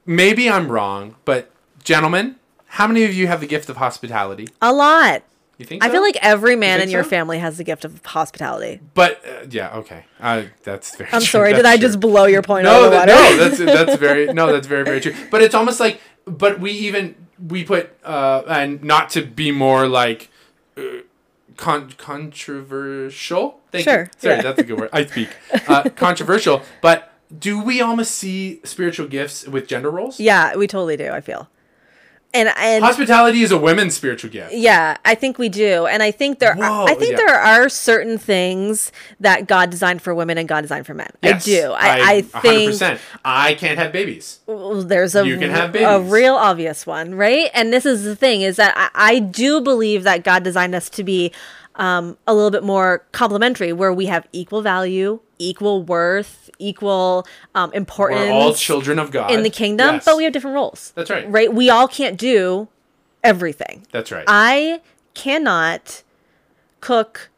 maybe 0.06 0.48
I'm 0.48 0.70
wrong, 0.70 1.16
but 1.24 1.50
gentlemen, 1.84 2.36
how 2.66 2.86
many 2.86 3.04
of 3.04 3.14
you 3.14 3.26
have 3.26 3.40
the 3.40 3.46
gift 3.46 3.68
of 3.68 3.76
hospitality? 3.76 4.48
A 4.62 4.72
lot. 4.72 5.22
You 5.58 5.66
think? 5.66 5.84
I 5.84 5.90
feel 5.90 6.00
like 6.00 6.16
every 6.22 6.56
man 6.56 6.78
think 6.78 6.88
in 6.88 6.92
your 6.92 7.04
so? 7.04 7.10
family 7.10 7.38
has 7.38 7.58
the 7.58 7.64
gift 7.64 7.84
of 7.84 8.04
hospitality. 8.04 8.80
But 8.94 9.22
uh, 9.26 9.46
yeah, 9.50 9.76
okay. 9.78 10.04
Uh, 10.18 10.44
that's 10.62 10.96
very. 10.96 11.10
I'm 11.12 11.20
true. 11.20 11.26
sorry, 11.26 11.52
did 11.52 11.64
That's 11.64 11.74
I 11.74 11.76
true. 11.76 11.88
just 11.88 12.00
blow 12.00 12.24
your 12.24 12.42
point 12.42 12.66
out 12.66 12.72
No, 12.72 12.90
that, 12.90 13.06
no, 13.06 13.36
that's 13.36 13.58
that's 13.58 13.96
very 13.98 14.32
no, 14.32 14.50
that's 14.52 14.66
very 14.66 14.84
very 14.84 15.00
true. 15.00 15.14
But 15.30 15.42
it's 15.42 15.54
almost 15.54 15.78
like, 15.78 16.00
but 16.24 16.60
we 16.60 16.70
even 16.72 17.14
we 17.48 17.64
put 17.64 17.90
uh, 18.04 18.42
and 18.48 18.82
not 18.82 19.10
to 19.10 19.22
be 19.22 19.50
more 19.52 19.86
like 19.88 20.30
uh, 20.76 20.82
con- 21.56 21.92
controversial. 21.98 23.60
Thank 23.72 23.84
Sure, 23.84 24.02
you. 24.02 24.08
Sorry, 24.18 24.36
yeah. 24.36 24.42
that's 24.42 24.58
a 24.58 24.64
good 24.64 24.78
word. 24.78 24.90
I 24.92 25.06
speak 25.06 25.28
uh, 25.68 25.88
controversial, 25.96 26.62
but 26.80 27.12
do 27.36 27.62
we 27.62 27.80
almost 27.80 28.12
see 28.12 28.60
spiritual 28.64 29.06
gifts 29.06 29.46
with 29.46 29.68
gender 29.68 29.90
roles? 29.90 30.18
yeah, 30.18 30.56
we 30.56 30.66
totally 30.66 30.96
do, 30.96 31.10
I 31.10 31.20
feel. 31.20 31.48
And 32.32 32.48
and 32.56 32.84
Hospitality 32.84 33.42
is 33.42 33.50
a 33.50 33.58
women's 33.58 33.96
spiritual 33.96 34.30
gift. 34.30 34.52
yeah, 34.52 34.96
I 35.04 35.14
think 35.16 35.38
we 35.38 35.48
do. 35.48 35.86
And 35.86 36.02
I 36.02 36.12
think 36.12 36.38
there 36.38 36.54
Whoa, 36.54 36.84
I 36.84 36.94
think 36.94 37.12
yeah. 37.12 37.26
there 37.26 37.34
are 37.34 37.68
certain 37.68 38.18
things 38.18 38.92
that 39.18 39.48
God 39.48 39.70
designed 39.70 40.00
for 40.00 40.14
women 40.14 40.38
and 40.38 40.46
God 40.48 40.60
designed 40.60 40.86
for 40.86 40.94
men. 40.94 41.10
Yes, 41.22 41.42
I 41.42 41.50
do. 41.50 41.72
I, 41.72 42.00
I 42.00 42.22
think 42.22 42.72
100%. 42.72 43.00
I 43.24 43.54
can't 43.54 43.78
have 43.78 43.92
babies. 43.92 44.40
There's 44.46 45.16
a, 45.16 45.26
You 45.26 45.38
can 45.38 45.50
have 45.50 45.74
a 45.74 46.00
real 46.00 46.34
obvious 46.34 46.86
one, 46.86 47.14
right? 47.16 47.50
And 47.52 47.72
this 47.72 47.84
is 47.84 48.04
the 48.04 48.14
thing 48.14 48.42
is 48.42 48.56
that 48.56 48.74
I, 48.76 49.14
I 49.14 49.18
do 49.18 49.60
believe 49.60 50.04
that 50.04 50.22
God 50.22 50.44
designed 50.44 50.74
us 50.74 50.88
to 50.90 51.02
be 51.02 51.32
um, 51.76 52.16
a 52.26 52.34
little 52.34 52.50
bit 52.50 52.62
more 52.62 53.06
complementary, 53.12 53.72
where 53.72 53.92
we 53.92 54.06
have 54.06 54.28
equal 54.32 54.60
value, 54.62 55.20
equal 55.38 55.82
worth, 55.82 56.39
equal 56.60 57.26
um, 57.54 57.72
importance 57.72 58.20
We're 58.20 58.32
all 58.32 58.54
children 58.54 58.98
of 58.98 59.10
God 59.10 59.30
in 59.32 59.42
the 59.42 59.50
kingdom, 59.50 59.96
Yes. 59.96 60.04
but 60.04 60.16
we 60.16 60.24
have 60.24 60.32
different 60.32 60.54
roles. 60.54 60.92
That's 60.94 61.10
right. 61.10 61.28
Right? 61.30 61.52
We 61.52 61.70
all 61.70 61.88
can't 61.88 62.16
do 62.18 62.68
everything. 63.24 63.86
That's 63.90 64.12
right. 64.12 64.24
I 64.28 64.80
cannot 65.14 66.02
cook 66.80 67.30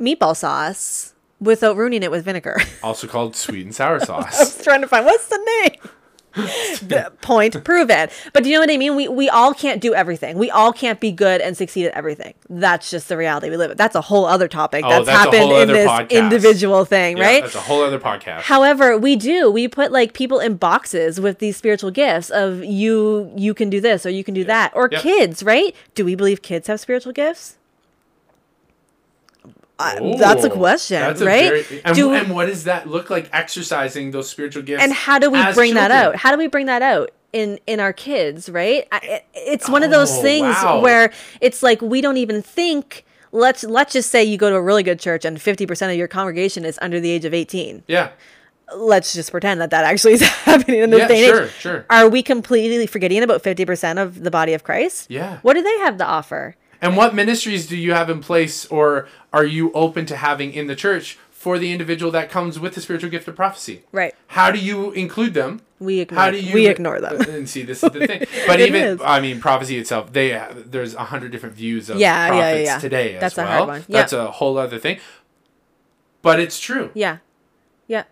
meatball 0.00 0.36
sauce 0.36 1.14
without 1.40 1.76
ruining 1.76 2.02
it 2.02 2.10
with 2.10 2.24
vinegar. 2.24 2.56
also 2.82 3.06
called 3.06 3.36
sweet 3.36 3.64
and 3.64 3.74
sour 3.74 4.00
sauce. 4.04 4.36
I 4.40 4.44
was 4.44 4.62
trying 4.64 4.80
to 4.80 4.88
find 4.88 5.04
what's 5.04 5.28
the 5.28 5.38
name. 5.62 5.90
Point 7.20 7.62
proven. 7.64 8.08
But 8.32 8.42
do 8.42 8.48
you 8.48 8.54
know 8.56 8.60
what 8.60 8.70
I 8.70 8.76
mean? 8.76 8.96
We 8.96 9.08
we 9.08 9.28
all 9.28 9.52
can't 9.54 9.80
do 9.80 9.94
everything. 9.94 10.38
We 10.38 10.50
all 10.50 10.72
can't 10.72 11.00
be 11.00 11.12
good 11.12 11.40
and 11.40 11.56
succeed 11.56 11.86
at 11.86 11.92
everything. 11.94 12.34
That's 12.48 12.90
just 12.90 13.08
the 13.08 13.16
reality 13.16 13.50
we 13.50 13.56
live 13.56 13.70
in. 13.72 13.76
That's 13.76 13.94
a 13.94 14.00
whole 14.00 14.24
other 14.24 14.48
topic 14.48 14.84
Oh, 14.84 14.88
that's, 14.90 15.06
that's 15.06 15.18
happened 15.34 15.52
in 15.52 15.68
this 15.68 15.88
podcast. 15.88 16.10
individual 16.10 16.84
thing, 16.84 17.18
Yeah, 17.18 17.24
right? 17.26 17.42
That's 17.42 17.54
a 17.54 17.60
whole 17.60 17.82
other 17.82 17.98
podcast. 17.98 18.42
However, 18.42 18.96
we 18.96 19.16
do. 19.16 19.50
We 19.50 19.68
put 19.68 19.92
like 19.92 20.12
people 20.14 20.38
in 20.38 20.56
boxes 20.56 21.20
with 21.20 21.38
these 21.38 21.56
spiritual 21.56 21.90
gifts 21.90 22.30
of 22.30 22.64
you 22.64 23.30
you 23.36 23.52
can 23.54 23.68
do 23.68 23.80
this 23.80 24.06
or 24.06 24.10
you 24.10 24.24
can 24.24 24.34
do 24.34 24.44
that. 24.44 24.72
Or 24.74 24.88
Yep. 24.90 25.02
kids, 25.02 25.42
right? 25.42 25.74
Do 25.94 26.04
we 26.04 26.14
believe 26.14 26.40
kids 26.40 26.68
have 26.68 26.80
spiritual 26.80 27.12
gifts? 27.12 27.57
I- 29.78 29.98
oh, 30.00 30.18
that's 30.18 30.44
a 30.44 30.50
question, 30.50 31.00
that's 31.00 31.20
a 31.20 31.24
right? 31.26 31.50
very- 31.66 31.82
and, 31.84 31.94
Do- 31.96 32.12
and 32.12 32.34
what 32.34 32.46
does 32.46 32.64
that 32.64 32.88
look 32.88 33.10
like? 33.10 33.28
Exercising 33.32 34.10
those 34.10 34.28
spiritual 34.28 34.62
gifts. 34.62 34.82
and 34.82 34.92
how 34.92 35.18
do 35.18 35.30
we 35.30 35.40
bring 35.54 35.74
that 35.74 35.90
out 35.90 36.16
how 36.16 36.30
do 36.32 36.38
we 36.38 36.48
bring 36.48 36.66
that 36.66 36.82
out 36.82 37.10
in 37.32 37.58
in 37.66 37.78
our 37.78 37.92
kids 37.92 38.48
right 38.48 38.88
I, 38.90 39.22
it's 39.34 39.68
one 39.68 39.82
of 39.82 39.90
those 39.90 40.10
Oh, 40.18 40.22
things 40.22 40.54
wow. 40.62 40.80
where 40.80 41.12
it's 41.40 41.62
like 41.62 41.80
we 41.82 42.00
don't 42.00 42.16
even 42.16 42.40
think 42.42 43.04
let's 43.32 43.62
let's 43.64 43.92
just 43.92 44.10
say 44.10 44.24
you 44.24 44.36
go 44.38 44.48
to 44.50 44.56
a 44.56 44.62
really 44.62 44.82
good 44.82 44.98
church 44.98 45.24
and 45.26 45.36
50% 45.38 45.90
of 45.90 45.96
your 45.96 46.08
congregation 46.08 46.64
is 46.64 46.78
under 46.80 46.98
the 47.00 47.10
age 47.10 47.24
of 47.26 47.34
18 47.34 47.82
Yeah. 47.86 48.08
let's 48.74 49.12
just 49.12 49.30
pretend 49.30 49.60
that 49.60 49.70
that 49.70 49.84
actually 49.84 50.14
is 50.14 50.22
happening 50.44 50.80
in 50.80 50.90
this 50.90 51.00
Yeah, 51.00 51.08
day 51.08 51.24
and 51.28 51.34
sure, 51.36 51.44
age 51.44 51.50
sure. 51.52 51.86
are 51.90 52.08
we 52.08 52.22
completely 52.22 52.86
forgetting 52.86 53.22
about 53.22 53.42
50% 53.42 54.02
of 54.02 54.22
the 54.22 54.30
body 54.30 54.54
of 54.54 54.64
christ 54.64 55.10
Yeah. 55.10 55.38
what 55.42 55.54
do 55.54 55.62
they 55.62 55.78
have 55.80 55.98
to 55.98 56.06
offer 56.06 56.56
And 56.80 56.96
what 56.96 57.14
ministries 57.14 57.66
do 57.66 57.76
you 57.76 57.92
have 57.92 58.08
in 58.08 58.20
place, 58.20 58.64
or 58.66 59.08
are 59.32 59.44
you 59.44 59.72
open 59.72 60.06
to 60.06 60.16
having 60.16 60.52
in 60.52 60.66
the 60.66 60.76
church 60.76 61.18
for 61.30 61.58
the 61.58 61.70
individual 61.70 62.10
that 62.12 62.30
comes 62.30 62.58
with 62.58 62.74
the 62.74 62.80
spiritual 62.80 63.10
gift 63.10 63.28
of 63.28 63.36
prophecy? 63.36 63.82
right 63.92 64.14
How 64.28 64.50
do 64.50 64.58
you 64.58 64.90
include 64.92 65.34
them? 65.34 65.60
we 65.80 66.00
ignore, 66.00 66.20
How 66.24 66.30
do 66.32 66.40
you 66.40 66.52
we 66.54 66.66
ignore 66.66 67.00
them 67.00 67.20
And 67.28 67.48
see, 67.48 67.62
this 67.62 67.84
is 67.84 67.90
the 67.92 68.06
thing. 68.06 68.24
But 68.48 68.58
even 68.60 68.82
is. 68.82 69.00
I 69.04 69.20
mean, 69.20 69.40
prophecy 69.40 69.78
itself, 69.78 70.12
they 70.12 70.30
there's 70.66 70.94
a 70.94 71.04
hundred 71.04 71.30
different 71.32 71.54
views 71.54 71.88
of 71.90 71.98
Yeah, 71.98 72.08
yeah, 72.08 72.24
yeah, 72.26 72.28
prophets 72.40 72.66
yeah. 72.68 72.78
today 72.78 73.14
as 73.14 73.20
That's 73.20 73.38
a 73.38 73.42
well. 73.42 73.52
hard 73.56 73.68
one. 73.68 73.84
That's 73.88 74.12
a 74.12 74.30
whole 74.32 74.58
other 74.58 74.78
thing. 74.78 74.98
But 76.22 76.40
it's 76.40 76.58
true. 76.58 76.90
yeah 76.94 77.18
yeah 77.86 78.04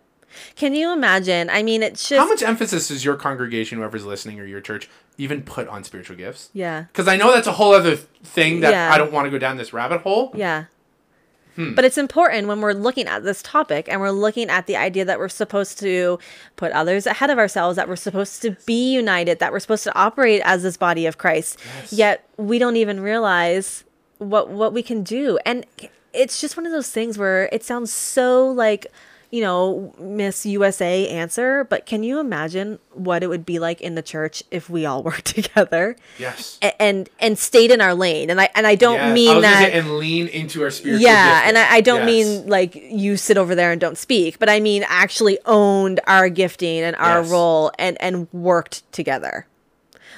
can 0.55 0.73
you 0.73 0.91
imagine 0.93 1.49
i 1.49 1.61
mean 1.63 1.81
it's 1.83 2.07
just 2.09 2.19
How 2.19 2.27
much 2.27 2.41
emphasis 2.43 2.87
does 2.89 3.03
your 3.03 3.15
congregation, 3.15 3.77
whoever's 3.79 4.05
listening, 4.05 4.39
or 4.39 4.45
your 4.45 4.61
church, 4.61 4.89
even 5.17 5.41
put 5.41 5.67
on 5.67 5.83
spiritual 5.83 6.15
gifts? 6.15 6.49
yeah 6.53 6.83
Because 6.83 7.07
I 7.07 7.17
know 7.17 7.33
that's 7.33 7.47
a 7.47 7.53
whole 7.53 7.73
other 7.73 7.95
thing 8.23 8.61
that 8.61 8.71
Yeah. 8.71 8.93
I 8.93 8.97
don't 8.97 9.11
want 9.11 9.25
to 9.25 9.31
go 9.31 9.37
down 9.39 9.57
this 9.57 9.73
rabbit 9.73 10.01
hole. 10.01 10.31
yeah 10.35 10.65
Hmm. 11.57 11.73
But 11.73 11.85
it's 11.85 11.97
important 11.97 12.47
when 12.47 12.61
we're 12.61 12.73
looking 12.73 13.07
at 13.07 13.23
this 13.23 13.41
topic 13.41 13.89
and 13.89 13.99
we're 13.99 14.11
looking 14.11 14.49
at 14.49 14.67
the 14.67 14.75
idea 14.75 15.03
that 15.05 15.17
we're 15.17 15.27
supposed 15.27 15.79
to 15.79 16.19
put 16.55 16.71
others 16.71 17.07
ahead 17.07 17.31
of 17.31 17.39
ourselves, 17.39 17.75
that 17.77 17.89
we're 17.89 17.95
supposed 17.95 18.43
to 18.43 18.51
be 18.67 18.93
united, 18.93 19.39
that 19.39 19.51
we're 19.51 19.59
supposed 19.59 19.83
to 19.85 19.97
operate 19.97 20.41
as 20.45 20.61
this 20.61 20.77
body 20.77 21.07
of 21.07 21.17
Christ. 21.17 21.59
Yes. 21.79 21.93
Yet 21.93 22.29
we 22.37 22.59
don't 22.59 22.75
even 22.75 22.99
realize 22.99 23.83
what 24.19 24.49
what 24.49 24.71
we 24.71 24.83
can 24.83 25.01
do. 25.01 25.39
And 25.47 25.65
it's 26.13 26.39
just 26.39 26.57
one 26.57 26.67
of 26.67 26.71
those 26.71 26.91
things 26.91 27.17
where 27.17 27.49
it 27.51 27.63
sounds 27.63 27.91
so 27.91 28.47
like 28.49 28.85
you 29.29 29.41
know, 29.41 29.93
Miss 29.99 30.45
USA 30.45 31.07
answer, 31.09 31.65
but 31.65 31.85
can 31.85 32.01
you 32.01 32.19
imagine 32.19 32.79
what 32.93 33.23
it 33.23 33.27
would 33.27 33.45
be 33.45 33.59
like 33.59 33.81
in 33.81 33.95
the 33.95 34.01
church 34.01 34.41
if 34.51 34.69
we 34.69 34.85
all 34.85 35.03
worked 35.09 35.25
together? 35.25 35.95
Yes. 36.17 36.57
A- 36.61 36.81
and 36.81 37.09
and 37.19 37.37
stayed 37.37 37.71
in 37.71 37.81
our 37.81 37.93
lane 37.93 38.29
and 38.29 38.39
i 38.39 38.49
and 38.55 38.65
i 38.65 38.75
don't 38.75 38.95
Yes. 38.95 39.13
Mean 39.13 39.27
gonna 39.27 39.41
that 39.41 39.71
say, 39.71 39.77
and 39.79 39.97
lean 39.97 40.27
into 40.27 40.63
our 40.63 40.69
spiritual. 40.71 41.03
yeah 41.03 41.41
and. 41.45 41.57
I, 41.57 41.75
I 41.75 41.81
don't 41.81 42.07
Yes. 42.07 42.27
mean 42.41 42.47
like 42.47 42.75
you 42.75 43.17
sit 43.17 43.37
over 43.37 43.53
there 43.55 43.71
and 43.71 43.81
don't 43.81 43.97
speak 43.97 44.39
but 44.39 44.49
i 44.49 44.59
mean 44.59 44.85
actually 44.87 45.37
owned 45.45 45.99
our 46.07 46.29
gifting 46.29 46.79
and 46.83 46.95
our 46.95 47.21
Yes. 47.21 47.29
role 47.31 47.71
and 47.77 47.97
and 48.01 48.27
worked 48.33 48.89
together 48.93 49.45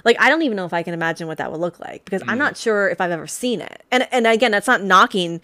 like 0.06 0.16
i 0.20 0.30
don't 0.30 0.42
even 0.44 0.56
know 0.56 0.66
if 0.66 0.74
i 0.74 0.84
can 0.84 0.94
imagine 0.94 1.28
what 1.28 1.38
that 1.40 1.52
would 1.52 1.60
look 1.62 1.80
like 1.80 2.06
because 2.06 2.22
Mm. 2.24 2.30
i'm 2.32 2.38
not 2.38 2.56
sure 2.58 2.90
if 2.90 3.02
i've 3.02 3.12
ever 3.12 3.28
seen 3.28 3.60
it 3.62 3.84
and 3.92 4.08
and 4.12 4.28
again 4.28 4.52
that's 4.52 4.68
not 4.68 4.84
knocking 4.84 5.42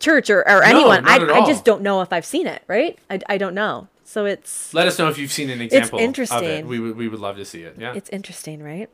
church 0.00 0.28
or, 0.30 0.40
or 0.40 0.62
anyone 0.62 1.06
I, 1.06 1.16
I 1.16 1.46
just 1.46 1.64
don't 1.64 1.82
know 1.82 2.00
if 2.02 2.12
i've 2.12 2.26
seen 2.26 2.46
it 2.46 2.62
right 2.66 2.98
i, 3.10 3.20
I 3.28 3.38
don't 3.38 3.54
know 3.54 3.88
so 4.06 4.26
it's 4.26 4.72
Let 4.74 4.86
us 4.86 4.98
know 4.98 5.08
if 5.08 5.16
you've 5.18 5.32
seen 5.32 5.48
an 5.50 5.60
example 5.62 5.98
interesting 5.98 6.36
of 6.38 6.44
it. 6.44 6.46
interesting. 6.46 6.68
We 6.68 6.78
would 6.78 6.96
we 6.96 7.08
would 7.08 7.20
love 7.20 7.36
to 7.36 7.44
see 7.44 7.62
it. 7.62 7.76
Yeah. 7.78 7.94
it's 7.94 8.10
interesting 8.10 8.62
right 8.62 8.88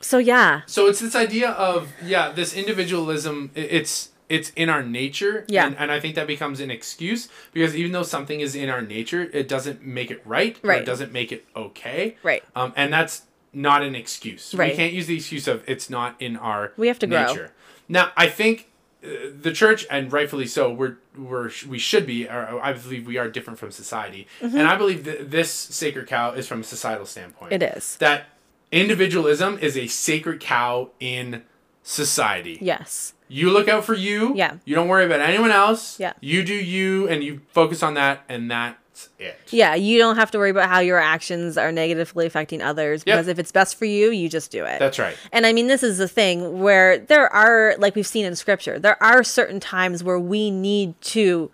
so 0.00 0.18
yeah 0.18 0.62
So 0.66 0.86
it's 0.88 1.00
this 1.00 1.14
idea 1.14 1.50
of 1.50 1.92
yeah, 2.04 2.32
this 2.32 2.52
individualism. 2.54 3.50
It's 3.54 4.10
it's 4.28 4.50
in 4.56 4.68
our 4.68 4.82
nature. 4.82 5.44
Yeah. 5.48 5.66
And, 5.68 5.76
and 5.78 5.92
I 5.92 6.00
think 6.00 6.16
that 6.16 6.26
becomes 6.26 6.58
an 6.60 6.70
excuse 6.70 7.28
because 7.52 7.76
even 7.76 7.92
though 7.92 8.02
something 8.02 8.40
is 8.40 8.54
in 8.56 8.68
our 8.68 8.82
nature, 8.82 9.22
it 9.32 9.48
doesn't 9.48 9.82
make 9.82 10.10
it 10.10 10.20
right. 10.26 10.58
Right. 10.62 10.82
it 10.82 10.84
doesn't 10.84 11.12
make 11.12 11.30
it 11.32 11.46
okay. 11.54 12.16
Right. 12.24 12.42
Um, 12.56 12.72
and 12.76 12.92
that's 12.92 13.22
not 13.52 13.82
an 13.82 13.94
excuse. 13.94 14.52
Right. 14.52 14.72
We 14.72 14.76
can't 14.76 14.92
use 14.92 15.06
the 15.06 15.16
excuse 15.16 15.46
of 15.46 15.62
it's 15.68 15.88
not 15.88 16.20
in 16.20 16.36
our 16.36 16.72
We 16.76 16.88
have 16.88 16.98
to 16.98 17.06
grow. 17.06 17.24
nature. 17.26 17.52
Now 17.88 18.10
I 18.16 18.26
think. 18.28 18.68
Uh, 19.06 19.30
The 19.40 19.52
church, 19.52 19.86
and 19.90 20.12
rightfully 20.12 20.46
so, 20.46 20.72
we're, 20.72 20.96
we're 21.16 21.50
we 21.68 21.78
should 21.78 22.06
be. 22.06 22.26
Or 22.28 22.60
I 22.62 22.72
believe 22.72 23.06
we 23.06 23.18
are 23.18 23.28
different 23.30 23.58
from 23.58 23.70
society, 23.70 24.26
Mm-hmm. 24.40 24.58
and 24.58 24.66
I 24.68 24.76
believe 24.76 25.04
that 25.04 25.30
this 25.30 25.50
sacred 25.50 26.06
cow 26.08 26.32
is 26.32 26.46
from 26.48 26.60
a 26.60 26.64
societal 26.64 27.06
standpoint 27.06 27.52
it 27.52 27.62
is 27.62 27.96
that 27.98 28.26
individualism 28.72 29.58
is 29.60 29.76
a 29.76 29.86
sacred 29.86 30.40
cow 30.40 30.90
in 31.00 31.42
society. 31.82 32.58
yes 32.60 33.14
You 33.28 33.50
look 33.50 33.68
out 33.68 33.84
for 33.84 33.94
you. 33.94 34.34
Yeah. 34.36 34.56
You 34.64 34.74
don't 34.74 34.88
worry 34.88 35.04
about 35.06 35.20
anyone 35.20 35.50
else. 35.50 35.98
Yeah. 36.00 36.12
You 36.20 36.44
do 36.44 36.54
you 36.54 37.08
and 37.08 37.22
you 37.24 37.40
focus 37.52 37.82
on 37.82 37.94
that 37.94 38.22
and 38.28 38.50
that's 38.96 39.08
it. 39.18 39.38
Yeah, 39.52 39.74
you 39.74 39.98
don't 39.98 40.16
have 40.16 40.30
to 40.32 40.38
worry 40.38 40.50
about 40.50 40.68
how 40.68 40.80
your 40.80 40.98
actions 40.98 41.56
are 41.58 41.70
negatively 41.72 42.26
affecting 42.26 42.62
others 42.62 43.02
Yep. 43.06 43.14
because 43.16 43.28
if 43.28 43.38
it's 43.38 43.52
best 43.52 43.76
for 43.76 43.84
you, 43.84 44.10
you 44.10 44.28
just 44.28 44.50
do 44.50 44.64
it. 44.64 44.78
That's 44.78 44.98
right. 44.98 45.16
and 45.32 45.46
I 45.46 45.52
mean, 45.52 45.66
this 45.66 45.82
is 45.82 45.98
the 45.98 46.08
thing 46.08 46.60
where 46.60 46.98
there 46.98 47.32
are, 47.32 47.74
like 47.78 47.94
we've 47.94 48.06
seen 48.06 48.24
in 48.24 48.34
scripture, 48.36 48.78
there 48.78 49.00
are 49.02 49.22
certain 49.22 49.60
times 49.60 50.02
where 50.02 50.18
we 50.18 50.50
need 50.50 50.98
to 51.02 51.50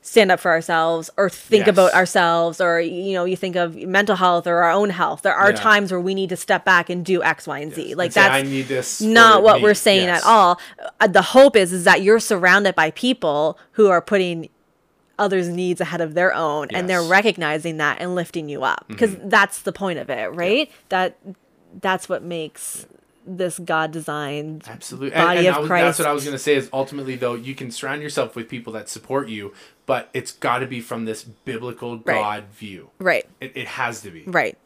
stand 0.00 0.30
up 0.32 0.40
for 0.40 0.50
ourselves 0.50 1.10
or 1.18 1.28
think 1.28 1.66
Yes. 1.66 1.74
about 1.74 1.92
ourselves 1.92 2.60
or, 2.62 2.80
you 2.80 3.12
know, 3.12 3.24
you 3.26 3.36
think 3.36 3.56
of 3.56 3.76
mental 3.76 4.16
health 4.16 4.46
or 4.46 4.62
our 4.62 4.70
own 4.70 4.88
health. 4.90 5.20
There 5.22 5.34
are 5.34 5.50
Yeah. 5.50 5.56
times 5.56 5.90
where 5.90 6.00
we 6.00 6.14
need 6.14 6.30
to 6.30 6.36
step 6.36 6.64
back 6.64 6.88
and 6.88 7.04
do 7.04 7.22
X, 7.22 7.46
Y, 7.46 7.58
and 7.58 7.74
Z. 7.74 7.94
Like 7.94 8.06
And 8.06 8.14
that's 8.14 8.34
I 8.34 8.42
need 8.42 8.68
this 8.68 9.02
not 9.02 9.42
what 9.42 9.56
me." 9.56 9.64
we're 9.64 9.74
saying 9.74 10.06
Yes. 10.06 10.22
at 10.22 10.26
all. 10.26 10.58
Uh, 11.00 11.08
the 11.08 11.20
hope 11.20 11.56
is 11.56 11.72
is 11.74 11.84
that 11.84 12.00
you're 12.00 12.20
surrounded 12.20 12.74
by 12.74 12.90
people 12.92 13.58
who 13.72 13.88
are 13.88 14.00
putting 14.00 14.48
others' 15.18 15.48
needs 15.48 15.80
ahead 15.80 16.00
of 16.00 16.14
their 16.14 16.34
own 16.34 16.68
and 16.70 16.88
they're 16.88 17.02
recognizing 17.02 17.78
that 17.78 18.00
and 18.00 18.14
lifting 18.14 18.48
you 18.48 18.62
up 18.62 18.84
because 18.88 19.10
mm-hmm. 19.10 19.28
that's 19.28 19.62
the 19.62 19.72
point 19.72 19.98
of 19.98 20.10
it, 20.10 20.32
right? 20.34 20.70
That 20.88 21.18
that's 21.80 22.08
what 22.08 22.22
makes 22.22 22.86
this 23.26 23.58
God 23.58 23.90
designed 23.90 24.64
Absolutely. 24.66 25.10
body 25.10 25.38
and, 25.40 25.48
and 25.48 25.56
of 25.56 25.60
was, 25.62 25.68
Christ. 25.68 25.84
that's 25.84 25.98
what 25.98 26.08
I 26.08 26.12
was 26.12 26.24
going 26.24 26.34
to 26.34 26.38
say 26.38 26.54
is 26.54 26.70
ultimately 26.72 27.14
though 27.14 27.34
you 27.34 27.54
can 27.54 27.70
surround 27.70 28.00
yourself 28.00 28.34
with 28.34 28.48
people 28.48 28.72
that 28.72 28.88
support 28.88 29.28
you, 29.28 29.52
but 29.84 30.08
it's 30.14 30.32
got 30.32 30.60
to 30.60 30.66
be 30.66 30.80
from 30.80 31.04
this 31.04 31.24
biblical 31.24 31.96
Right. 31.98 32.04
God 32.04 32.44
view. 32.52 32.90
right. 32.98 33.26
It, 33.40 33.52
it 33.54 33.66
has 33.66 34.00
to 34.02 34.10
be. 34.10 34.24
Right. 34.26 34.56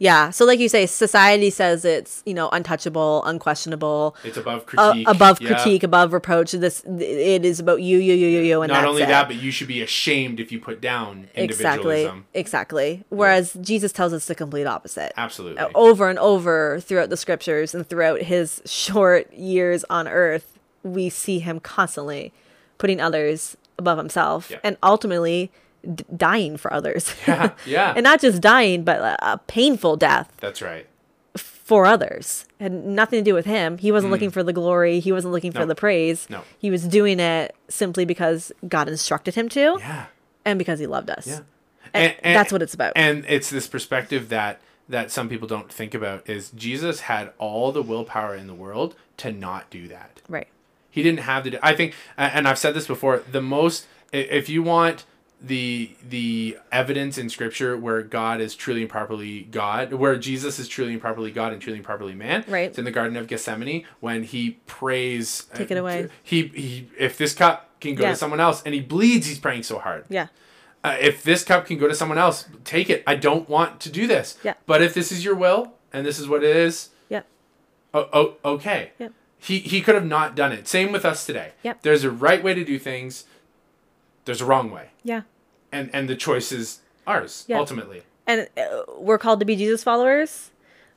Yeah. 0.00 0.30
So 0.30 0.46
like 0.46 0.58
you 0.58 0.70
say, 0.70 0.86
society 0.86 1.50
says 1.50 1.84
it's, 1.84 2.22
you 2.24 2.32
know, 2.32 2.48
untouchable, 2.48 3.22
unquestionable, 3.26 4.16
It's 4.24 4.38
above 4.38 4.62
uh, 4.62 4.64
critique. 4.64 5.06
above 5.08 5.40
Yeah. 5.42 5.48
critique, 5.48 5.82
above 5.82 6.14
reproach. 6.14 6.52
This 6.52 6.82
it 6.84 7.44
is 7.44 7.60
about 7.60 7.82
you, 7.82 7.98
you, 7.98 8.14
you, 8.14 8.26
you, 8.28 8.40
you, 8.40 8.62
and 8.62 8.72
Not 8.72 8.86
only 8.86 9.02
it. 9.02 9.08
that, 9.08 9.28
but 9.28 9.36
you 9.36 9.50
should 9.50 9.68
be 9.68 9.82
ashamed 9.82 10.40
if 10.40 10.50
you 10.50 10.58
put 10.58 10.80
down 10.80 11.28
exactly, 11.34 11.42
individualism. 11.42 12.26
exactly. 12.32 13.04
Whereas 13.10 13.52
Jesus 13.60 13.92
tells 13.92 14.14
us 14.14 14.24
the 14.26 14.34
complete 14.34 14.66
opposite. 14.66 15.12
Absolutely. 15.18 15.58
Uh, 15.58 15.68
over 15.74 16.08
and 16.08 16.18
over 16.18 16.80
throughout 16.80 17.10
the 17.10 17.18
scriptures 17.18 17.74
and 17.74 17.86
throughout 17.86 18.22
his 18.22 18.62
short 18.64 19.30
years 19.34 19.84
on 19.90 20.08
earth, 20.08 20.58
we 20.82 21.10
see 21.10 21.40
him 21.40 21.60
constantly 21.60 22.32
putting 22.78 23.02
others 23.02 23.58
above 23.78 23.98
himself 23.98 24.50
Yeah. 24.50 24.60
and 24.64 24.78
ultimately 24.82 25.52
d- 25.94 26.04
dying 26.16 26.56
for 26.56 26.72
others. 26.72 27.14
Yeah, 27.26 27.52
yeah. 27.66 27.92
and 27.96 28.04
not 28.04 28.20
just 28.20 28.40
dying, 28.40 28.84
but 28.84 28.98
a, 29.00 29.32
a 29.34 29.38
painful 29.38 29.96
death 29.96 30.30
That's 30.40 30.60
right. 30.62 30.86
for 31.36 31.86
others. 31.86 32.46
Had 32.58 32.72
nothing 32.72 33.20
to 33.20 33.24
do 33.24 33.34
with 33.34 33.46
him. 33.46 33.78
He 33.78 33.92
wasn't 33.92 34.10
looking 34.12 34.30
for 34.30 34.42
the 34.42 34.52
glory. 34.52 35.00
He 35.00 35.12
wasn't 35.12 35.32
looking 35.32 35.52
for 35.52 35.60
Mm. 35.60 35.68
The 35.68 35.74
praise. 35.74 36.26
No. 36.28 36.42
He 36.58 36.70
was 36.70 36.84
doing 36.86 37.20
it 37.20 37.54
simply 37.68 38.04
because 38.04 38.52
God 38.68 38.88
instructed 38.88 39.34
him 39.34 39.48
to 39.50 39.76
Yeah. 39.80 40.06
and 40.44 40.58
because 40.58 40.78
he 40.80 40.86
loved 40.86 41.10
us. 41.10 41.26
Yeah. 41.26 41.40
And, 41.92 42.14
that's 42.22 42.52
what 42.52 42.62
it's 42.62 42.74
about. 42.74 42.92
And 42.96 43.24
it's 43.28 43.50
this 43.50 43.66
perspective 43.66 44.28
that 44.28 44.60
that 44.88 45.10
some 45.12 45.28
people 45.28 45.46
don't 45.46 45.72
think 45.72 45.94
about 45.94 46.28
is 46.28 46.50
Jesus 46.50 47.00
had 47.02 47.32
all 47.38 47.70
the 47.70 47.80
willpower 47.82 48.34
in 48.34 48.48
the 48.48 48.54
world 48.54 48.96
to 49.18 49.30
not 49.32 49.70
do 49.70 49.86
that. 49.86 50.20
right. 50.28 50.48
He 50.92 51.04
didn't 51.04 51.20
have 51.20 51.44
to. 51.44 51.50
Do, 51.50 51.58
I 51.62 51.72
think, 51.76 51.94
and 52.16 52.48
I've 52.48 52.58
said 52.58 52.74
this 52.74 52.88
before. 52.88 53.22
The 53.30 53.40
most, 53.40 53.86
if 54.12 54.48
you 54.48 54.60
want 54.64 55.04
the 55.42 55.92
the 56.06 56.58
evidence 56.70 57.16
in 57.16 57.28
Scripture 57.30 57.76
where 57.76 58.02
God 58.02 58.40
is 58.40 58.54
truly 58.54 58.82
and 58.82 58.90
properly 58.90 59.42
God, 59.44 59.92
where 59.94 60.16
Jesus 60.16 60.58
is 60.58 60.68
truly 60.68 60.92
and 60.92 61.00
properly 61.00 61.30
God 61.30 61.52
and 61.52 61.62
truly 61.62 61.78
and 61.78 61.84
properly 61.84 62.14
man, 62.14 62.44
Right. 62.46 62.68
It's 62.68 62.78
in 62.78 62.84
the 62.84 62.90
Garden 62.90 63.16
of 63.16 63.26
Gethsemane 63.26 63.84
when 64.00 64.24
he 64.24 64.58
prays. 64.66 65.46
Take 65.54 65.70
it 65.70 65.78
away. 65.78 66.08
He 66.22 66.48
he. 66.48 66.88
If 66.98 67.16
this 67.16 67.32
cup 67.34 67.70
can 67.80 67.94
go 67.94 68.04
Yeah. 68.04 68.10
to 68.10 68.16
someone 68.16 68.40
else, 68.40 68.62
and 68.64 68.74
he 68.74 68.80
bleeds, 68.80 69.26
he's 69.26 69.38
praying 69.38 69.62
so 69.62 69.78
hard 69.78 70.04
Yeah. 70.10 70.26
uh, 70.84 70.96
if 71.00 71.22
this 71.22 71.42
cup 71.42 71.66
can 71.66 71.78
go 71.78 71.88
to 71.88 71.94
someone 71.94 72.18
else, 72.18 72.44
take 72.64 72.90
it. 72.90 73.02
I 73.06 73.14
don't 73.14 73.48
want 73.48 73.80
to 73.80 73.90
do 73.90 74.06
this. 74.06 74.36
Yeah. 74.42 74.54
But 74.66 74.82
if 74.82 74.92
this 74.92 75.10
is 75.10 75.24
your 75.24 75.34
will 75.34 75.72
and 75.92 76.04
this 76.06 76.18
is 76.18 76.28
what 76.28 76.44
it 76.44 76.54
is, 76.54 76.90
Yeah. 77.08 77.22
oh, 77.94 78.08
oh 78.12 78.34
okay. 78.44 78.90
Yep. 78.98 79.12
He 79.38 79.58
he 79.60 79.80
could 79.80 79.94
have 79.94 80.04
not 80.06 80.34
done 80.36 80.52
it. 80.52 80.68
Same 80.68 80.92
with 80.92 81.06
us 81.06 81.24
today. 81.24 81.52
Yep. 81.62 81.80
There's 81.80 82.04
a 82.04 82.10
right 82.10 82.42
way 82.44 82.52
to 82.52 82.62
do 82.62 82.78
things. 82.78 83.24
There's 84.24 84.40
a 84.40 84.46
wrong 84.46 84.70
way, 84.70 84.90
Yeah. 85.02 85.22
and 85.72 85.90
and 85.92 86.08
the 86.08 86.16
choice 86.16 86.52
is 86.52 86.80
ours 87.06 87.44
Yeah. 87.48 87.58
ultimately. 87.58 88.02
And 88.26 88.48
uh, 88.56 88.82
we're 88.98 89.18
called 89.18 89.40
to 89.40 89.46
be 89.46 89.56
Jesus 89.56 89.82
followers. 89.82 90.50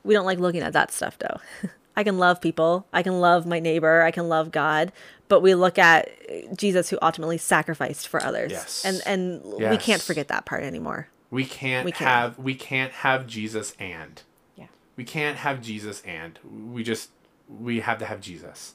We 0.04 0.14
don't 0.14 0.26
like 0.26 0.38
looking 0.38 0.60
at 0.62 0.72
that 0.74 0.92
stuff 0.92 1.18
though. 1.18 1.40
I 1.96 2.02
can 2.04 2.18
love 2.18 2.40
people. 2.40 2.86
I 2.92 3.02
can 3.02 3.20
love 3.20 3.46
my 3.46 3.60
neighbor. 3.60 4.02
I 4.02 4.10
can 4.10 4.28
love 4.28 4.50
God. 4.50 4.92
But 5.28 5.40
we 5.40 5.54
look 5.54 5.78
at 5.78 6.10
Jesus 6.56 6.90
who 6.90 6.98
ultimately 7.00 7.38
sacrificed 7.38 8.08
for 8.08 8.22
others. 8.22 8.52
Yes. 8.52 8.84
And 8.84 9.00
and 9.06 9.42
we 9.70 9.76
can't 9.78 10.02
forget 10.02 10.28
that 10.28 10.44
part 10.44 10.62
anymore. 10.64 11.08
We 11.30 11.44
can't 11.46 11.84
We 11.84 11.92
can't. 11.92 12.08
have 12.10 12.38
we 12.38 12.54
can't 12.54 12.92
have 12.92 13.26
Jesus 13.26 13.74
and 13.80 14.22
Yeah. 14.56 14.66
we 14.96 15.04
can't 15.04 15.38
have 15.38 15.62
Jesus 15.62 16.02
and 16.02 16.38
we 16.72 16.84
just 16.84 17.10
we 17.48 17.80
have 17.80 17.98
to 17.98 18.04
have 18.06 18.20
Jesus, 18.20 18.74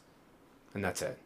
and 0.74 0.84
that's 0.84 1.02
it. 1.02 1.18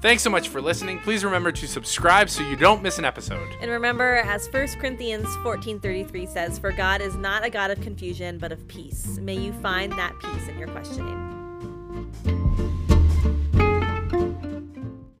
Thanks 0.00 0.22
so 0.22 0.30
much 0.30 0.48
for 0.48 0.62
listening. 0.62 0.98
Please 1.00 1.24
remember 1.24 1.52
to 1.52 1.68
subscribe 1.68 2.30
so 2.30 2.42
you 2.42 2.56
don't 2.56 2.82
miss 2.82 2.98
an 2.98 3.04
episode. 3.04 3.54
And 3.60 3.70
remember, 3.70 4.16
as 4.16 4.48
1 4.50 4.68
Corinthians 4.78 5.26
14.33 5.44 6.26
says, 6.26 6.58
For 6.58 6.72
God 6.72 7.02
is 7.02 7.16
not 7.16 7.44
a 7.44 7.50
God 7.50 7.70
of 7.70 7.80
confusion, 7.82 8.38
but 8.38 8.50
of 8.50 8.66
peace. 8.66 9.18
May 9.18 9.34
you 9.36 9.52
find 9.52 9.92
that 9.92 10.14
peace 10.18 10.48
in 10.48 10.58
your 10.58 10.68
questioning. 10.68 11.30